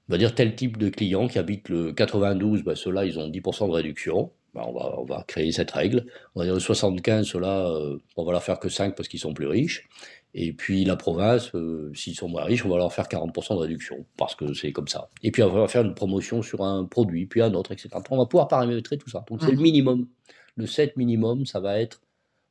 on 0.07 0.13
va 0.13 0.19
dire 0.19 0.35
tel 0.35 0.55
type 0.55 0.77
de 0.77 0.89
client 0.89 1.27
qui 1.27 1.39
habite 1.39 1.69
le 1.69 1.91
92, 1.91 2.63
ben 2.63 2.75
ceux-là, 2.75 3.03
ils 3.05 3.17
ont 3.17 3.29
10% 3.29 3.67
de 3.67 3.73
réduction. 3.73 4.31
Ben 4.53 4.61
on, 4.67 4.73
va, 4.73 4.93
on 4.99 5.05
va 5.05 5.25
créer 5.27 5.51
cette 5.51 5.71
règle. 5.71 6.05
On 6.35 6.41
va 6.41 6.45
dire 6.45 6.53
le 6.53 6.59
75, 6.59 7.25
ceux-là, 7.25 7.67
euh, 7.67 7.97
on 8.15 8.23
va 8.23 8.31
leur 8.33 8.43
faire 8.43 8.59
que 8.59 8.69
5 8.69 8.95
parce 8.95 9.09
qu'ils 9.09 9.19
sont 9.19 9.33
plus 9.33 9.47
riches. 9.47 9.89
Et 10.35 10.53
puis 10.53 10.85
la 10.85 10.95
province, 10.95 11.49
euh, 11.55 11.91
s'ils 11.95 12.13
sont 12.13 12.29
moins 12.29 12.43
riches, 12.43 12.63
on 12.63 12.69
va 12.69 12.77
leur 12.77 12.93
faire 12.93 13.07
40% 13.07 13.55
de 13.55 13.59
réduction, 13.59 14.05
parce 14.17 14.35
que 14.35 14.53
c'est 14.53 14.71
comme 14.71 14.87
ça. 14.87 15.09
Et 15.23 15.31
puis 15.31 15.41
on 15.41 15.49
va 15.49 15.67
faire 15.67 15.83
une 15.83 15.95
promotion 15.95 16.43
sur 16.43 16.63
un 16.63 16.85
produit, 16.85 17.25
puis 17.25 17.41
un 17.41 17.55
autre, 17.55 17.71
etc. 17.71 17.89
On 18.11 18.17
va 18.17 18.27
pouvoir 18.27 18.47
paramétrer 18.47 18.99
tout 18.99 19.09
ça. 19.09 19.25
Donc 19.27 19.41
c'est 19.41 19.51
le 19.51 19.57
mmh. 19.57 19.61
minimum. 19.61 20.07
Le 20.55 20.67
7 20.67 20.95
minimum, 20.95 21.47
ça 21.47 21.59
va 21.59 21.79
être 21.79 22.01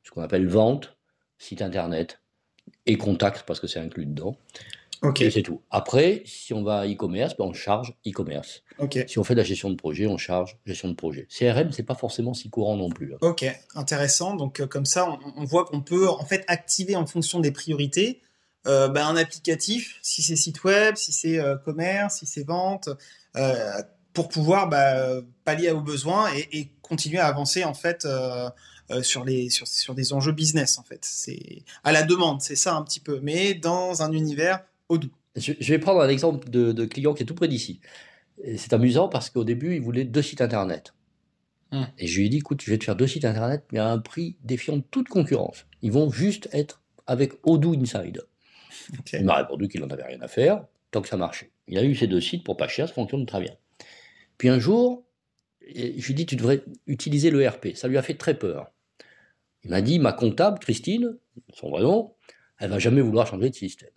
ce 0.03 0.11
qu'on 0.11 0.21
appelle 0.21 0.47
vente, 0.47 0.97
site 1.43 1.61
internet 1.61 2.19
et 2.85 2.97
contact, 2.97 3.43
parce 3.45 3.59
que 3.59 3.67
c'est 3.67 3.79
inclus 3.79 4.05
dedans. 4.05 4.37
Ok. 5.01 5.21
c'est 5.31 5.41
tout. 5.41 5.61
Après, 5.69 6.23
si 6.25 6.53
on 6.53 6.63
va 6.63 6.79
à 6.79 6.87
e-commerce, 6.87 7.35
ben 7.37 7.43
on 7.43 7.53
charge 7.53 7.93
e-commerce. 8.07 8.63
Ok. 8.79 9.03
Si 9.07 9.19
on 9.19 9.25
fait 9.25 9.33
de 9.33 9.39
la 9.39 9.43
gestion 9.43 9.69
de 9.69 9.75
projet, 9.75 10.07
on 10.07 10.17
charge 10.17 10.57
gestion 10.65 10.87
de 10.87 10.93
projet. 10.93 11.27
CRM, 11.29 11.73
c'est 11.73 11.83
pas 11.83 11.95
forcément 11.95 12.33
si 12.33 12.49
courant 12.49 12.77
non 12.77 12.89
plus. 12.89 13.13
Hein. 13.13 13.17
Ok, 13.19 13.45
intéressant. 13.75 14.35
Donc 14.35 14.61
euh, 14.61 14.67
comme 14.67 14.85
ça, 14.85 15.09
on, 15.35 15.43
voit 15.43 15.65
qu'on 15.65 15.81
peut 15.81 16.07
en 16.07 16.25
fait 16.25 16.45
activer 16.47 16.95
en 16.95 17.05
fonction 17.05 17.41
des 17.41 17.51
priorités 17.51 18.21
euh, 18.65 18.87
ben, 18.87 19.05
un 19.05 19.17
applicatif, 19.17 19.99
si 20.01 20.21
c'est 20.21 20.37
site 20.37 20.63
web, 20.63 20.95
si 20.95 21.11
c'est 21.11 21.37
euh, 21.37 21.57
commerce, 21.57 22.19
si 22.19 22.25
c'est 22.25 22.47
vente, 22.47 22.87
pour 24.13 24.29
pouvoir 24.29 24.69
bah, 24.69 25.21
pallier 25.43 25.71
aux 25.71 25.81
besoins 25.81 26.33
et, 26.33 26.59
et, 26.59 26.71
continuer 26.81 27.19
à 27.19 27.27
avancer 27.27 27.65
en 27.65 27.73
fait. 27.73 28.07
Sur, 29.01 29.25
les, 29.25 29.49
sur, 29.49 29.67
sur, 29.67 29.95
des 29.95 30.13
enjeux 30.13 30.31
business 30.31 30.77
en 30.77 30.83
fait. 30.83 30.99
C'est 31.01 31.63
à 31.83 31.91
la 31.91 32.03
demande, 32.03 32.41
c'est 32.41 32.55
ça 32.55 32.75
un 32.75 32.83
petit 32.83 32.99
peu, 32.99 33.19
mais 33.21 33.53
dans 33.53 34.03
un 34.03 34.11
univers 34.11 34.63
je, 35.35 35.53
vais 35.53 35.79
prendre 35.79 36.01
un 36.01 36.09
exemple 36.09 36.49
de, 36.49 36.85
client 36.85 37.13
qui 37.13 37.23
est 37.23 37.25
tout 37.25 37.35
près 37.35 37.47
d'ici. 37.47 37.79
C'est 38.57 38.73
amusant 38.73 39.07
parce 39.07 39.29
qu'au 39.29 39.43
début, 39.43 39.75
il 39.75 39.81
voulait 39.81 40.05
deux 40.05 40.21
sites 40.21 40.41
internet. 40.41 40.93
Hmm. 41.71 41.85
Et 41.97 42.07
je 42.07 42.19
lui 42.19 42.27
ai 42.27 42.29
dit, 42.29 42.37
écoute, 42.37 42.61
je 42.63 42.69
vais 42.69 42.77
te 42.77 42.83
faire 42.83 42.95
deux 42.95 43.07
sites 43.07 43.25
internet, 43.25 43.63
mais 43.71 43.79
à 43.79 43.87
un 43.87 43.99
prix 43.99 44.35
défiant 44.43 44.79
toute 44.91 45.07
concurrence. 45.07 45.65
Ils 45.81 45.91
vont 45.91 46.11
juste 46.11 46.49
être 46.51 46.81
avec 47.07 47.33
Odoo 47.43 47.73
Inside. 47.73 48.23
Il 49.13 49.25
m'a 49.25 49.35
répondu 49.35 49.67
qu'il 49.67 49.81
n'en 49.81 49.89
avait 49.89 50.03
rien 50.03 50.21
à 50.21 50.27
faire, 50.27 50.65
tant 50.91 51.01
que 51.01 51.07
ça 51.07 51.17
marchait. 51.17 51.51
Il 51.67 51.77
a 51.77 51.83
eu 51.83 51.95
ces 51.95 52.07
deux 52.07 52.21
sites 52.21 52.43
pour 52.43 52.57
pas 52.57 52.67
cher, 52.67 52.87
ça 52.87 52.93
fonctionne 52.93 53.25
très 53.25 53.39
bien. 53.39 53.53
Puis 54.37 54.49
un 54.49 54.59
jour, 54.59 55.03
je 55.61 55.71
lui 55.73 56.11
ai 56.11 56.13
dit, 56.13 56.25
tu 56.25 56.35
devrais 56.35 56.63
utiliser 56.87 57.29
le 57.29 57.47
RP. 57.47 57.69
Ça 57.75 57.87
lui 57.87 57.97
a 57.97 58.01
fait 58.01 58.15
très 58.15 58.33
peur. 58.33 58.72
Il 59.63 59.69
m'a 59.69 59.81
dit, 59.81 59.99
ma 59.99 60.13
comptable, 60.13 60.59
Christine, 60.59 61.17
son 61.53 61.69
vrai 61.69 61.83
nom, 61.83 62.13
elle 62.59 62.69
va 62.69 62.79
jamais 62.79 63.01
vouloir 63.01 63.27
changer 63.27 63.49
de 63.49 63.55
système 63.55 63.89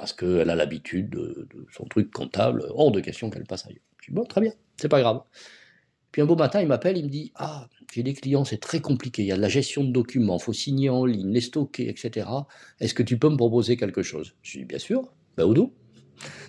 parce 0.00 0.14
qu'elle 0.14 0.48
a 0.48 0.54
l'habitude 0.54 1.10
de, 1.10 1.46
son 1.70 1.84
truc 1.84 2.10
comptable, 2.10 2.64
hors 2.70 2.90
de 2.90 3.00
question 3.00 3.28
qu'elle 3.28 3.44
passe 3.44 3.66
ailleurs. 3.66 3.84
Je 4.00 4.06
dis, 4.06 4.14
bon, 4.14 4.24
très 4.24 4.40
bien, 4.40 4.52
c'est 4.78 4.88
pas 4.88 5.00
grave. 5.00 5.20
Puis 6.10 6.22
un 6.22 6.24
beau 6.24 6.36
matin, 6.36 6.62
il 6.62 6.68
m'appelle, 6.68 6.96
il 6.96 7.04
me 7.04 7.10
dit, 7.10 7.32
ah, 7.34 7.68
j'ai 7.92 8.02
des 8.02 8.14
clients, 8.14 8.46
c'est 8.46 8.58
très 8.58 8.80
compliqué, 8.80 9.22
il 9.22 9.26
y 9.26 9.32
a 9.32 9.36
de 9.36 9.42
la 9.42 9.50
gestion 9.50 9.84
de 9.84 9.92
documents, 9.92 10.38
il 10.38 10.42
faut 10.42 10.54
signer 10.54 10.88
en 10.88 11.04
ligne, 11.04 11.30
les 11.30 11.42
stocker, 11.42 11.86
etc. 11.90 12.26
Est-ce 12.80 12.94
que 12.94 13.02
tu 13.02 13.18
peux 13.18 13.28
me 13.28 13.36
proposer 13.36 13.76
quelque 13.76 14.02
chose? 14.02 14.34
Je 14.40 14.60
dis, 14.60 14.64
bien 14.64 14.78
sûr, 14.78 15.12
ben 15.36 15.44
Odoo. 15.44 15.74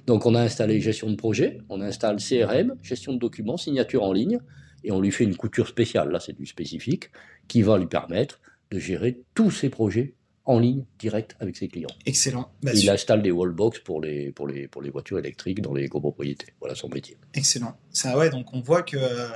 Donc? 0.08 0.26
On 0.26 0.34
a 0.34 0.41
installé 0.41 0.80
gestion 0.80 1.10
de 1.10 1.15
projet, 1.15 1.60
on 1.67 1.82
installe 1.82 2.17
CRM, 2.17 2.76
gestion 2.82 3.13
de 3.13 3.19
documents, 3.19 3.58
signature 3.58 4.04
en 4.04 4.13
ligne, 4.13 4.39
et 4.86 4.93
on 4.93 5.02
lui 5.02 5.12
fait 5.12 5.26
une 5.26 5.36
couture 5.36 5.67
spéciale, 5.67 6.10
là 6.10 6.21
c'est 6.21 6.34
du 6.34 6.45
spécifique, 6.45 7.12
qui 7.50 7.63
va 7.63 7.78
lui 7.78 7.88
permettre 7.88 8.39
de 8.72 8.80
gérer 8.80 9.22
tous 9.36 9.52
ses 9.52 9.70
projets 9.70 10.16
en 10.46 10.60
ligne 10.60 10.86
direct 10.98 11.36
avec 11.40 11.56
ses 11.56 11.68
clients. 11.68 11.90
Excellent. 12.06 12.52
Bah, 12.64 12.72
il 12.74 12.90
installe 12.90 13.22
des 13.22 13.32
wallbox 13.32 13.80
pour 13.80 14.02
les, 14.02 14.32
pour, 14.32 14.48
les, 14.48 14.68
pour 14.68 14.82
les 14.82 14.90
voitures 14.90 15.20
électriques 15.20 15.62
dans 15.62 15.74
les 15.74 15.88
copropriétés. 15.88 16.48
Voilà 16.60 16.76
son 16.76 16.90
métier. 16.90 17.18
Excellent. 17.34 17.78
Ça, 17.92 18.18
ouais, 18.18 18.30
donc 18.30 18.54
on 18.54 18.62
voit 18.62 18.82
que 18.82 18.98
euh, 18.98 19.28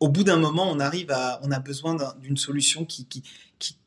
au 0.00 0.08
bout 0.08 0.24
d'un 0.24 0.38
moment, 0.38 0.70
on 0.70 0.80
arrive 0.80 1.10
à, 1.10 1.40
on 1.42 1.50
a 1.50 1.58
besoin 1.58 1.96
d'une 2.20 2.38
solution 2.38 2.84
qui, 2.84 3.06
qui, 3.06 3.22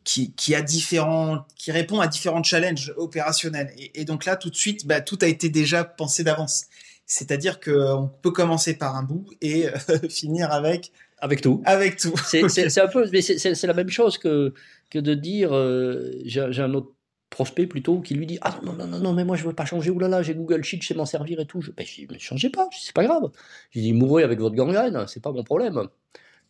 qui, 0.04 0.32
qui, 0.34 0.56
a 0.56 0.62
différents, 0.62 1.46
qui 1.56 1.72
répond 1.72 2.00
à 2.00 2.08
différents 2.08 2.44
challenges 2.44 2.94
opérationnels. 2.98 3.74
Et, 3.96 4.06
donc 4.06 4.26
là, 4.26 4.36
tout 4.36 4.50
de 4.50 4.56
suite, 4.56 4.86
bah, 4.86 5.02
tout 5.02 5.18
a 5.22 5.28
été 5.28 5.50
déjà 5.50 5.84
pensé 5.84 6.24
d'avance. 6.24 6.66
C'est-à-dire 7.06 7.60
qu'on 7.60 8.12
peut 8.22 8.32
commencer 8.32 8.76
par 8.76 8.96
un 8.96 9.04
bout 9.04 9.26
et 9.42 9.68
euh, 9.68 9.72
finir 10.10 10.52
avec 10.52 10.92
avec 11.22 11.42
tout. 11.42 11.62
Avec 11.66 11.98
tout. 11.98 12.16
C'est 12.18 12.44
un 12.80 12.88
peu, 12.88 13.08
mais 13.12 13.22
c'est 13.22 13.68
la 13.68 13.74
même 13.74 13.90
chose 13.90 14.18
que, 14.18 14.54
que 14.90 15.00
de 15.00 15.14
dire, 15.14 15.54
euh, 15.54 16.12
j'ai 16.26 16.62
un 16.62 16.74
autre 16.74 16.94
prospect 17.30 17.68
plutôt 17.68 18.02
qui 18.02 18.16
lui 18.16 18.26
dit 18.26 18.40
ah 18.42 18.60
non 18.64 18.74
non 18.74 18.88
non 18.88 18.98
non 18.98 19.14
mais 19.14 19.24
moi 19.24 19.36
je 19.36 19.44
veux 19.44 19.54
pas 19.54 19.66
changer 19.66 19.92
oulala 19.92 20.24
j'ai 20.24 20.34
Google 20.34 20.64
Sheet 20.64 20.82
je 20.82 20.88
sais 20.88 20.94
m'en 20.96 21.06
servir 21.06 21.40
et 21.40 21.46
tout 21.46 21.62
je 21.62 21.70
ben, 21.70 21.86
ne 22.10 22.18
changez 22.18 22.50
pas 22.50 22.68
c'est 22.72 22.92
pas 22.92 23.04
grave 23.04 23.30
je 23.70 23.80
dis 23.82 23.94
mourrez 23.94 24.24
avec 24.24 24.40
votre 24.40 24.56
gangrène 24.56 25.06
c'est 25.08 25.22
pas 25.22 25.32
mon 25.32 25.44
problème 25.44 25.90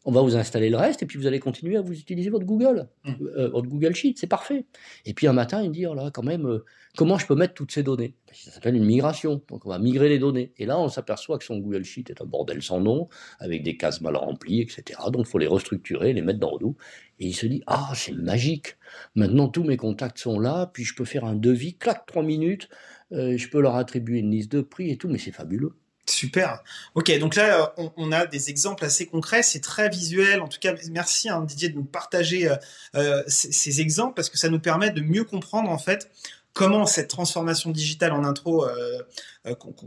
on 0.06 0.12
va 0.12 0.22
vous 0.22 0.38
installer 0.38 0.70
le 0.70 0.78
reste 0.78 1.04
et 1.04 1.06
puis 1.06 1.18
vous 1.18 1.28
allez 1.28 1.40
continuer 1.40 1.76
à 1.76 1.82
vous 1.82 1.94
utiliser 1.94 2.30
votre 2.30 2.46
Google, 2.46 2.88
mmh. 3.04 3.12
euh, 3.22 3.50
votre 3.50 3.68
Google 3.68 3.94
Sheet, 3.94 4.16
c'est 4.18 4.28
parfait. 4.28 4.66
Et 5.06 5.14
puis 5.14 5.28
un 5.28 5.34
matin, 5.34 5.62
il 5.62 5.70
me 5.70 5.74
dit, 5.74 5.86
oh 5.86 5.94
là, 5.94 6.10
quand 6.14 6.24
même, 6.24 6.48
euh, 6.48 6.66
comment 6.96 7.18
je 7.18 7.28
peux 7.28 7.36
mettre 7.36 7.54
toutes 7.54 7.72
ces 7.72 7.84
données? 7.84 8.16
Ben, 8.26 8.34
Ça 8.34 8.52
s'appelle 8.52 8.76
une 8.76 8.86
migration. 8.86 9.42
Donc 9.50 9.66
on 9.66 9.70
va 9.70 9.78
migrer 9.78 10.08
les 10.08 10.20
données. 10.20 10.54
Et 10.58 10.66
là, 10.66 10.80
on 10.80 10.88
s'aperçoit 10.88 11.38
que 11.38 11.44
son 11.44 11.58
Google 11.58 11.84
Sheet 11.84 12.06
est 12.10 12.22
un 12.22 12.26
bordel 12.26 12.62
sans 12.62 12.80
nom, 12.80 13.10
avec 13.40 13.62
des 13.64 13.76
cases 13.76 14.00
mal 14.00 14.16
remplies, 14.16 14.62
etc. 14.62 15.00
Donc 15.12 15.26
il 15.28 15.30
faut 15.30 15.38
les 15.38 15.48
restructurer, 15.48 16.14
les 16.14 16.22
mettre 16.22 16.40
dans 16.40 16.54
Odoo. 16.54 16.78
Et 17.20 17.28
il 17.28 17.34
se 17.34 17.46
dit, 17.46 17.62
ah, 17.68 17.92
c'est 17.94 18.14
magique. 18.14 18.78
Maintenant, 19.16 19.50
tous 19.50 19.66
mes 19.66 19.76
contacts 19.76 20.20
sont 20.20 20.40
là, 20.40 20.72
puis 20.74 20.86
je 20.86 20.96
peux 20.96 21.06
faire 21.06 21.26
un 21.26 21.36
devis, 21.36 21.76
clac, 21.76 22.06
trois 22.06 22.24
minutes, 22.24 22.70
euh, 23.12 23.38
je 23.38 23.50
peux 23.50 23.60
leur 23.60 23.76
attribuer 23.76 24.20
une 24.20 24.32
liste 24.32 24.52
de 24.52 24.62
prix 24.62 24.92
et 24.92 24.98
tout, 24.98 25.10
mais 25.10 25.18
c'est 25.18 25.32
fabuleux. 25.32 25.74
Super. 26.10 26.64
Ok, 26.96 27.18
donc 27.20 27.36
là, 27.36 27.72
euh, 27.78 27.90
on, 27.98 28.12
a 28.12 28.26
des 28.26 28.50
exemples 28.50 28.84
assez 28.84 29.06
concrets, 29.06 29.44
c'est 29.44 29.60
très 29.60 29.90
visuel. 29.90 30.42
En 30.42 30.48
tout 30.48 30.60
cas, 30.60 30.74
merci 30.92 31.30
hein, 31.30 31.42
Didier 31.42 31.70
de 31.70 31.76
nous 31.76 31.84
partager 31.84 32.50
euh, 32.50 32.56
euh, 32.96 33.24
ces, 33.28 33.82
exemples 33.82 34.16
parce 34.16 34.30
que 34.30 34.38
ça 34.38 34.50
nous 34.50 34.60
permet 34.60 34.90
de 34.90 35.02
mieux 35.02 35.24
comprendre 35.24 35.70
en 35.70 35.78
fait 35.78 36.10
comment 36.54 36.86
cette 36.86 37.10
transformation 37.10 37.70
digitale 37.70 38.12
en 38.12 38.24
intro 38.26 38.66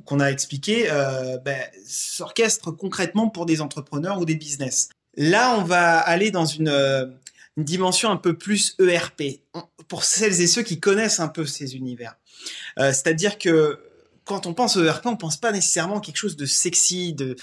qu'on 0.06 0.20
a 0.20 0.30
expliqué 0.30 0.88
ben, 1.44 1.60
s'orchestre 1.84 2.70
concrètement 2.70 3.28
pour 3.28 3.44
des 3.44 3.60
entrepreneurs 3.60 4.18
ou 4.18 4.24
des 4.24 4.36
business. 4.36 4.88
Là, 5.16 5.56
on 5.58 5.64
va 5.64 5.98
aller 5.98 6.30
dans 6.30 6.46
une, 6.46 6.70
une 7.56 7.64
dimension 7.64 8.10
un 8.10 8.16
peu 8.16 8.38
plus 8.38 8.76
ERP 8.78 9.42
pour 9.88 10.04
celles 10.04 10.40
et 10.40 10.46
ceux 10.46 10.62
qui 10.62 10.80
connaissent 10.80 11.20
un 11.20 11.28
peu 11.28 11.44
ces 11.44 11.76
univers. 11.76 12.14
C'est-à-dire 12.78 13.38
que 13.38 13.78
quand 14.24 14.46
on 14.46 14.54
pense 14.54 14.76
au 14.76 14.84
ERP, 14.84 15.06
on 15.06 15.16
pense 15.16 15.36
pas 15.36 15.52
nécessairement 15.52 16.00
quelque 16.00 16.16
chose 16.16 16.36
de 16.36 16.46
sexy, 16.46 17.14
de, 17.14 17.36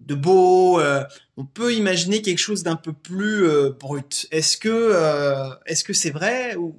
de 0.00 0.14
beau. 0.14 0.80
Euh, 0.80 1.04
on 1.36 1.44
peut 1.44 1.74
imaginer 1.74 2.22
quelque 2.22 2.38
chose 2.38 2.62
d'un 2.62 2.76
peu 2.76 2.92
plus 2.92 3.46
euh, 3.46 3.70
brut. 3.70 4.26
Est-ce 4.30 4.56
que 4.56 4.68
euh, 4.68 5.48
est-ce 5.66 5.84
que 5.84 5.92
c'est 5.92 6.10
vrai 6.10 6.56
ou, 6.56 6.74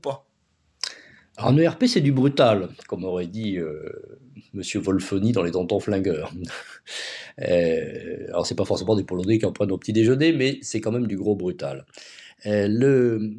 pas? 0.00 0.26
En 1.38 1.56
ERP, 1.58 1.84
c'est 1.86 2.00
du 2.00 2.12
brutal, 2.12 2.70
comme 2.88 3.04
aurait 3.04 3.26
dit 3.26 3.58
Monsieur 4.54 4.80
Wolfoni 4.80 5.32
dans 5.32 5.42
les 5.42 5.50
Dantons 5.50 5.80
Flingueurs. 5.80 6.32
alors 7.38 8.46
c'est 8.46 8.54
pas 8.54 8.64
forcément 8.64 8.96
des 8.96 9.04
Polonais 9.04 9.38
qui 9.38 9.46
en 9.46 9.52
prennent 9.52 9.72
au 9.72 9.78
petit 9.78 9.92
déjeuner, 9.92 10.32
mais 10.32 10.58
c'est 10.62 10.80
quand 10.80 10.92
même 10.92 11.06
du 11.06 11.16
gros 11.16 11.36
brutal. 11.36 11.84
le 12.44 13.34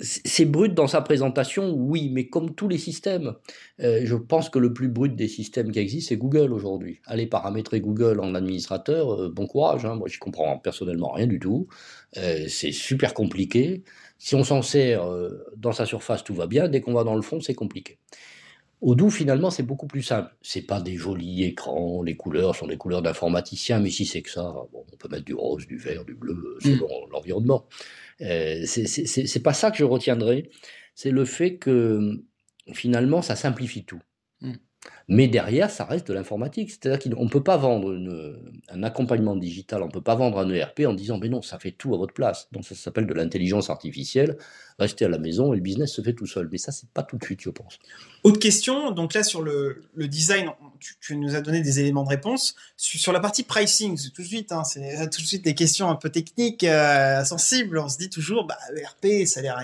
c'est 0.00 0.44
brut 0.44 0.74
dans 0.74 0.86
sa 0.86 1.00
présentation, 1.00 1.72
oui, 1.72 2.10
mais 2.12 2.28
comme 2.28 2.54
tous 2.54 2.68
les 2.68 2.78
systèmes, 2.78 3.34
euh, 3.80 4.00
je 4.04 4.14
pense 4.14 4.48
que 4.48 4.58
le 4.58 4.72
plus 4.72 4.88
brut 4.88 5.14
des 5.14 5.28
systèmes 5.28 5.70
qui 5.70 5.78
existent, 5.78 6.08
c'est 6.08 6.16
Google 6.16 6.52
aujourd'hui. 6.52 7.00
Allez 7.06 7.26
paramétrer 7.26 7.80
Google 7.80 8.20
en 8.20 8.34
administrateur, 8.34 9.14
euh, 9.14 9.28
bon 9.28 9.46
courage, 9.46 9.84
hein, 9.84 9.96
moi 9.96 10.08
je 10.08 10.18
comprends 10.18 10.58
personnellement 10.58 11.12
rien 11.12 11.26
du 11.26 11.38
tout. 11.38 11.68
Euh, 12.16 12.46
c'est 12.48 12.72
super 12.72 13.14
compliqué. 13.14 13.84
Si 14.18 14.34
on 14.34 14.44
s'en 14.44 14.60
sert 14.60 15.02
dans 15.56 15.72
sa 15.72 15.86
surface, 15.86 16.22
tout 16.22 16.34
va 16.34 16.46
bien. 16.46 16.68
Dès 16.68 16.82
qu'on 16.82 16.92
va 16.92 17.04
dans 17.04 17.16
le 17.16 17.22
fond, 17.22 17.40
c'est 17.40 17.54
compliqué. 17.54 17.98
Odoo, 18.82 19.10
finalement, 19.10 19.50
c'est 19.50 19.62
beaucoup 19.62 19.86
plus 19.86 20.02
simple. 20.02 20.34
C'est 20.40 20.62
pas 20.62 20.80
des 20.80 20.96
jolis 20.96 21.44
écrans, 21.44 22.02
les 22.02 22.16
couleurs 22.16 22.56
sont 22.56 22.66
des 22.66 22.78
couleurs 22.78 23.02
d'informaticien, 23.02 23.78
mais 23.78 23.90
si 23.90 24.06
c'est 24.06 24.22
que 24.22 24.30
ça, 24.30 24.54
bon, 24.72 24.86
on 24.90 24.96
peut 24.96 25.08
mettre 25.08 25.24
du 25.24 25.34
rose, 25.34 25.66
du 25.66 25.76
vert, 25.76 26.04
du 26.04 26.14
bleu, 26.14 26.34
mm. 26.34 26.64
selon 26.64 27.06
l'environnement. 27.10 27.66
Euh, 28.22 28.62
c'est 28.64 29.42
pas 29.42 29.52
ça 29.52 29.70
que 29.70 29.76
je 29.76 29.84
retiendrai, 29.84 30.50
c'est 30.94 31.10
le 31.10 31.24
fait 31.26 31.56
que 31.56 32.22
finalement, 32.72 33.20
ça 33.20 33.36
simplifie 33.36 33.84
tout. 33.84 34.00
Mm. 34.40 34.52
Mais 35.08 35.28
derrière, 35.28 35.70
ça 35.70 35.84
reste 35.84 36.08
de 36.08 36.12
l'informatique. 36.12 36.70
C'est-à-dire 36.70 36.98
qu'on 36.98 37.24
ne 37.24 37.28
peut 37.28 37.42
pas 37.42 37.56
vendre 37.56 37.96
un 38.68 38.82
accompagnement 38.82 39.36
digital, 39.36 39.82
on 39.82 39.86
ne 39.86 39.92
peut 39.92 40.00
pas 40.00 40.14
vendre 40.14 40.38
un 40.38 40.48
ERP 40.50 40.82
en 40.86 40.94
disant, 40.94 41.18
mais 41.18 41.28
non, 41.28 41.42
ça 41.42 41.58
fait 41.58 41.72
tout 41.72 41.94
à 41.94 41.98
votre 41.98 42.14
place. 42.14 42.48
Donc 42.52 42.64
ça 42.64 42.74
s'appelle 42.74 43.06
de 43.06 43.14
l'intelligence 43.14 43.70
artificielle. 43.70 44.36
Restez 44.78 45.04
à 45.04 45.08
la 45.08 45.18
maison 45.18 45.52
et 45.52 45.56
le 45.56 45.62
business 45.62 45.92
se 45.92 46.00
fait 46.00 46.14
tout 46.14 46.26
seul. 46.26 46.48
Mais 46.50 46.58
ça, 46.58 46.72
c'est 46.72 46.88
pas 46.88 47.02
tout 47.02 47.18
de 47.18 47.24
suite, 47.24 47.40
je 47.42 47.50
pense. 47.50 47.78
Autre 48.22 48.38
question, 48.38 48.92
donc 48.92 49.14
là 49.14 49.22
sur 49.22 49.42
le, 49.42 49.82
design, 49.96 50.50
tu, 51.00 51.16
nous 51.16 51.34
as 51.34 51.40
donné 51.40 51.60
des 51.60 51.80
éléments 51.80 52.04
de 52.04 52.08
réponse. 52.08 52.54
Sur, 52.76 53.12
la 53.12 53.20
partie 53.20 53.42
pricing, 53.42 53.96
c'est 53.96 54.10
tout 54.10 54.22
de 54.22 54.26
suite, 54.26 54.52
hein, 54.52 54.64
c'est 54.64 55.10
tout 55.10 55.20
de 55.20 55.26
suite 55.26 55.44
des 55.44 55.54
questions 55.54 55.90
un 55.90 55.96
peu 55.96 56.10
techniques, 56.10 56.64
euh, 56.64 57.24
sensibles. 57.24 57.78
On 57.78 57.88
se 57.88 57.98
dit 57.98 58.08
toujours, 58.10 58.46
bah, 58.46 58.56
ERP, 58.76 59.26
ça 59.26 59.40
a 59.40 59.42
l'air, 59.42 59.62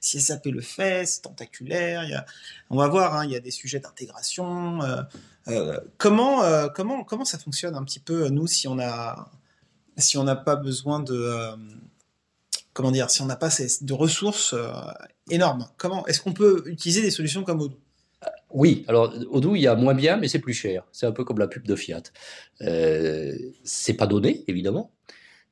si 0.00 0.20
SAP 0.20 0.46
le 0.46 0.60
fait, 0.60 1.06
c'est 1.06 1.22
tentaculaire. 1.22 2.24
on 2.70 2.76
va 2.76 2.88
voir, 2.88 3.14
hein, 3.14 3.24
il 3.24 3.30
y 3.30 3.36
a 3.36 3.40
des 3.40 3.50
sujets 3.50 3.80
d'intégration. 3.80 4.80
Euh, 4.88 5.02
euh, 5.48 5.80
comment, 5.96 6.42
comment, 6.74 7.04
comment 7.04 7.24
ça 7.24 7.38
fonctionne 7.38 7.74
un 7.74 7.84
petit 7.84 8.00
peu, 8.00 8.28
nous, 8.28 8.46
si 8.46 8.68
on 8.68 8.76
si 9.96 10.18
n'a 10.18 10.36
pas 10.36 10.56
besoin 10.56 11.00
de 11.00 11.52
comment 12.72 12.90
dire, 12.92 13.10
si 13.10 13.22
on 13.22 13.26
n'a 13.26 13.36
pas 13.36 13.48
de 13.48 13.92
ressources 13.92 14.54
énormes, 15.30 15.66
comment 15.76 16.06
est-ce 16.06 16.20
qu'on 16.20 16.32
peut 16.32 16.64
utiliser 16.66 17.00
des 17.02 17.10
solutions 17.10 17.44
comme 17.44 17.60
Odoo? 17.60 17.78
Oui, 18.50 18.84
alors 18.88 19.12
Odoo, 19.30 19.56
il 19.56 19.60
y 19.60 19.66
a 19.66 19.74
moins 19.74 19.94
bien, 19.94 20.16
mais 20.16 20.28
c'est 20.28 20.38
plus 20.38 20.54
cher. 20.54 20.84
C'est 20.92 21.06
un 21.06 21.12
peu 21.12 21.24
comme 21.24 21.38
la 21.38 21.48
pub 21.48 21.66
de 21.66 21.76
Fiat. 21.76 22.02
Euh, 22.62 23.36
c'est 23.62 23.94
pas 23.94 24.06
donné, 24.06 24.44
évidemment, 24.48 24.92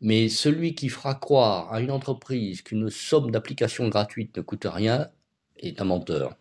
mais 0.01 0.29
celui 0.29 0.75
qui 0.75 0.89
fera 0.89 1.15
croire 1.15 1.73
à 1.73 1.81
une 1.81 1.91
entreprise 1.91 2.63
qu'une 2.63 2.91
somme 2.91 3.31
d'applications 3.31 3.89
gratuites 3.89 4.37
ne 4.37 4.43
coûte 4.43 4.67
rien 4.69 5.11
est 5.59 5.81
un 5.81 5.85
menteur. 5.85 6.37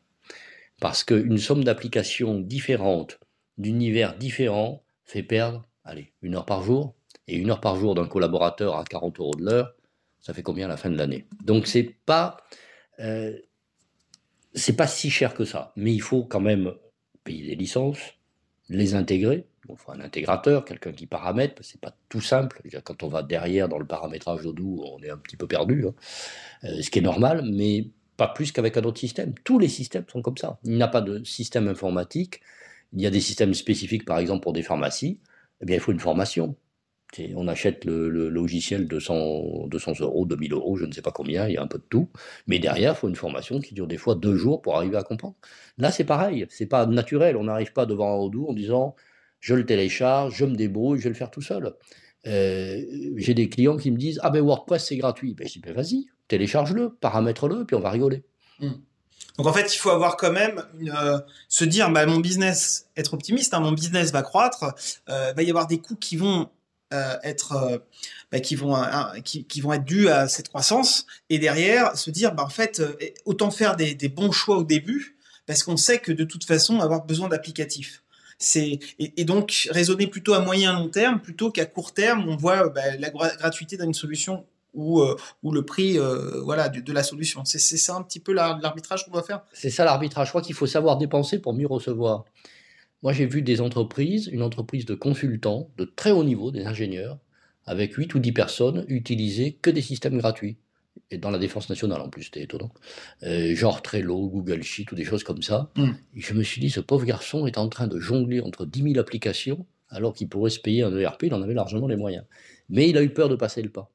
Parce 0.80 1.04
qu'une 1.04 1.38
somme 1.38 1.64
d'applications 1.64 2.40
différentes, 2.40 3.20
d'univers 3.58 4.18
différents, 4.18 4.84
fait 5.06 5.24
perdre, 5.24 5.68
allez, 5.84 6.14
une 6.22 6.36
heure 6.36 6.46
par 6.46 6.64
jour, 6.64 6.96
et 7.28 7.36
une 7.36 7.50
heure 7.50 7.62
par 7.62 7.76
jour 7.78 7.96
d'un 7.96 8.08
collaborateur 8.08 8.78
à 8.78 8.84
40 8.84 9.20
euros 9.20 9.36
de 9.36 9.46
l'heure, 9.46 9.76
ça 10.20 10.34
fait 10.34 10.44
combien 10.44 10.66
à 10.66 10.70
la 10.70 10.78
fin 10.78 10.90
de 10.90 10.98
l'année? 10.98 11.28
Donc 11.44 11.68
c'est 11.68 11.96
pas. 12.06 12.38
Euh, 13.00 13.38
c'est 14.54 14.76
pas 14.76 14.88
si 14.88 15.10
cher 15.10 15.34
que 15.34 15.44
ça, 15.44 15.74
mais 15.76 15.94
il 15.94 16.02
faut 16.02 16.24
quand 16.24 16.40
même 16.40 16.74
payer 17.26 17.46
des 17.46 17.56
licences, 17.56 18.00
les 18.70 18.96
intégrer. 18.96 19.48
il 19.70 19.76
faut 19.76 19.92
un 19.92 20.00
intégrateur, 20.00 20.64
quelqu'un 20.64 20.94
qui 20.94 21.08
paramètre, 21.08 21.62
c'est 21.64 21.80
pas 21.80 21.96
tout 22.10 22.22
simple. 22.22 22.62
Quand 22.84 23.04
on 23.04 23.10
va 23.10 23.22
derrière 23.22 23.68
dans 23.68 23.78
le 23.78 23.86
paramétrage 23.86 24.44
d'Odoo, 24.44 24.84
on 24.94 25.04
est 25.04 25.10
un 25.10 25.18
petit 25.18 25.36
peu 25.36 25.48
perdu, 25.48 25.88
hein. 25.88 25.94
euh, 26.64 26.82
ce 26.82 26.90
qui 26.90 27.00
est 27.00 27.04
normal, 27.04 27.44
mais 27.52 27.88
pas 28.18 28.28
plus 28.28 28.52
qu'avec 28.52 28.78
un 28.78 28.84
autre 28.84 29.00
système. 29.00 29.34
Tous 29.44 29.60
les 29.60 29.68
systèmes 29.68 30.06
sont 30.12 30.22
comme 30.22 30.38
ça. 30.38 30.60
Il 30.64 30.76
n'y 30.76 30.84
a 30.84 30.88
pas 30.88 31.02
de 31.02 31.24
système 31.24 31.68
informatique. 31.68 32.42
Il 32.94 33.02
y 33.02 33.08
a 33.08 33.10
des 33.10 33.20
systèmes 33.20 33.54
spécifiques, 33.54 34.06
par 34.06 34.20
exemple, 34.20 34.44
pour 34.44 34.54
des 34.54 34.64
pharmacies. 34.64 35.20
Eh 35.62 35.66
bien, 35.66 35.76
il 35.76 35.82
faut 35.82 35.92
une 35.92 36.00
formation. 36.00 36.56
On 37.36 37.48
achète 37.48 37.86
le, 37.86 38.10
logiciel 38.30 38.88
200, 38.88 39.68
200 39.68 39.94
euros, 40.02 40.26
2000 40.26 40.54
euros, 40.54 40.76
je 40.76 40.86
ne 40.86 40.92
sais 40.92 41.02
pas 41.02 41.12
combien, 41.12 41.48
il 41.48 41.54
y 41.54 41.58
a 41.58 41.62
un 41.62 41.68
peu 41.68 41.78
de 41.78 41.86
tout. 41.90 42.10
Mais 42.48 42.60
derrière, 42.60 42.94
il 42.94 42.96
faut 42.98 43.08
une 43.08 43.16
formation 43.16 43.60
qui 43.60 43.74
dure 43.74 43.88
des 43.88 43.98
fois 43.98 44.16
deux 44.16 44.36
jours 44.36 44.62
pour 44.62 44.76
arriver 44.76 44.98
à 44.98 45.04
comprendre. 45.04 45.36
Là, 45.78 45.92
c'est 45.92 46.04
pareil, 46.04 46.46
c'est 46.50 46.66
pas 46.66 46.86
naturel. 46.86 47.38
On 47.38 47.46
n'arrive 47.46 47.74
pas 47.74 47.86
devant 47.86 48.14
un 48.14 48.18
Odoo 48.18 48.50
en 48.50 48.54
disant 48.54 48.96
je 49.40 49.54
le 49.54 49.66
télécharge, 49.66 50.36
je 50.36 50.46
me 50.46 50.56
débrouille, 50.56 51.00
je 51.00 51.04
vais 51.04 51.10
le 51.10 51.16
faire 51.16 51.32
tout 51.32 51.42
seul. 51.42 51.74
Euh, 52.28 52.82
j'ai 53.18 53.34
des 53.36 53.50
clients 53.50 53.78
qui 53.78 53.92
me 53.92 53.98
disent 53.98 54.20
ah 54.24 54.32
ben 54.32 54.42
WordPress 54.42 54.88
c'est 54.88 54.98
gratuit. 54.98 55.36
Ben, 55.36 55.48
je 55.48 55.54
dis 55.54 55.60
ben 55.60 55.74
vas-y, 55.74 56.08
télécharge-le, 56.28 56.90
paramètre-le, 56.90 57.66
puis 57.66 57.76
on 57.76 57.80
va 57.80 57.90
rigoler. 57.90 58.24
Hmm. 58.60 58.74
Donc 59.38 59.48
en 59.48 59.54
fait, 59.54 59.74
il 59.74 59.78
faut 59.78 59.90
avoir 59.90 60.18
quand 60.18 60.32
même 60.32 60.64
euh, 60.82 61.20
se 61.50 61.66
dire 61.66 61.90
bah, 61.92 62.06
mon 62.06 62.20
business, 62.20 62.88
être 62.96 63.14
optimiste, 63.14 63.54
hein, 63.54 63.60
mon 63.60 63.74
business 63.74 64.12
va 64.12 64.22
croître, 64.22 64.74
euh, 65.10 65.34
va 65.34 65.44
y 65.44 65.50
avoir 65.50 65.68
des 65.68 65.80
coûts 65.80 65.98
qui 65.98 66.16
vont 66.16 66.50
euh, 66.94 67.18
être 67.24 67.84
bah, 68.32 68.40
qui 68.40 68.56
vont 68.56 68.76
qui, 69.24 69.62
vont 69.62 69.74
être 69.74 69.84
dus 69.84 70.08
à 70.08 70.28
cette 70.28 70.50
croissance 70.50 71.06
et 71.30 71.40
derrière 71.40 71.98
se 71.98 72.12
dire 72.12 72.34
bah 72.34 72.44
en 72.44 72.50
fait 72.50 72.82
autant 73.26 73.50
faire 73.50 73.76
des, 73.76 73.96
bons 74.08 74.32
choix 74.32 74.58
au 74.58 74.64
début 74.64 75.18
parce 75.48 75.64
qu'on 75.64 75.78
sait 75.78 75.98
que 75.98 76.12
de 76.12 76.24
toute 76.24 76.46
façon 76.46 76.80
avoir 76.80 77.04
besoin 77.04 77.28
d'applicatifs 77.28 78.04
c'est 78.38 78.80
et, 79.00 79.26
donc 79.26 79.68
raisonner 79.72 80.06
plutôt 80.06 80.36
à 80.36 80.42
moyen 80.42 80.74
long 80.74 80.90
terme 80.90 81.20
plutôt 81.20 81.50
qu'à 81.50 81.66
court 81.66 81.92
terme 81.92 82.30
on 82.30 82.36
voit 82.36 82.72
la 83.00 83.10
gratuité 83.10 83.78
d'une 83.78 83.96
solution 83.96 84.46
ou, 84.76 85.04
ou 85.44 85.52
le 85.52 85.66
prix 85.66 85.98
voilà 86.44 86.70
de, 86.70 86.94
la 86.94 87.04
solution 87.04 87.44
c'est 87.46 87.60
ça 87.60 87.96
un 87.96 88.04
petit 88.04 88.20
peu 88.20 88.34
l'arbitrage 88.34 89.06
qu'on 89.06 89.12
doit 89.12 89.24
faire 89.24 89.42
c'est 89.54 89.70
ça 89.70 89.86
l'arbitrage 89.86 90.28
je 90.28 90.32
crois 90.32 90.42
qu'il 90.42 90.56
faut 90.56 90.68
savoir 90.68 90.98
dépenser 90.98 91.40
pour 91.40 91.54
mieux 91.54 91.68
recevoir 91.68 92.26
moi, 93.06 93.14
j'ai 93.14 93.28
vu 93.28 93.44
des 93.44 93.62
entreprises, 93.62 94.30
une 94.32 94.42
entreprise 94.42 94.86
de 94.86 94.96
consultants 94.96 95.70
de 95.78 95.86
très 95.86 96.10
haut 96.10 96.24
niveau, 96.24 96.50
des 96.50 96.66
ingénieurs, 96.66 97.20
avec 97.66 97.94
8 97.94 98.16
ou 98.16 98.20
10 98.20 98.32
personnes, 98.32 98.86
utiliser 98.88 99.54
que 99.62 99.70
des 99.70 99.84
systèmes 99.84 100.18
gratuits. 100.18 100.58
Et 101.12 101.20
dans 101.20 101.30
la 101.30 101.38
défense 101.38 101.70
nationale, 101.70 102.02
en 102.02 102.10
plus, 102.10 102.24
c'était 102.24 102.42
étonnant. 102.42 102.72
Euh, 103.22 103.54
genre 103.54 103.84
Trello, 103.84 104.28
Google 104.28 104.64
Sheet 104.64 104.92
ou 104.92 104.96
des 104.96 105.04
choses 105.04 105.24
comme 105.24 105.44
ça. 105.44 105.72
Hmm. 105.76 105.92
Et 106.16 106.22
je 106.22 106.34
me 106.34 106.42
suis 106.42 106.60
dit, 106.60 106.72
ce 106.72 106.80
pauvre 106.80 107.06
garçon 107.06 107.46
est 107.46 107.60
en 107.60 107.70
train 107.70 107.86
de 107.86 108.00
jongler 108.00 108.42
entre 108.42 108.66
10 108.66 108.82
000 108.82 108.98
applications, 108.98 109.68
alors 109.90 110.16
qu'il 110.16 110.28
pourrait 110.28 110.50
se 110.50 110.60
payer 110.60 110.82
un 110.82 110.98
ERP, 110.98 111.24
il 111.24 111.34
en 111.36 111.44
avait 111.44 111.54
largement 111.54 111.88
les 111.88 111.98
moyens. 111.98 112.26
Mais 112.70 112.90
il 112.90 112.98
a 112.98 113.04
eu 113.04 113.10
peur 113.12 113.30
de 113.30 113.36
passer 113.36 113.62
le 113.62 113.70
pas. 113.70 113.92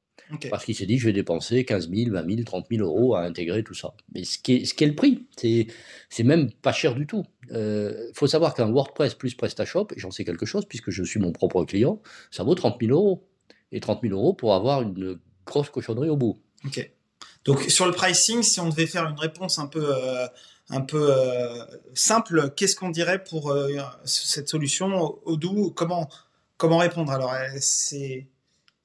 Parce 0.50 0.64
qu'il 0.64 0.74
s'est 0.74 0.86
dit, 0.86 0.98
je 0.98 1.06
vais 1.06 1.12
dépenser 1.12 1.64
15 1.64 1.90
000, 1.90 2.12
20 2.12 2.28
000, 2.28 2.42
30 2.44 2.66
000 2.70 2.86
euros 2.86 3.14
à 3.14 3.22
intégrer 3.22 3.62
tout 3.62 3.74
ça. 3.74 3.94
Mais 4.14 4.24
ce 4.24 4.38
qui 4.38 4.56
est, 4.56 4.64
ce 4.64 4.74
qui 4.74 4.84
est 4.84 4.86
le 4.86 4.94
prix, 4.94 5.26
c'est, 5.36 5.66
c'est 6.08 6.22
même 6.22 6.50
pas 6.62 6.72
cher 6.72 6.94
du 6.94 7.06
tout. 7.06 7.24
Il 7.48 7.56
euh, 7.56 8.12
faut 8.14 8.26
savoir 8.26 8.54
qu'un 8.54 8.70
WordPress 8.70 9.14
plus 9.14 9.34
PrestaShop, 9.34 9.88
et 9.96 9.98
j'en 9.98 10.10
sais 10.10 10.24
quelque 10.24 10.46
chose 10.46 10.66
puisque 10.66 10.90
je 10.90 11.02
suis 11.02 11.18
mon 11.20 11.32
propre 11.32 11.64
client, 11.64 12.00
ça 12.30 12.44
vaut 12.44 12.54
30 12.54 12.76
000 12.80 12.92
euros. 12.92 13.26
Et 13.72 13.80
30 13.80 14.00
000 14.02 14.14
euros 14.14 14.34
pour 14.34 14.54
avoir 14.54 14.82
une 14.82 15.18
grosse 15.46 15.70
cochonnerie 15.70 16.08
au 16.08 16.16
bout. 16.16 16.40
Ok. 16.64 16.90
Donc 17.44 17.62
sur 17.62 17.86
le 17.86 17.92
pricing, 17.92 18.42
si 18.42 18.60
on 18.60 18.68
devait 18.68 18.86
faire 18.86 19.08
une 19.08 19.18
réponse 19.18 19.58
un 19.58 19.66
peu, 19.66 19.84
euh, 19.84 20.26
un 20.70 20.80
peu 20.80 21.12
euh, 21.16 21.64
simple, 21.94 22.50
qu'est-ce 22.56 22.74
qu'on 22.74 22.90
dirait 22.90 23.22
pour 23.22 23.56
cette 24.04 24.48
solution? 24.48 25.18
Odoo 25.24 25.70
Comment, 25.70 26.08
comment 26.56 26.78
répondre? 26.78 27.12
Alors, 27.12 27.32
c'est 27.60 28.26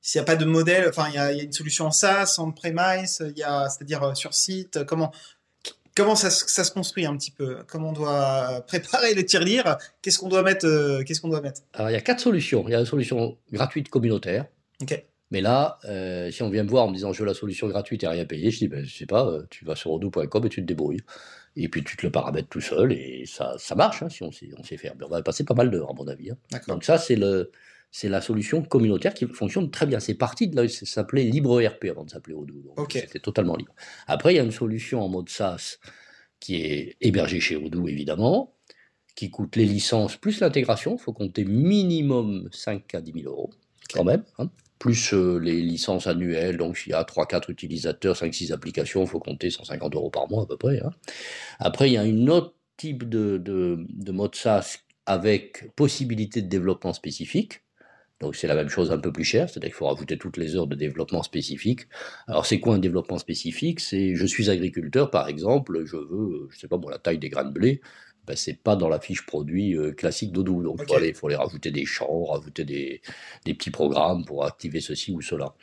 s'il 0.06 0.22
n'y 0.22 0.24
a 0.24 0.26
pas 0.26 0.36
de 0.36 0.46
modèle, 0.46 0.88
enfin, 0.88 1.08
il 1.10 1.15
y, 1.15 1.18
a, 1.18 1.32
une 1.32 1.52
solution 1.52 1.88
en 1.88 1.91
SaaS, 1.91 2.36
en 2.38 2.52
premise, 2.52 3.26
il 3.28 3.39
y 3.39 3.41
a, 3.41 3.68
c'est-à-dire 3.70 4.04
euh, 4.04 4.13
sur 4.13 4.36
site, 4.36 4.86
comment, 4.86 5.12
comment 5.96 6.13
ça, 6.13 6.30
se 6.30 6.72
construit 6.72 7.08
un 7.08 7.18
petit 7.18 7.32
peu? 7.32 7.63
Comment 7.68 7.89
on 7.89 7.94
doit 7.94 8.63
préparer 8.68 9.15
le 9.15 9.26
tirelire 9.26 9.78
Qu'est-ce 10.04 10.20
qu'on 10.20 10.30
doit 10.30 10.44
mettre 10.44 10.68
euh, 10.68 11.02
Qu'est-ce 11.04 11.22
qu'on 11.22 11.30
doit 11.30 11.41
mettre? 11.41 11.62
Alors, 11.74 11.89
il 11.89 11.94
y 11.94 11.96
a 11.96 12.02
quatre 12.02 12.20
solutions. 12.20 12.65
Il 12.68 12.72
y 12.74 12.76
a 12.76 12.80
la 12.80 12.86
solution 12.86 13.39
gratuite 13.52 13.89
communautaire. 13.89 14.46
Ok. 14.80 15.04
Mais 15.32 15.41
là, 15.41 15.80
euh, 15.86 16.30
si 16.30 16.44
on 16.44 16.52
vient 16.52 16.63
me 16.63 16.70
voir 16.70 16.86
en 16.86 16.89
me 16.89 16.94
disant 16.94 17.12
je 17.12 17.24
veux 17.24 17.26
la 17.26 17.34
solution 17.34 17.68
gratuite 17.68 18.04
et 18.04 18.08
rien 18.08 18.26
payer, 18.26 18.52
je 18.52 18.60
dis 18.60 18.68
ben, 18.68 18.86
je 18.86 18.96
sais 18.96 19.08
pas, 19.08 19.39
tu 19.50 19.65
vas 19.65 19.76
sur 19.76 19.91
odoo.com 19.91 20.46
et 20.46 20.50
tu 20.50 20.62
te 20.62 20.68
débrouilles. 20.68 21.02
Et 21.56 21.70
puis 21.70 21.84
tu 21.84 21.96
te 21.96 22.06
le 22.06 22.12
paramètres 22.12 22.50
tout 22.50 22.62
seul 22.62 22.91
et 22.91 23.24
ça, 23.26 23.56
ça 23.58 23.76
marche 23.76 24.04
hein, 24.04 24.10
si 24.10 24.24
on 24.24 24.32
sait, 24.32 24.50
on 24.58 24.63
sait 24.63 24.78
faire. 24.78 24.94
Mais 25.00 25.06
on 25.06 25.10
va 25.10 25.22
passer 25.22 25.46
pas 25.46 25.54
mal 25.54 25.72
d'heures 25.72 25.91
à 25.91 25.94
mon 25.94 26.08
avis. 26.08 26.32
Hein. 26.32 26.60
Donc 26.68 26.84
ça 26.84 26.98
c'est 26.98 27.15
le, 27.15 27.52
c'est 27.98 28.10
la 28.10 28.20
solution 28.20 28.62
communautaire 28.62 29.13
qui 29.13 29.26
fonctionne 29.26 29.72
très 29.72 29.86
bien. 29.86 30.02
C'est 30.02 30.15
parti 30.15 30.50
de 30.50 30.56
là, 30.58 30.68
ça 30.68 30.86
s'appelait 30.86 31.24
LibreRP 31.24 31.86
avant 31.86 32.04
de 32.04 32.10
s'appeler 32.10 32.36
Odoo. 32.36 32.76
C'était 32.89 33.20
totalement 33.20 33.56
libre. 33.56 33.74
Après, 34.06 34.34
il 34.34 34.36
y 34.36 34.39
a 34.41 34.44
une 34.44 34.52
solution 34.52 35.02
en 35.02 35.08
mode 35.08 35.30
SaaS 35.30 35.78
qui 36.41 36.58
est 36.58 36.98
hébergée 37.00 37.39
chez 37.39 37.56
Odoo, 37.56 37.88
évidemment, 37.88 38.54
qui 39.15 39.30
coûte 39.30 39.56
les 39.56 39.63
licences 39.63 40.18
plus 40.18 40.41
l'intégration. 40.41 40.98
Il 40.98 41.02
faut 41.02 41.13
compter 41.13 41.46
minimum 41.46 42.50
5 42.52 42.96
à 42.96 43.00
10 43.00 43.13
000 43.22 43.32
euros, 43.32 43.52
quand 43.94 44.04
même. 44.04 44.26
Hein. 44.39 44.50
Plus 44.80 45.14
euh, 45.14 45.40
les 45.40 45.62
licences 45.62 46.08
annuelles, 46.08 46.58
donc 46.58 46.78
s'il 46.78 46.92
y 46.92 46.96
a 46.96 47.04
3-4 47.04 47.50
utilisateurs, 47.50 48.16
5-6 48.16 48.52
applications, 48.52 49.04
il 49.04 49.08
faut 49.08 49.20
compter 49.20 49.50
150 49.50 49.96
euros 49.96 50.10
par 50.10 50.30
mois 50.30 50.44
à 50.44 50.46
peu 50.46 50.58
près. 50.58 50.80
Hein. 50.82 50.92
Après, 51.60 51.90
il 51.90 51.94
y 51.94 51.98
a 51.98 52.02
un 52.02 52.28
autre 52.28 52.56
type 52.78 53.08
de, 53.08 53.38
de, 53.38 53.86
de 53.90 54.12
mode 54.12 54.36
SaaS 54.36 54.80
avec 55.06 55.74
possibilité 55.76 56.42
de 56.42 56.50
développement 56.50 56.94
spécifique 56.94 57.62
donc 58.22 58.36
c'est 58.36 58.48
la 58.48 58.56
même 58.56 58.70
chose 58.70 58.92
un 58.92 58.98
peu 58.98 59.12
plus 59.12 59.26
cher, 59.26 59.50
c'est-à-dire 59.50 59.70
qu'il 59.70 59.76
faut 59.76 59.88
rajouter 59.88 60.18
toutes 60.18 60.38
les 60.38 60.56
heures 60.56 60.68
de 60.68 60.76
développement 60.76 61.22
spécifique. 61.22 61.82
Alors 62.28 62.46
c'est 62.46 62.60
quoi 62.60 62.76
un 62.76 62.80
développement 62.80 63.18
spécifique? 63.18 63.82
C'est 63.82 64.16
je 64.16 64.26
suis 64.26 64.50
agriculteur 64.50 65.12
par 65.12 65.28
exemple, 65.28 65.84
je 65.86 65.98
veux, 65.98 66.48
je 66.50 66.58
sais 66.58 66.68
pas 66.70 66.78
bon 66.78 66.88
la 66.90 66.98
taille 66.98 67.18
des 67.18 67.30
grains 67.30 67.44
de 67.44 67.52
blé, 67.52 67.82
ben, 68.26 68.36
c'est 68.36 68.62
pas 68.62 68.76
dans 68.76 68.90
la 68.90 69.00
fiche 69.00 69.26
produit 69.26 69.76
euh, 69.76 69.92
classique 69.92 70.32
d'Odoo. 70.32 70.64
Donc 70.64 70.80
il 70.82 70.88
faut, 70.88 70.96
aller, 70.96 71.14
faut 71.14 71.28
aller 71.28 71.36
rajouter 71.36 71.72
des 71.72 71.86
champs, 71.86 72.26
rajouter 72.26 72.66
des, 72.66 73.02
des, 73.46 73.54
petits 73.54 73.72
programmes 73.72 74.26
pour 74.26 74.46
activer 74.46 74.82
ceci 74.82 75.12
ou 75.12 75.22
cela. 75.22 75.54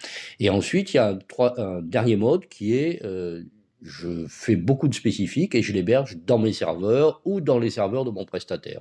Et 0.41 0.51
ensuite 0.51 0.95
il 0.95 0.97
y 0.97 1.01
a 1.01 1.09
un, 1.11 1.53
un 1.57 1.83
dernier 1.83 2.17
mode 2.17 2.47
qui 2.47 2.77
est 2.77 3.05
euh, 3.05 3.43
je 3.83 4.27
fais 4.29 4.57
beaucoup 4.57 4.89
de 4.89 4.95
spécifiques 4.95 5.55
et 5.55 5.63
je 5.63 5.73
l'héberge 5.73 6.17
dans 6.25 6.39
mes 6.39 6.53
serveurs 6.53 7.21
ou 7.25 7.41
dans 7.41 7.59
les 7.59 7.71
serveurs 7.71 8.05
de 8.05 8.11
mon 8.11 8.25
prestataire. 8.25 8.81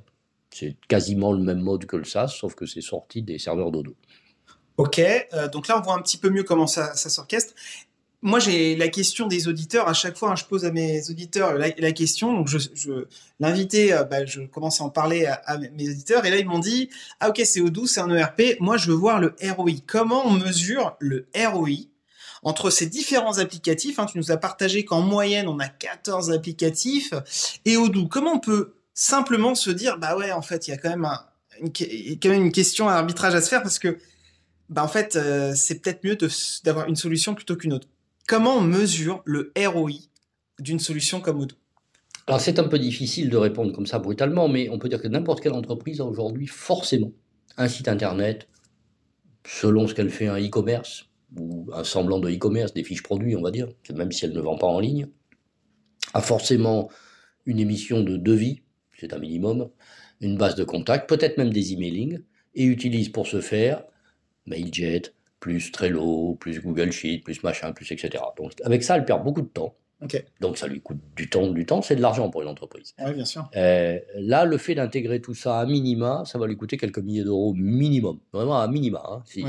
C'est 0.51 0.75
quasiment 0.87 1.31
le 1.31 1.39
même 1.39 1.61
mode 1.61 1.85
que 1.85 1.95
le 1.95 2.03
SaaS, 2.03 2.27
sauf 2.27 2.55
que 2.55 2.65
c'est 2.65 2.81
sorti 2.81 3.21
des 3.21 3.39
serveurs 3.39 3.71
Dodo. 3.71 3.95
Ok, 4.77 4.99
euh, 4.99 5.47
donc 5.49 5.67
là 5.67 5.79
on 5.79 5.81
voit 5.81 5.95
un 5.95 6.01
petit 6.01 6.17
peu 6.17 6.29
mieux 6.29 6.43
comment 6.43 6.67
ça, 6.67 6.93
s'orchestre. 6.95 7.53
Moi 8.23 8.39
j'ai 8.39 8.75
la 8.75 8.87
question 8.87 9.27
des 9.27 9.47
auditeurs. 9.47 9.87
À 9.87 9.93
chaque 9.93 10.15
fois, 10.15 10.31
hein, 10.31 10.35
je 10.35 10.45
pose 10.45 10.65
à 10.65 10.71
mes 10.71 11.09
auditeurs 11.09 11.53
la, 11.53 11.91
question. 11.91 12.33
Donc 12.33 12.47
je, 12.47 13.05
l'invité, 13.39 13.93
euh, 13.93 14.03
bah, 14.03 14.25
je 14.25 14.41
commence 14.41 14.79
à 14.79 14.83
en 14.83 14.89
parler 14.89 15.25
à, 15.25 15.57
mes 15.57 15.89
auditeurs 15.89 16.25
et 16.25 16.29
là 16.29 16.37
ils 16.37 16.47
m'ont 16.47 16.59
dit 16.59 16.89
ah 17.19 17.29
ok 17.29 17.41
c'est 17.43 17.61
Odoo, 17.61 17.87
c'est 17.87 18.01
un 18.01 18.09
ERP. 18.09 18.57
Moi 18.59 18.77
je 18.77 18.87
veux 18.87 18.95
voir 18.95 19.19
le 19.19 19.35
ROI. 19.41 19.71
Comment 19.87 20.25
on 20.27 20.31
mesure 20.31 20.95
le 20.99 21.27
ROI 21.35 21.87
entre 22.43 22.69
ces 22.69 22.85
différents 22.85 23.39
applicatifs? 23.39 23.97
Hein, 23.97 24.05
tu 24.05 24.17
nous 24.17 24.31
as 24.31 24.37
partagé 24.37 24.85
qu'en 24.85 25.01
moyenne, 25.01 25.47
on 25.47 25.59
a 25.59 25.67
14 25.67 26.31
applicatifs. 26.31 27.13
Et 27.65 27.77
Odoo, 27.77 28.07
comment 28.07 28.33
on 28.33 28.39
peut 28.39 28.75
simplement 28.93 29.55
se 29.55 29.71
dire, 29.71 29.97
bah 29.97 30.15
ouais, 30.15 30.31
en 30.31 30.41
fait, 30.41 30.67
il 30.67 30.71
y 30.71 30.73
a 30.73 30.77
quand 30.77 30.89
même, 30.89 31.07
une, 31.59 31.71
quand 31.71 32.29
même 32.29 32.45
une 32.45 32.51
question 32.51 32.87
à 32.87 32.93
arbitrage 32.93 33.35
à 33.35 33.41
se 33.41 33.49
faire 33.49 33.63
parce 33.63 33.79
que, 33.79 33.97
bah 34.69 34.83
en 34.83 34.87
fait, 34.87 35.15
euh, 35.15 35.53
c'est 35.55 35.81
peut-être 35.81 36.03
mieux 36.03 36.17
d'avoir 36.63 36.87
une 36.87 36.95
solution 36.95 37.33
plutôt 37.35 37.55
qu'une 37.55 37.73
autre. 37.73 37.87
Comment 38.27 38.57
on 38.57 38.61
mesure 38.61 39.21
le 39.25 39.51
ROI 39.57 39.91
d'une 40.59 40.79
solution 40.79 41.21
comme 41.21 41.41
Odoo? 41.41 41.55
Alors 42.27 42.39
c'est 42.39 42.59
un 42.59 42.67
peu 42.67 42.79
difficile 42.79 43.29
de 43.29 43.37
répondre 43.37 43.73
comme 43.73 43.85
ça 43.85 43.99
brutalement, 43.99 44.47
mais 44.47 44.69
on 44.69 44.79
peut 44.79 44.89
dire 44.89 45.01
que 45.01 45.07
n'importe 45.07 45.41
quelle 45.41 45.53
entreprise 45.53 45.99
a 45.99 46.05
aujourd'hui 46.05 46.47
forcément 46.47 47.11
un 47.57 47.67
site 47.67 47.87
internet, 47.87 48.47
selon 49.45 49.87
ce 49.87 49.93
qu'elle 49.93 50.09
fait 50.09 50.27
un 50.27 50.39
e-commerce, 50.39 51.09
ou 51.37 51.69
un 51.73 51.83
semblant 51.83 52.19
de 52.19 52.29
e-commerce, 52.29 52.73
des 52.73 52.83
fiches 52.83 53.03
produits, 53.03 53.35
on 53.35 53.41
va 53.41 53.51
dire, 53.51 53.67
même 53.93 54.11
si 54.11 54.25
elle 54.25 54.33
ne 54.33 54.41
vend 54.41 54.57
pas 54.57 54.67
en 54.67 54.79
ligne, 54.79 55.07
a 56.13 56.21
forcément 56.21 56.89
une 57.45 57.59
émission 57.59 58.01
de 58.01 58.17
devis, 58.17 58.61
c'est 58.97 59.13
un 59.13 59.19
minimum, 59.19 59.69
une 60.21 60.37
base 60.37 60.55
de 60.55 60.63
contact, 60.63 61.09
peut-être 61.09 61.37
même 61.37 61.51
des 61.51 61.73
emailing, 61.73 62.19
et 62.53 62.65
utilise 62.65 63.09
pour 63.09 63.27
ce 63.27 63.41
faire 63.41 63.83
MailJet, 64.45 65.13
plus 65.41 65.73
Trello, 65.73 66.37
plus 66.39 66.61
Google 66.61 66.91
Sheet, 66.91 67.23
plus 67.25 67.43
machin, 67.43 67.73
plus 67.73 67.91
etc. 67.91 68.23
Donc 68.37 68.53
avec 68.63 68.83
ça, 68.83 68.95
elle 68.95 69.03
perd 69.03 69.25
beaucoup 69.25 69.41
de 69.41 69.47
temps. 69.47 69.75
Donc 70.39 70.57
ça 70.57 70.67
lui 70.67 70.81
coûte 70.81 70.97
du 71.15 71.29
temps, 71.29 71.47
du 71.47 71.65
temps, 71.65 71.81
c'est 71.81 71.95
de 71.95 72.01
l'argent 72.01 72.29
pour 72.29 72.41
une 72.41 72.47
entreprise. 72.47 72.93
Oui, 73.05 73.13
bien 73.13 73.25
sûr. 73.25 73.49
Euh, 73.55 73.99
là, 74.15 74.45
le 74.45 74.57
fait 74.57 74.73
d'intégrer 74.73 75.21
tout 75.21 75.35
ça 75.35 75.59
à 75.59 75.65
minima, 75.65 76.23
ça 76.25 76.39
va 76.39 76.47
lui 76.47 76.57
coûter 76.57 76.77
quelques 76.77 76.99
milliers 76.99 77.23
d'euros 77.23 77.53
minimum, 77.53 78.19
vraiment 78.33 78.59
à 78.59 78.67
minima. 78.67 79.03
Hein. 79.07 79.21
Si, 79.25 79.41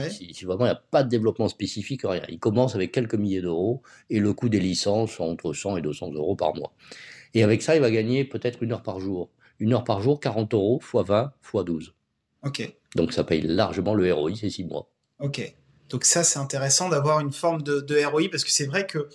vraiment 0.44 0.66
il 0.66 0.70
n'y 0.70 0.74
a 0.74 0.82
pas 0.90 1.04
de 1.04 1.08
développement 1.08 1.48
spécifique, 1.48 2.02
rien. 2.04 2.22
Il 2.28 2.38
commence 2.38 2.74
avec 2.74 2.92
quelques 2.92 3.14
milliers 3.14 3.40
d'euros 3.40 3.82
et 4.10 4.18
le 4.18 4.32
coût 4.34 4.48
des 4.48 4.60
licences 4.60 5.20
entre 5.20 5.54
100 5.54 5.78
et 5.78 5.82
200 5.82 6.12
euros 6.12 6.36
par 6.36 6.54
mois. 6.54 6.74
Et 7.34 7.42
avec 7.42 7.62
ça, 7.62 7.74
il 7.74 7.80
va 7.80 7.90
gagner 7.90 8.24
peut-être 8.24 8.62
une 8.62 8.72
heure 8.72 8.82
par 8.82 9.00
jour. 9.00 9.30
Une 9.58 9.72
heure 9.72 9.84
par 9.84 10.02
jour, 10.02 10.20
40 10.20 10.52
euros 10.52 10.80
fois 10.80 11.02
20 11.02 11.32
fois 11.40 11.64
12. 11.64 11.94
Ok. 12.44 12.76
Donc 12.94 13.12
ça 13.12 13.24
paye 13.24 13.40
largement 13.40 13.94
le 13.94 14.12
ROI, 14.12 14.32
c'est 14.34 14.50
6 14.50 14.64
mois. 14.64 14.90
Ok. 15.18 15.54
Donc 15.92 16.04
ça, 16.04 16.24
c'est 16.24 16.38
intéressant 16.38 16.88
d'avoir 16.88 17.20
une 17.20 17.32
forme 17.32 17.62
de, 17.62 18.04
ROI 18.04 18.22
parce 18.30 18.44
que 18.44 18.50
c'est 18.50 18.64
vrai 18.66 18.86
que 18.86 19.08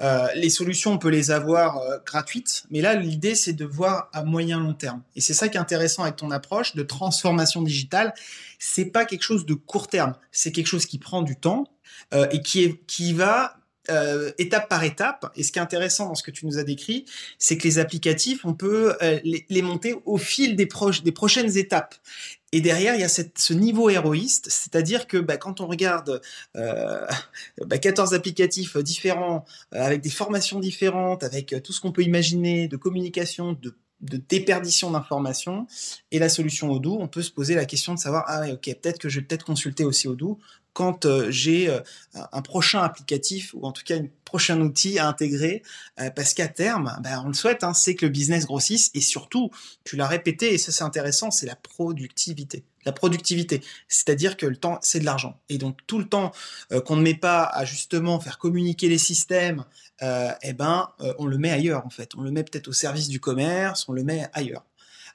euh, 0.00 0.26
les 0.34 0.50
solutions, 0.50 0.92
on 0.92 0.98
peut 0.98 1.08
les 1.08 1.30
avoir 1.30 1.78
euh, 1.78 1.96
gratuites, 2.04 2.64
mais 2.70 2.82
là, 2.82 2.94
l'idée, 2.94 3.34
c'est 3.34 3.54
de 3.54 3.64
voir 3.64 4.10
à 4.12 4.24
moyen 4.24 4.60
long 4.60 4.74
terme. 4.74 5.02
Et 5.14 5.22
c'est 5.22 5.32
ça 5.32 5.48
qui 5.48 5.56
est 5.56 5.60
intéressant 5.60 6.02
avec 6.02 6.16
ton 6.16 6.30
approche 6.30 6.74
de 6.74 6.82
transformation 6.82 7.62
digitale. 7.62 8.12
C'est 8.58 8.86
pas 8.86 9.06
quelque 9.06 9.22
chose 9.22 9.46
de 9.46 9.54
court 9.54 9.88
terme, 9.88 10.14
c'est 10.32 10.52
quelque 10.52 10.66
chose 10.66 10.84
qui 10.84 10.98
prend 10.98 11.22
du 11.22 11.36
temps 11.36 11.64
euh, 12.12 12.26
et 12.30 12.42
qui, 12.42 12.64
est, 12.64 12.84
qui 12.86 13.14
va 13.14 13.56
étape 14.38 14.68
par 14.68 14.82
étape. 14.82 15.30
Et 15.36 15.44
ce 15.44 15.52
qui 15.52 15.60
est 15.60 15.62
intéressant 15.62 16.08
dans 16.08 16.16
ce 16.16 16.24
que 16.24 16.32
tu 16.32 16.44
nous 16.44 16.58
as 16.58 16.64
décrit, 16.64 17.04
c'est 17.38 17.56
que 17.56 17.62
les 17.62 17.78
applicatifs, 17.78 18.44
on 18.44 18.52
peut 18.52 18.96
les, 19.22 19.46
les, 19.48 19.62
monter 19.62 19.94
au 20.06 20.18
fil 20.18 20.56
des, 20.56 20.66
proches, 20.66 21.04
des 21.04 21.12
prochaines 21.12 21.56
étapes. 21.56 21.94
Et 22.52 22.60
derrière, 22.60 22.94
il 22.94 23.00
y 23.00 23.04
a 23.04 23.08
ce 23.08 23.52
niveau 23.52 23.90
héroïste, 23.90 24.46
c'est-à-dire 24.50 25.08
que 25.08 25.16
bah, 25.16 25.36
quand 25.36 25.60
on 25.60 25.66
regarde 25.66 26.20
euh, 26.56 27.06
bah, 27.66 27.78
14 27.78 28.14
applicatifs 28.14 28.76
différents, 28.76 29.44
euh, 29.74 29.82
avec 29.82 30.00
des 30.00 30.10
formations 30.10 30.60
différentes, 30.60 31.24
avec 31.24 31.52
euh, 31.52 31.60
tout 31.60 31.72
ce 31.72 31.80
qu'on 31.80 31.92
peut 31.92 32.02
imaginer 32.02 32.68
de 32.68 32.76
communication, 32.76 33.52
de, 33.54 33.74
de 34.00 34.18
déperdition 34.18 34.90
d'informations, 34.90 35.66
et 36.10 36.18
la 36.18 36.28
solution 36.28 36.70
Odoo, 36.70 36.98
on 37.00 37.08
peut 37.08 37.22
se 37.22 37.30
poser 37.30 37.54
la 37.54 37.64
question 37.64 37.94
de 37.94 37.98
savoir, 37.98 38.24
ah 38.26 38.50
ok, 38.50 38.64
peut-être 38.80 38.98
que 38.98 39.08
je 39.08 39.20
vais 39.20 39.26
peut-être 39.26 39.44
consulter 39.44 39.84
aussi 39.84 40.06
Odoo 40.08 40.38
quand 40.76 41.06
euh, 41.06 41.30
j'ai 41.30 41.70
euh, 41.70 41.80
un 42.32 42.42
prochain 42.42 42.82
applicatif 42.82 43.54
ou 43.54 43.64
en 43.64 43.72
tout 43.72 43.82
cas 43.82 43.96
un 43.96 44.08
prochain 44.26 44.60
outil 44.60 44.98
à 44.98 45.08
intégrer, 45.08 45.62
euh, 45.98 46.10
parce 46.10 46.34
qu'à 46.34 46.48
terme, 46.48 46.94
ben, 47.02 47.22
on 47.24 47.28
le 47.28 47.34
souhaite, 47.34 47.64
hein, 47.64 47.72
c'est 47.72 47.94
que 47.94 48.04
le 48.04 48.12
business 48.12 48.44
grossisse 48.44 48.90
et 48.92 49.00
surtout, 49.00 49.50
tu 49.84 49.96
l'as 49.96 50.06
répété 50.06 50.52
et 50.52 50.58
ça 50.58 50.72
c'est 50.72 50.84
intéressant, 50.84 51.30
c'est 51.30 51.46
la 51.46 51.56
productivité. 51.56 52.62
La 52.86 52.92
productivité, 52.92 53.62
c'est-à-dire 53.88 54.38
que 54.38 54.46
le 54.46 54.56
temps, 54.56 54.78
c'est 54.80 55.00
de 55.00 55.04
l'argent. 55.04 55.38
Et 55.50 55.58
donc 55.58 55.78
tout 55.86 55.98
le 55.98 56.06
temps 56.06 56.32
qu'on 56.86 56.96
ne 56.96 57.02
met 57.02 57.14
pas 57.14 57.42
à 57.42 57.66
justement 57.66 58.18
faire 58.20 58.38
communiquer 58.38 58.88
les 58.88 58.98
systèmes, 58.98 59.64
eh 60.00 60.52
ben, 60.54 60.88
on 61.18 61.26
le 61.26 61.36
met 61.36 61.50
ailleurs 61.50 61.84
en 61.84 61.90
fait. 61.90 62.12
On 62.16 62.22
le 62.22 62.30
met 62.30 62.44
peut-être 62.44 62.68
au 62.68 62.72
service 62.72 63.08
du 63.08 63.20
commerce, 63.20 63.88
on 63.88 63.92
le 63.92 64.04
met 64.04 64.28
ailleurs. 64.32 64.64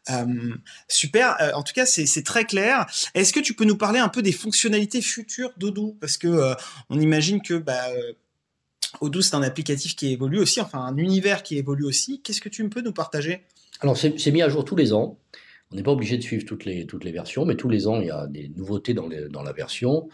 Euh, 0.10 0.56
super. 0.88 1.38
Euh, 1.42 1.52
en 1.54 1.64
tout 1.64 1.74
cas, 1.74 1.86
c'est 1.86 2.24
très 2.24 2.46
clair. 2.46 2.86
Est-ce 3.14 3.34
que 3.34 3.40
tu 3.40 3.54
peux 3.54 3.66
nous 3.66 3.78
parler 3.78 4.00
un 4.00 4.10
peu 4.10 4.22
des 4.22 4.32
fonctionnalités 4.32 5.02
futures 5.02 5.52
d'Odoo? 5.58 5.98
Parce 6.00 6.18
que 6.18 6.28
euh, 6.28 6.56
on 6.90 7.00
imagine 7.00 7.42
que 7.42 7.56
bah, 7.56 7.84
Odoo, 9.00 9.22
c'est 9.22 9.36
un 9.36 9.44
applicatif 9.44 9.96
qui 9.96 10.12
évolue 10.12 10.40
aussi, 10.40 10.62
enfin 10.62 10.80
un 10.80 10.98
univers 10.98 11.44
qui 11.44 11.58
évolue 11.58 11.86
aussi. 11.86 12.22
Qu'est-ce 12.22 12.42
que 12.42 12.50
tu 12.50 12.68
peux 12.70 12.82
nous 12.82 12.94
partager? 12.94 13.44
Alors, 13.82 13.98
c'est 13.98 14.32
mis 14.32 14.42
à 14.42 14.50
jour 14.50 14.64
tous 14.64 14.76
les 14.76 14.94
ans. 14.94 15.18
On 15.72 15.76
n'est 15.76 15.84
pas 15.84 15.92
obligé 15.92 16.18
de 16.18 16.24
suivre 16.24 16.46
toutes 16.46 16.66
les, 16.66 16.86
toutes 16.86 17.04
les 17.04 17.12
versions, 17.12 17.46
mais 17.46 17.56
tous 17.56 17.70
les 17.70 17.88
ans, 17.88 18.00
il 18.02 18.08
y 18.08 18.12
a 18.12 18.28
des 18.28 18.50
nouveautés 18.56 18.94
dans, 18.94 19.10
dans 19.30 19.44
la 19.44 19.54
version 19.54 20.10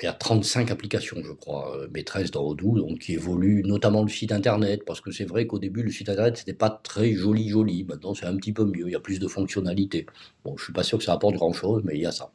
il 0.00 0.04
y 0.04 0.08
a 0.08 0.12
35 0.12 0.70
applications, 0.70 1.16
je 1.24 1.32
crois, 1.32 1.76
euh, 1.76 1.88
maîtresses 1.92 2.30
dans 2.30 2.46
Odoo, 2.46 2.78
donc 2.78 3.00
qui 3.00 3.14
évoluent, 3.14 3.62
notamment 3.64 4.02
le 4.02 4.08
site 4.08 4.30
internet, 4.30 4.82
parce 4.86 5.00
que 5.00 5.10
c'est 5.10 5.24
vrai 5.24 5.46
qu'au 5.46 5.58
début, 5.58 5.82
le 5.82 5.90
site 5.90 6.08
internet, 6.08 6.36
c'était 6.36 6.54
pas 6.54 6.70
très 6.70 7.12
joli, 7.12 7.48
joli. 7.48 7.84
Maintenant, 7.84 8.14
c'est 8.14 8.26
un 8.26 8.36
petit 8.36 8.52
peu 8.52 8.64
mieux, 8.64 8.86
il 8.86 8.92
y 8.92 8.94
a 8.94 9.00
plus 9.00 9.18
de 9.18 9.26
fonctionnalités. 9.26 10.06
Bon, 10.44 10.56
je 10.56 10.64
suis 10.64 10.72
pas 10.72 10.84
sûr 10.84 10.98
que 10.98 11.04
ça 11.04 11.12
apporte 11.12 11.34
grand 11.34 11.52
chose, 11.52 11.82
mais 11.84 11.96
il 11.96 12.02
y 12.02 12.06
a 12.06 12.12
ça. 12.12 12.30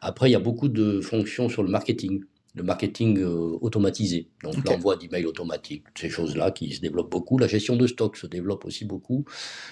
Après, 0.00 0.28
il 0.28 0.32
y 0.32 0.36
a 0.36 0.40
beaucoup 0.40 0.68
de 0.68 1.00
fonctions 1.00 1.48
sur 1.48 1.64
le 1.64 1.68
marketing, 1.68 2.22
le 2.54 2.62
marketing 2.62 3.18
euh, 3.18 3.58
automatisé, 3.60 4.28
donc 4.44 4.64
l'envoi 4.64 4.96
d'emails 4.96 5.26
automatiques, 5.26 5.84
ces 5.96 6.08
choses-là 6.08 6.52
qui 6.52 6.72
se 6.72 6.80
développent 6.80 7.10
beaucoup. 7.10 7.38
La 7.38 7.48
gestion 7.48 7.76
de 7.76 7.86
stock 7.88 8.16
se 8.16 8.28
développe 8.28 8.64
aussi 8.64 8.84
beaucoup. 8.84 9.24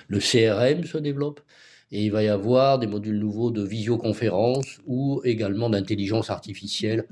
Le 0.08 0.18
CRM 0.18 0.84
se 0.84 0.98
développe. 0.98 1.40
Et 1.90 2.04
il 2.04 2.12
va 2.12 2.22
y 2.22 2.28
avoir 2.28 2.78
des 2.78 2.86
modules 2.86 3.18
nouveaux 3.18 3.50
de 3.50 3.62
visioconférence 3.62 4.78
ou 4.86 5.20
également 5.24 5.70
d'intelligence 5.70 6.30
artificielle. 6.30 7.06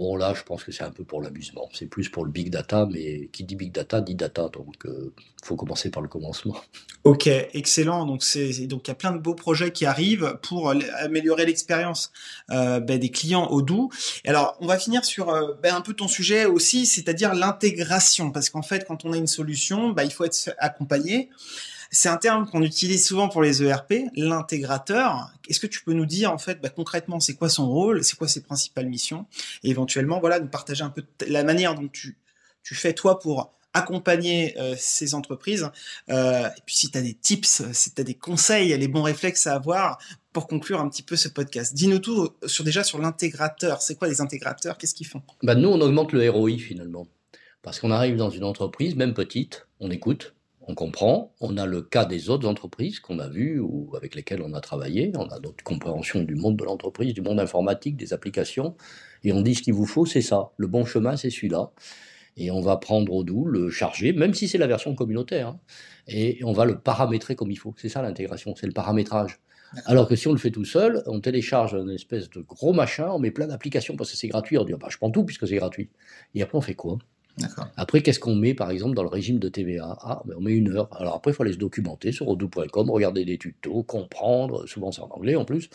Bon, 0.00 0.16
là, 0.16 0.32
je 0.34 0.42
pense 0.42 0.64
que 0.64 0.72
c'est 0.72 0.82
un 0.82 0.90
peu 0.90 1.04
pour 1.04 1.20
l'amusement. 1.20 1.68
C'est 1.74 1.84
plus 1.84 2.08
pour 2.08 2.24
le 2.24 2.30
big 2.30 2.48
data, 2.48 2.88
mais 2.90 3.28
qui 3.32 3.44
dit 3.44 3.54
big 3.54 3.70
data 3.70 4.00
dit 4.00 4.14
data. 4.14 4.48
Donc, 4.48 4.76
il 4.84 4.90
euh, 4.90 5.12
faut 5.44 5.56
commencer 5.56 5.90
par 5.90 6.00
le 6.00 6.08
commencement. 6.08 6.56
Ok, 7.04 7.26
excellent. 7.26 8.06
Donc, 8.06 8.24
il 8.34 8.66
y 8.66 8.90
a 8.90 8.94
plein 8.94 9.12
de 9.12 9.18
beaux 9.18 9.34
projets 9.34 9.72
qui 9.72 9.84
arrivent 9.84 10.38
pour 10.40 10.70
améliorer 10.70 11.44
l'expérience 11.44 12.12
euh, 12.50 12.80
ben, 12.80 12.98
des 12.98 13.10
clients 13.10 13.48
au 13.48 13.60
doux. 13.60 13.90
alors, 14.24 14.56
on 14.60 14.66
va 14.66 14.78
finir 14.78 15.04
sur 15.04 15.28
euh, 15.28 15.52
ben, 15.62 15.74
un 15.74 15.82
peu 15.82 15.92
ton 15.92 16.08
sujet 16.08 16.46
aussi, 16.46 16.86
c'est-à-dire 16.86 17.34
l'intégration, 17.34 18.30
parce 18.30 18.48
qu'en 18.48 18.62
fait, 18.62 18.86
quand 18.86 19.04
on 19.04 19.12
a 19.12 19.18
une 19.18 19.26
solution, 19.26 19.90
ben, 19.90 20.04
il 20.04 20.12
faut 20.12 20.24
être 20.24 20.54
accompagné. 20.56 21.28
C'est 21.90 22.08
un 22.08 22.16
terme 22.16 22.48
qu'on 22.48 22.62
utilise 22.62 23.04
souvent 23.04 23.28
pour 23.28 23.42
les 23.42 23.62
ERP, 23.62 23.94
l'intégrateur. 24.14 25.32
Est-ce 25.48 25.58
que 25.58 25.66
tu 25.66 25.82
peux 25.82 25.92
nous 25.92 26.06
dire 26.06 26.32
en 26.32 26.38
fait 26.38 26.60
bah, 26.60 26.68
concrètement 26.68 27.18
c'est 27.18 27.34
quoi 27.34 27.48
son 27.48 27.68
rôle, 27.68 28.04
c'est 28.04 28.16
quoi 28.16 28.28
ses 28.28 28.42
principales 28.42 28.86
missions, 28.86 29.26
et 29.64 29.70
éventuellement 29.70 30.20
voilà 30.20 30.38
nous 30.38 30.48
partager 30.48 30.84
un 30.84 30.90
peu 30.90 31.04
la 31.26 31.42
manière 31.42 31.74
dont 31.74 31.88
tu 31.88 32.16
tu 32.62 32.74
fais 32.74 32.92
toi 32.92 33.18
pour 33.18 33.52
accompagner 33.72 34.58
euh, 34.58 34.74
ces 34.76 35.14
entreprises. 35.14 35.70
Euh, 36.10 36.46
et 36.46 36.60
puis 36.66 36.74
si 36.74 36.90
tu 36.90 36.98
as 36.98 37.02
des 37.02 37.14
tips, 37.14 37.62
si 37.72 37.94
tu 37.94 38.00
as 38.00 38.04
des 38.04 38.14
conseils, 38.14 38.76
les 38.76 38.88
bons 38.88 39.02
réflexes 39.02 39.46
à 39.46 39.54
avoir 39.54 39.98
pour 40.32 40.46
conclure 40.46 40.80
un 40.80 40.88
petit 40.88 41.02
peu 41.02 41.16
ce 41.16 41.28
podcast. 41.28 41.74
Dis-nous 41.74 41.98
tout 41.98 42.30
sur 42.46 42.64
déjà 42.64 42.84
sur 42.84 42.98
l'intégrateur. 42.98 43.82
C'est 43.82 43.96
quoi 43.96 44.08
les 44.08 44.20
intégrateurs? 44.20 44.78
Qu'est-ce 44.78 44.94
qu'ils 44.94 45.06
font? 45.06 45.22
Bah 45.42 45.54
Nous, 45.54 45.68
on 45.68 45.80
augmente 45.80 46.12
le 46.12 46.28
ROI 46.30 46.58
finalement. 46.58 47.06
Parce 47.62 47.78
qu'on 47.78 47.90
arrive 47.90 48.16
dans 48.16 48.30
une 48.30 48.44
entreprise, 48.44 48.96
même 48.96 49.12
petite, 49.12 49.66
on 49.80 49.90
écoute, 49.90 50.34
on 50.70 50.74
comprend. 50.74 51.34
On 51.40 51.56
a 51.56 51.66
le 51.66 51.82
cas 51.82 52.04
des 52.04 52.30
autres 52.30 52.48
entreprises 52.48 53.00
qu'on 53.00 53.18
a 53.18 53.28
vues 53.28 53.58
ou 53.60 53.90
avec 53.96 54.14
lesquelles 54.14 54.42
on 54.42 54.54
a 54.54 54.60
travaillé. 54.60 55.12
On 55.16 55.26
a 55.26 55.40
notre 55.40 55.62
compréhension 55.64 56.22
du 56.22 56.34
monde 56.34 56.56
de 56.56 56.64
l'entreprise, 56.64 57.12
du 57.12 57.22
monde 57.22 57.40
informatique, 57.40 57.96
des 57.96 58.12
applications. 58.12 58.76
Et 59.24 59.32
on 59.32 59.42
dit 59.42 59.54
ce 59.54 59.62
qu'il 59.62 59.74
vous 59.74 59.86
faut, 59.86 60.06
c'est 60.06 60.22
ça. 60.22 60.50
Le 60.56 60.66
bon 60.66 60.84
chemin, 60.84 61.16
c'est 61.16 61.30
celui-là. 61.30 61.72
Et 62.36 62.50
on 62.50 62.60
va 62.60 62.76
prendre 62.76 63.12
au 63.12 63.24
doux, 63.24 63.44
le 63.44 63.70
charger, 63.70 64.12
même 64.12 64.32
si 64.34 64.48
c'est 64.48 64.58
la 64.58 64.68
version 64.68 64.94
communautaire. 64.94 65.48
Hein. 65.48 65.60
et 66.06 66.38
on 66.44 66.52
va 66.52 66.64
le 66.64 66.78
paramétrer 66.78 67.34
comme 67.34 67.50
il 67.50 67.58
faut. 67.58 67.74
C'est 67.76 67.88
ça 67.88 68.02
l'intégration, 68.02 68.54
c'est 68.56 68.66
le 68.66 68.72
paramétrage. 68.72 69.40
Alors 69.84 70.08
que 70.08 70.16
si 70.16 70.26
on 70.26 70.32
le 70.32 70.38
fait 70.38 70.50
tout 70.50 70.64
seul, 70.64 71.02
on 71.06 71.20
télécharge 71.20 71.74
une 71.74 71.90
espèce 71.90 72.28
de 72.30 72.40
gros 72.40 72.72
machin, 72.72 73.08
on 73.10 73.18
met 73.18 73.30
plein 73.30 73.46
d'applications 73.46 73.96
parce 73.96 74.10
que 74.10 74.16
c'est 74.16 74.28
gratuit. 74.28 74.58
On 74.58 74.64
dit, 74.64 74.72
bah, 74.72 74.88
je 74.90 74.96
prends 74.96 75.10
tout 75.10 75.24
puisque 75.24 75.46
c'est 75.46 75.56
gratuit. 75.56 75.90
Et 76.34 76.42
après, 76.42 76.58
on 76.58 76.60
fait 76.60 76.74
quoi? 76.74 76.98
Après, 77.76 78.02
qu'est-ce 78.02 78.20
qu'on 78.20 78.34
met, 78.34 78.54
par 78.54 78.70
exemple, 78.70 78.94
dans 78.94 79.02
le 79.02 79.08
régime 79.08 79.38
de 79.38 79.48
TVA 79.48 79.96
Ah, 80.00 80.22
ben, 80.24 80.34
on 80.38 80.40
met 80.40 80.52
une 80.52 80.76
heure. 80.76 80.88
Alors 80.98 81.14
après, 81.14 81.30
il 81.30 81.34
faut 81.34 81.42
aller 81.42 81.52
se 81.52 81.58
documenter 81.58 82.12
sur 82.12 82.28
odoo.com, 82.28 82.90
regarder 82.90 83.24
des 83.24 83.38
tutos, 83.38 83.82
comprendre, 83.82 84.66
souvent 84.66 84.92
c'est 84.92 85.02
en 85.02 85.08
anglais 85.10 85.36
en 85.36 85.44
plus, 85.44 85.70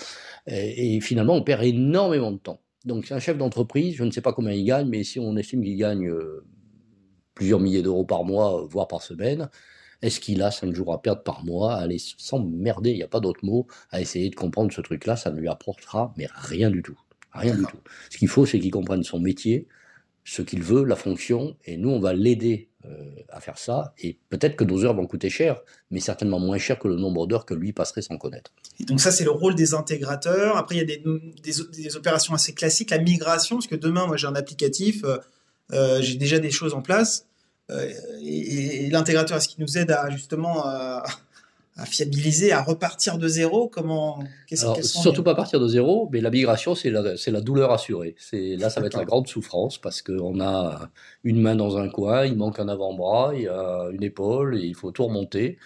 et, 0.47 0.99
finalement, 1.01 1.35
on 1.35 1.43
perd 1.43 1.63
énormément 1.63 2.31
de 2.31 2.37
temps. 2.37 2.61
Donc, 2.85 3.05
c'est 3.07 3.13
un 3.13 3.19
chef 3.19 3.37
d'entreprise, 3.37 3.95
je 3.95 4.03
ne 4.03 4.11
sais 4.11 4.21
pas 4.21 4.33
combien 4.33 4.53
il 4.53 4.63
gagne, 4.63 4.87
mais 4.87 5.03
si 5.03 5.19
on 5.19 5.35
estime 5.37 5.63
qu'il 5.63 5.75
gagne 5.75 6.07
euh, 6.07 6.45
plusieurs 7.33 7.59
milliers 7.59 7.81
d'euros 7.81 8.05
par 8.05 8.23
mois, 8.23 8.65
voire 8.69 8.87
par 8.87 9.01
semaine, 9.01 9.49
est-ce 10.01 10.19
qu'il 10.19 10.41
a 10.43 10.51
cinq 10.51 10.73
jours 10.75 10.93
à 10.93 11.01
perdre 11.01 11.23
par 11.23 11.43
mois 11.43 11.73
à 11.73 11.77
aller 11.77 11.97
s'emmerder, 11.99 12.91
il 12.91 12.97
n'y 12.97 13.03
a 13.03 13.07
pas 13.07 13.19
d'autre 13.19 13.43
mot, 13.43 13.65
à 13.89 14.01
essayer 14.01 14.29
de 14.29 14.35
comprendre 14.35 14.71
ce 14.71 14.81
truc-là, 14.81 15.15
ça 15.15 15.31
ne 15.31 15.39
lui 15.39 15.47
apportera 15.47 16.13
mais 16.17 16.27
rien 16.31 16.69
du 16.69 16.83
tout. 16.83 16.99
Rien 17.33 17.55
du 17.55 17.65
tout. 17.65 17.79
Ce 18.09 18.17
qu'il 18.17 18.29
faut, 18.29 18.45
c'est 18.45 18.59
qu'il 18.59 18.71
comprenne 18.71 19.03
son 19.03 19.19
métier, 19.19 19.67
ce 20.25 20.41
qu'il 20.41 20.63
veut, 20.63 20.83
la 20.83 20.95
fonction, 20.95 21.55
et 21.65 21.77
nous, 21.77 21.89
on 21.89 21.99
va 21.99 22.13
l'aider 22.13 22.67
euh, 22.83 22.89
à 23.29 23.39
faire 23.39 23.59
ça. 23.59 23.93
Et 23.99 24.17
peut-être 24.29 24.55
que 24.55 24.63
nos 24.63 24.83
heures 24.83 24.95
vont 24.95 25.05
coûter 25.05 25.29
cher, 25.29 25.61
mais 25.91 25.99
certainement 25.99 26.39
moins 26.39 26.57
cher 26.57 26.79
que 26.79 26.87
le 26.87 26.95
nombre 26.95 27.27
d'heures 27.27 27.45
que 27.45 27.53
lui 27.53 27.73
passerait 27.73 28.01
sans 28.01 28.17
connaître. 28.17 28.51
Et 28.79 28.85
donc 28.85 28.99
ça, 28.99 29.11
c'est 29.11 29.23
le 29.23 29.29
rôle 29.29 29.53
des 29.53 29.75
intégrateurs. 29.75 30.57
Après, 30.57 30.75
il 30.75 30.79
y 30.79 30.81
a 30.81 30.85
des, 30.85 31.03
des, 31.43 31.95
opérations 31.95 32.33
assez 32.33 32.53
classiques, 32.53 32.89
la 32.89 32.97
migration, 32.97 33.57
parce 33.57 33.67
que 33.67 33.75
demain, 33.75 34.07
moi, 34.07 34.17
j'ai 34.17 34.25
un 34.25 34.35
applicatif, 34.35 35.03
euh, 35.03 35.17
euh, 35.73 36.01
j'ai 36.01 36.15
déjà 36.15 36.39
des 36.39 36.51
choses 36.51 36.73
en 36.73 36.81
place. 36.81 37.27
et, 37.69 38.89
l'intégrateur, 38.89 39.37
est-ce 39.37 39.47
qu'il 39.47 39.63
nous 39.63 39.77
aide 39.77 39.91
à 39.91 40.09
justement 40.09 40.65
fiabiliser, 41.83 42.53
à 42.53 42.61
repartir 42.61 43.17
de 43.17 43.27
zéro 43.27 43.67
Comment 43.67 44.23
Surtout 44.81 45.23
pas 45.23 45.35
partir 45.35 45.59
de 45.59 45.67
zéro, 45.67 46.07
mais 46.13 46.21
la 46.21 46.29
migration, 46.29 46.73
c'est 46.73 46.89
la, 46.89 47.01
la, 47.01 47.41
douleur 47.41 47.73
assurée. 47.73 48.15
Là, 48.31 48.69
ça 48.69 48.79
va 48.79 48.87
être 48.87 48.97
la 48.97 49.03
grande 49.03 49.27
souffrance 49.27 49.77
parce 49.77 50.01
qu'on 50.01 50.39
a 50.39 50.89
une 51.25 51.41
main 51.41 51.55
dans 51.55 51.77
un 51.77 51.89
coin, 51.89 52.25
il 52.25 52.37
manque 52.37 52.59
un 52.59 52.69
avant-bras, 52.69 53.33
il 53.35 53.41
y 53.41 53.47
a 53.47 53.89
une 53.91 54.03
épaule, 54.03 54.57
et 54.57 54.65
il 54.65 54.75
faut 54.75 54.91
tout 54.91 55.05
remonter, 55.05 55.57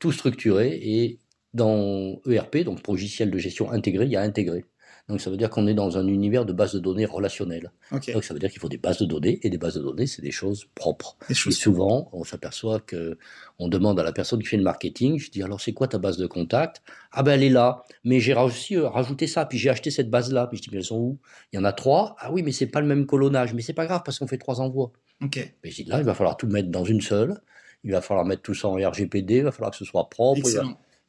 tout 0.00 0.10
structurer. 0.10 0.80
Et 0.82 1.20
dans 1.54 2.20
ERP, 2.28 2.64
donc 2.64 2.86
logiciel 2.88 3.30
de 3.30 3.38
gestion 3.38 3.70
intégré, 3.70 4.06
il 4.06 4.10
y 4.10 4.16
a 4.16 4.22
intégré. 4.22 4.64
Donc 5.12 5.20
ça 5.20 5.28
veut 5.28 5.36
dire 5.36 5.50
qu'on 5.50 5.66
est 5.66 5.74
dans 5.74 5.98
un 5.98 6.06
univers 6.06 6.46
de 6.46 6.54
bases 6.54 6.72
de 6.72 6.78
données 6.78 7.04
relationnelles. 7.04 7.70
Donc 7.90 8.24
ça 8.24 8.32
veut 8.32 8.40
dire 8.40 8.50
qu'il 8.50 8.60
faut 8.60 8.70
des 8.70 8.78
bases 8.78 8.96
de 8.96 9.04
données 9.04 9.40
et 9.42 9.50
des 9.50 9.58
bases 9.58 9.74
de 9.74 9.82
données, 9.82 10.06
c'est 10.06 10.22
des 10.22 10.30
choses 10.30 10.64
propres. 10.74 11.18
et 11.28 11.34
souvent, 11.34 12.08
on 12.14 12.24
s'aperçoit 12.24 12.80
que 12.80 13.18
on 13.58 13.68
demande 13.68 14.00
à 14.00 14.04
la 14.04 14.12
personne 14.12 14.40
qui 14.40 14.46
fait 14.46 14.56
le 14.56 14.62
marketing, 14.62 15.18
je 15.18 15.30
dis 15.30 15.42
alors 15.42 15.60
c'est 15.60 15.74
quoi 15.74 15.86
ta 15.86 15.98
base 15.98 16.16
de 16.16 16.26
contact 16.26 16.80
Ah 17.10 17.22
ben 17.22 17.34
elle 17.34 17.42
est 17.42 17.50
là, 17.50 17.82
mais 18.04 18.20
j'ai 18.20 18.34
aussi 18.34 18.74
euh, 18.74 18.88
rajouté 18.88 19.26
ça, 19.26 19.44
puis 19.44 19.58
j'ai 19.58 19.68
acheté 19.68 19.90
cette 19.90 20.08
base 20.08 20.32
là, 20.32 20.46
puis 20.46 20.56
je 20.56 20.62
dis 20.62 20.70
mais 20.72 20.78
elles 20.78 20.84
sont 20.84 20.98
où? 20.98 21.18
Il 21.52 21.56
y 21.56 21.58
en 21.58 21.64
a 21.64 21.74
trois. 21.74 22.16
Ah 22.18 22.32
oui, 22.32 22.42
mais 22.42 22.52
c'est 22.52 22.68
pas 22.68 22.80
le 22.80 22.86
même 22.86 23.04
colonnage, 23.04 23.52
mais 23.52 23.60
c'est 23.60 23.74
pas 23.74 23.84
grave 23.84 24.00
parce 24.02 24.18
qu'on 24.18 24.26
fait 24.26 24.38
trois 24.38 24.62
envois. 24.62 24.92
Ok. 25.22 25.54
Mais 25.62 25.70
je 25.70 25.82
dis 25.82 25.84
là, 25.90 25.98
il 25.98 26.04
va 26.04 26.14
falloir 26.14 26.38
tout 26.38 26.46
mettre 26.46 26.70
dans 26.70 26.84
une 26.84 27.02
seule. 27.02 27.38
Il 27.84 27.92
va 27.92 28.00
falloir 28.00 28.24
mettre 28.24 28.40
tout 28.40 28.54
ça 28.54 28.68
en 28.68 28.76
RGPD, 28.76 29.36
il 29.36 29.42
va 29.42 29.52
falloir 29.52 29.72
que 29.72 29.76
ce 29.76 29.84
soit 29.84 30.08
propre. 30.08 30.40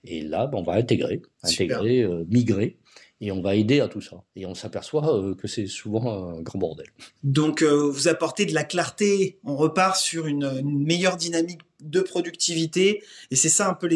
Et 0.03 0.21
là, 0.23 0.47
ben, 0.47 0.57
on 0.57 0.63
va 0.63 0.73
intégrer, 0.73 1.21
intégrer, 1.43 2.01
euh, 2.01 2.25
migrer 2.27 2.77
et 3.23 3.31
on 3.31 3.41
va 3.41 3.55
aider 3.55 3.79
à 3.79 3.87
tout 3.87 4.01
ça. 4.01 4.21
Et 4.35 4.45
on 4.45 4.53
s'aperçoit 4.53 5.17
euh, 5.17 5.33
que 5.33 5.47
c'est 5.47 5.67
souvent 5.67 6.33
un 6.35 6.41
grand 6.41 6.59
bordel. 6.59 6.87
Donc 7.23 7.61
euh, 7.61 7.89
vous 7.89 8.09
apportez 8.09 8.45
de 8.45 8.53
la 8.53 8.65
clarté, 8.65 9.39
on 9.45 9.55
repart 9.55 9.95
sur 9.95 10.27
une, 10.27 10.61
meilleure 10.63 11.15
dynamique 11.15 11.61
de 11.79 12.01
productivité 12.01 13.01
et 13.31 13.35
c'est 13.35 13.49
ça 13.49 13.69
un 13.69 13.73
peu 13.73 13.87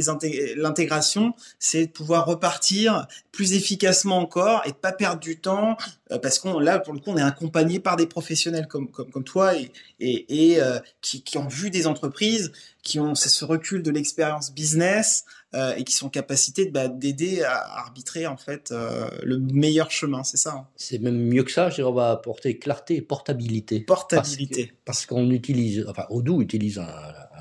l'intégration, 0.55 1.33
c'est 1.59 1.87
de 1.87 1.91
pouvoir 1.91 2.25
repartir 2.25 3.07
plus 3.33 3.53
efficacement 3.53 4.17
encore 4.17 4.61
et 4.65 4.69
de 4.69 4.75
pas 4.75 4.93
perdre 4.93 5.19
du 5.19 5.39
temps 5.39 5.75
euh, 6.11 6.17
parce 6.19 6.39
qu'on 6.39 6.59
là 6.59 6.79
pour 6.79 6.93
le 6.93 6.99
coup 6.99 7.11
on 7.11 7.17
est 7.17 7.21
accompagné 7.21 7.79
par 7.79 7.97
des 7.97 8.07
professionnels 8.07 8.67
comme 8.67 8.89
comme, 8.89 9.23
toi 9.23 9.55
et 9.55 9.71
et, 9.99 10.59
qui, 11.01 11.37
ont 11.37 11.47
vu 11.47 11.69
des 11.69 11.87
entreprises 11.87 12.51
qui 12.83 12.99
ont 12.99 13.15
ce 13.15 13.45
recul 13.45 13.83
de 13.83 13.91
l'expérience 13.91 14.53
business 14.53 15.25
euh, 15.53 15.75
et 15.77 15.85
qui 15.85 15.93
sont 15.93 16.07
en 16.07 16.09
capacité 16.09 16.69
bah, 16.69 16.89
d'aider 16.89 17.41
à 17.41 17.79
arbitrer 17.79 18.27
en 18.27 18.35
fait 18.35 18.73
euh, 18.73 19.09
le 19.23 19.39
meilleur 19.39 19.91
chemin, 19.91 20.23
c'est 20.23 20.35
ça 20.35 20.53
hein 20.53 20.67
C'est 20.75 20.99
même 20.99 21.17
mieux 21.17 21.43
que 21.43 21.51
ça, 21.51 21.69
je 21.69 21.75
dirais, 21.75 21.87
on 21.87 21.93
va 21.93 22.11
apporter 22.11 22.59
clarté 22.59 22.97
et 22.97 23.01
portabilité. 23.01 23.79
Portabilité. 23.79 24.73
Parce 24.83 25.05
qu'on 25.05 25.31
utilise, 25.31 25.85
enfin 25.87 26.05
Odoo 26.09 26.41
utilise 26.41 26.79
un, 26.79 26.89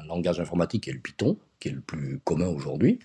langage 0.06 0.38
informatique 0.38 0.84
qui 0.84 0.90
est 0.90 0.92
le 0.92 1.00
Python, 1.00 1.36
qui 1.58 1.66
est 1.66 1.72
le 1.72 1.80
plus 1.80 2.20
commun 2.22 2.46
aujourd'hui. 2.46 3.00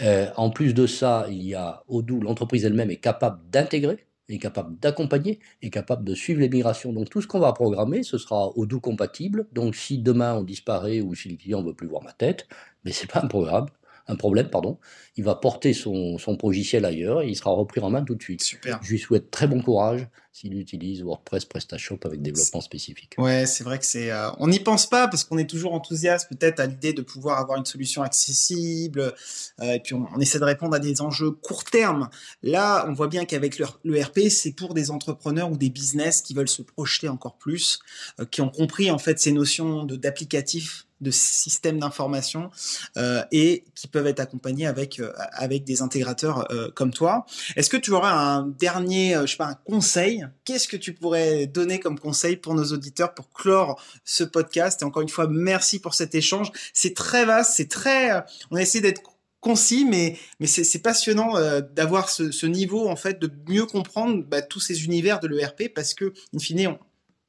Euh, 0.00 0.28
en 0.36 0.50
plus 0.50 0.74
de 0.74 0.86
ça, 0.86 1.26
il 1.28 1.42
y 1.42 1.56
a 1.56 1.82
Odoo, 1.88 2.20
l'entreprise 2.20 2.64
elle-même 2.64 2.92
est 2.92 2.98
capable 2.98 3.40
d'intégrer, 3.50 4.06
est 4.28 4.38
capable 4.38 4.78
d'accompagner, 4.78 5.40
est 5.60 5.70
capable 5.70 6.04
de 6.04 6.14
suivre 6.14 6.40
les 6.40 6.48
migrations. 6.48 6.92
Donc 6.92 7.10
tout 7.10 7.20
ce 7.20 7.26
qu'on 7.26 7.40
va 7.40 7.52
programmer, 7.52 8.04
ce 8.04 8.16
sera 8.16 8.56
Odoo 8.56 8.78
compatible. 8.78 9.48
Donc 9.52 9.74
si 9.74 9.98
demain 9.98 10.34
on 10.34 10.44
disparaît 10.44 11.00
ou 11.00 11.16
si 11.16 11.30
le 11.30 11.36
client 11.36 11.62
ne 11.62 11.66
veut 11.66 11.74
plus 11.74 11.88
voir 11.88 12.04
ma 12.04 12.12
tête, 12.12 12.46
mais 12.84 12.92
c'est 12.92 13.10
pas 13.10 13.22
un 13.24 13.26
programme, 13.26 13.66
un 14.10 14.16
problème, 14.16 14.50
pardon, 14.50 14.78
il 15.16 15.24
va 15.24 15.34
porter 15.34 15.72
son, 15.72 16.18
son 16.18 16.36
logiciel 16.42 16.84
ailleurs 16.84 17.22
et 17.22 17.28
il 17.28 17.36
sera 17.36 17.50
repris 17.50 17.80
en 17.80 17.90
main 17.90 18.02
tout 18.02 18.14
de 18.14 18.22
suite. 18.22 18.42
Super. 18.42 18.80
Je 18.82 18.90
lui 18.90 18.98
souhaite 18.98 19.30
très 19.30 19.46
bon 19.46 19.62
courage 19.62 20.08
s'il 20.32 20.58
utilise 20.58 21.02
WordPress 21.02 21.44
PrestaShop 21.44 21.98
avec 22.04 22.22
développement 22.22 22.60
spécifique. 22.60 23.14
Ouais, 23.18 23.46
c'est 23.46 23.64
vrai 23.64 23.78
que 23.78 23.84
c'est. 23.84 24.10
Euh, 24.10 24.30
on 24.38 24.48
n'y 24.48 24.60
pense 24.60 24.88
pas 24.88 25.08
parce 25.08 25.24
qu'on 25.24 25.38
est 25.38 25.48
toujours 25.48 25.74
enthousiaste 25.74 26.28
peut-être 26.28 26.60
à 26.60 26.66
l'idée 26.66 26.92
de 26.92 27.02
pouvoir 27.02 27.38
avoir 27.38 27.58
une 27.58 27.64
solution 27.64 28.02
accessible 28.02 29.12
euh, 29.60 29.72
et 29.72 29.80
puis 29.80 29.94
on, 29.94 30.18
essaie 30.20 30.38
de 30.38 30.44
répondre 30.44 30.74
à 30.74 30.78
des 30.78 31.00
enjeux 31.00 31.30
court 31.30 31.64
terme. 31.64 32.08
Là, 32.42 32.86
on 32.88 32.92
voit 32.92 33.08
bien 33.08 33.24
qu'avec 33.24 33.58
le, 33.58 34.00
RP, 34.00 34.28
c'est 34.28 34.52
pour 34.52 34.74
des 34.74 34.90
entrepreneurs 34.90 35.50
ou 35.50 35.56
des 35.56 35.70
business 35.70 36.22
qui 36.22 36.34
veulent 36.34 36.48
se 36.48 36.62
projeter 36.62 37.08
encore 37.08 37.36
plus, 37.36 37.80
euh, 38.20 38.24
qui 38.24 38.40
ont 38.40 38.50
compris 38.50 38.90
en 38.90 38.98
fait 38.98 39.18
ces 39.18 39.32
notions 39.32 39.84
de 39.84 39.96
d'applicatifs 39.96 40.86
de 41.00 41.10
systèmes 41.10 41.78
d'information 41.78 42.50
euh, 42.96 43.22
et 43.32 43.64
qui 43.74 43.88
peuvent 43.88 44.06
être 44.06 44.20
accompagnés 44.20 44.66
avec 44.66 45.00
euh, 45.00 45.12
avec 45.32 45.64
des 45.64 45.82
intégrateurs 45.82 46.50
euh, 46.52 46.70
comme 46.74 46.92
toi. 46.92 47.26
Est-ce 47.56 47.70
que 47.70 47.76
tu 47.76 47.92
aurais 47.92 48.10
un 48.10 48.46
dernier, 48.46 49.16
je 49.22 49.26
sais 49.26 49.36
pas, 49.36 49.46
un 49.46 49.54
conseil? 49.54 50.26
Qu'est-ce 50.44 50.68
que 50.68 50.76
tu 50.76 50.92
pourrais 50.92 51.46
donner 51.46 51.80
comme 51.80 51.98
conseil 51.98 52.36
pour 52.36 52.54
nos 52.54 52.64
auditeurs 52.64 53.14
pour 53.14 53.30
clore 53.32 53.80
ce 54.04 54.24
podcast? 54.24 54.82
Et 54.82 54.84
encore 54.84 55.02
une 55.02 55.08
fois, 55.08 55.26
merci 55.28 55.78
pour 55.78 55.94
cet 55.94 56.14
échange. 56.14 56.50
C'est 56.74 56.94
très 56.94 57.24
vaste, 57.24 57.52
c'est 57.56 57.68
très. 57.68 58.24
On 58.50 58.56
a 58.56 58.62
essayé 58.62 58.82
d'être 58.82 59.02
concis, 59.40 59.86
mais 59.86 60.18
mais 60.38 60.46
c'est 60.46 60.80
passionnant 60.80 61.34
d'avoir 61.74 62.10
ce, 62.10 62.30
ce, 62.30 62.46
niveau 62.46 62.88
en 62.88 62.96
fait 62.96 63.18
de 63.18 63.30
mieux 63.48 63.64
comprendre 63.64 64.22
bah, 64.22 64.42
tous 64.42 64.60
ces 64.60 64.84
univers 64.84 65.18
de 65.18 65.28
l'ERP 65.28 65.72
parce 65.74 65.94
que 65.94 66.12
in 66.34 66.38
fine 66.38 66.66
on, 66.68 66.78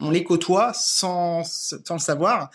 on 0.01 0.11
les 0.11 0.23
côtoie 0.23 0.73
sans, 0.73 1.43
sans 1.43 1.95
le 1.95 1.99
savoir. 1.99 2.51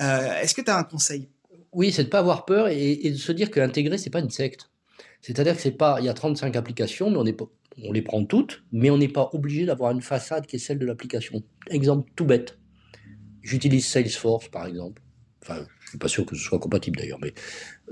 Euh, 0.00 0.40
est-ce 0.40 0.54
que 0.54 0.60
tu 0.60 0.70
as 0.70 0.76
un 0.76 0.84
conseil? 0.84 1.28
Oui, 1.72 1.92
c'est 1.92 2.04
de 2.04 2.08
pas 2.08 2.18
avoir 2.18 2.44
peur 2.44 2.68
et, 2.68 2.96
de 2.96 3.16
se 3.16 3.32
dire 3.32 3.50
que 3.50 3.60
l'intégrer, 3.60 3.98
c'est 3.98 4.10
pas 4.10 4.20
une 4.20 4.30
secte. 4.30 4.70
C'est-à-dire 5.20 5.56
que 5.56 5.62
c'est 5.62 5.72
pas, 5.72 5.98
il 6.00 6.06
y 6.06 6.08
a 6.08 6.14
35 6.14 6.56
applications, 6.56 7.10
mais 7.10 7.18
on 7.18 7.92
les 7.92 8.02
prend 8.02 8.24
toutes, 8.24 8.62
mais 8.72 8.90
on 8.90 8.98
n'est 8.98 9.08
pas 9.08 9.30
obligé 9.32 9.66
d'avoir 9.66 9.92
une 9.92 10.02
façade 10.02 10.46
qui 10.46 10.56
est 10.56 10.60
celle 10.60 10.78
de 10.78 10.86
l'application. 10.86 11.42
Exemple 11.68 12.10
tout 12.16 12.24
bête. 12.24 12.58
J'utilise 13.42 13.86
Salesforce, 13.86 14.48
par 14.48 14.66
exemple. 14.66 15.02
Enfin, 15.42 15.64
je 15.80 15.90
suis 15.90 15.98
pas 15.98 16.08
sûr 16.08 16.26
que 16.26 16.36
ce 16.36 16.42
soit 16.42 16.58
compatible 16.58 16.98
d'ailleurs, 16.98 17.18
mais 17.22 17.32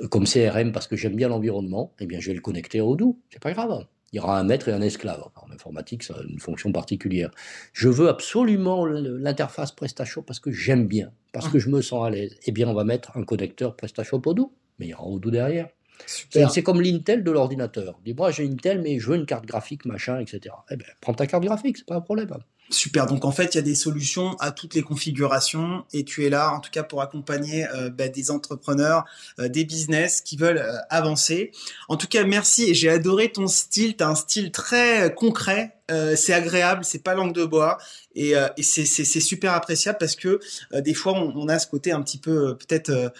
euh, 0.00 0.08
comme 0.08 0.24
CRM 0.24 0.72
parce 0.72 0.86
que 0.86 0.96
j'aime 0.96 1.16
bien 1.16 1.28
l'environnement, 1.28 1.94
eh 2.00 2.06
bien 2.06 2.20
je 2.20 2.28
vais 2.28 2.34
le 2.34 2.40
connecter 2.40 2.80
au 2.80 2.92
Odoo. 2.92 3.18
C'est 3.30 3.40
pas 3.40 3.52
grave 3.52 3.86
il 4.12 4.16
y 4.16 4.20
aura 4.20 4.38
un 4.38 4.44
maître 4.44 4.68
et 4.68 4.72
un 4.72 4.80
esclave. 4.80 5.22
En 5.36 5.50
informatique, 5.50 6.02
ça 6.02 6.14
a 6.14 6.22
une 6.22 6.40
fonction 6.40 6.72
particulière. 6.72 7.30
Je 7.72 7.88
veux 7.88 8.08
absolument 8.08 8.86
l'interface 8.86 9.72
PrestaShop 9.72 10.22
parce 10.22 10.40
que 10.40 10.50
j'aime 10.50 10.86
bien, 10.86 11.12
parce 11.32 11.48
que 11.48 11.58
je 11.58 11.68
me 11.68 11.82
sens 11.82 12.06
à 12.06 12.10
l'aise. 12.10 12.36
Eh 12.46 12.52
bien, 12.52 12.68
on 12.68 12.74
va 12.74 12.84
mettre 12.84 13.16
un 13.16 13.24
connecteur 13.24 13.76
PrestaShop 13.76 14.22
Odoo, 14.26 14.52
mais 14.78 14.86
il 14.86 14.88
y 14.90 14.94
aura 14.94 15.06
Odoo 15.06 15.30
derrière. 15.30 15.68
C'est 16.06 16.62
comme 16.62 16.80
l'Intel 16.80 17.24
de 17.24 17.30
l'ordinateur. 17.30 17.98
Dis-moi, 18.04 18.30
j'ai 18.30 18.46
Intel, 18.46 18.80
mais 18.82 18.98
je 18.98 19.08
veux 19.08 19.16
une 19.16 19.26
carte 19.26 19.46
graphique, 19.46 19.84
machin, 19.84 20.18
etc. 20.18 20.54
Eh 20.70 20.76
bien, 20.76 20.86
prends 21.00 21.14
ta 21.14 21.26
carte 21.26 21.44
graphique, 21.44 21.78
c'est 21.78 21.86
pas 21.86 21.96
un 21.96 22.00
problème. 22.00 22.28
Super. 22.68 23.06
Donc 23.06 23.24
en 23.24 23.30
fait, 23.30 23.54
il 23.54 23.58
y 23.58 23.60
a 23.60 23.62
des 23.62 23.76
solutions 23.76 24.34
à 24.40 24.50
toutes 24.50 24.74
les 24.74 24.82
configurations 24.82 25.84
et 25.92 26.04
tu 26.04 26.26
es 26.26 26.30
là, 26.30 26.52
en 26.52 26.58
tout 26.58 26.70
cas, 26.70 26.82
pour 26.82 27.00
accompagner 27.00 27.66
euh, 27.68 27.90
bah, 27.90 28.08
des 28.08 28.30
entrepreneurs, 28.32 29.04
euh, 29.38 29.48
des 29.48 29.64
business 29.64 30.20
qui 30.20 30.36
veulent 30.36 30.58
euh, 30.58 30.78
avancer. 30.90 31.52
En 31.88 31.96
tout 31.96 32.08
cas, 32.08 32.24
merci 32.24 32.74
j'ai 32.74 32.88
adoré 32.88 33.30
ton 33.30 33.46
style. 33.46 33.96
Tu 33.96 34.02
as 34.02 34.08
un 34.08 34.16
style 34.16 34.50
très 34.50 35.14
concret. 35.14 35.76
c'est 36.16 36.32
agréable, 36.32 36.84
c'est 36.84 37.04
pas 37.04 37.14
langue 37.14 37.32
de 37.32 37.44
bois 37.44 37.78
et, 38.16 38.34
et 38.56 38.62
c'est 38.62 39.20
super 39.20 39.52
appréciable 39.52 39.98
parce 39.98 40.16
que 40.16 40.40
des 40.72 40.94
fois 40.94 41.12
on, 41.12 41.32
on, 41.36 41.48
a 41.48 41.58
ce 41.58 41.66
côté 41.66 41.92
un 41.92 42.02
petit 42.02 42.18
peu 42.18 42.56
peut-être 42.56 43.12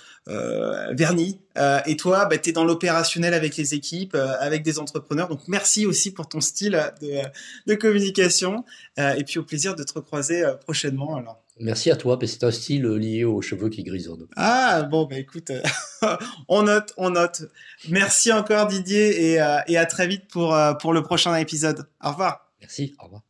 vernis. 0.92 1.38
et 1.86 1.96
toi, 1.96 2.26
bah, 2.26 2.38
tu 2.38 2.50
es 2.50 2.52
dans 2.52 2.64
l'opérationnel 2.64 3.34
avec 3.34 3.56
les 3.56 3.74
équipes, 3.74 4.16
avec 4.40 4.62
des 4.62 4.78
entrepreneurs. 4.78 5.28
Donc 5.28 5.40
merci 5.48 5.86
aussi 5.86 6.12
pour 6.12 6.28
ton 6.28 6.40
style 6.40 6.80
de, 7.00 7.20
de 7.66 7.74
communication. 7.74 8.64
et 8.98 9.24
puis 9.24 9.38
au 9.38 9.44
plaisir 9.44 9.76
de 9.76 9.84
te 9.84 9.92
recroiser 9.92 10.44
euh, 10.44 10.54
prochainement. 10.54 11.16
Alors. 11.16 11.42
Merci 11.58 11.90
à 11.90 11.96
toi, 11.96 12.18
c'est 12.26 12.44
un 12.44 12.50
style 12.50 12.86
lié 12.86 13.24
aux 13.24 13.40
cheveux 13.40 13.70
qui 13.70 13.82
grisonnent. 13.82 14.26
Ah 14.36 14.82
bon, 14.82 15.06
bah 15.06 15.18
écoute, 15.18 15.50
euh, 15.50 15.62
on 16.48 16.64
note, 16.64 16.92
on 16.96 17.10
note. 17.10 17.44
Merci 17.88 18.32
encore 18.32 18.66
Didier 18.66 19.32
et, 19.32 19.40
euh, 19.40 19.58
et 19.66 19.78
à 19.78 19.86
très 19.86 20.06
vite 20.06 20.28
pour, 20.28 20.56
pour 20.80 20.92
le 20.92 21.02
prochain 21.02 21.34
épisode. 21.36 21.86
Au 22.04 22.10
revoir. 22.10 22.52
Merci, 22.60 22.94
au 23.00 23.04
revoir. 23.04 23.25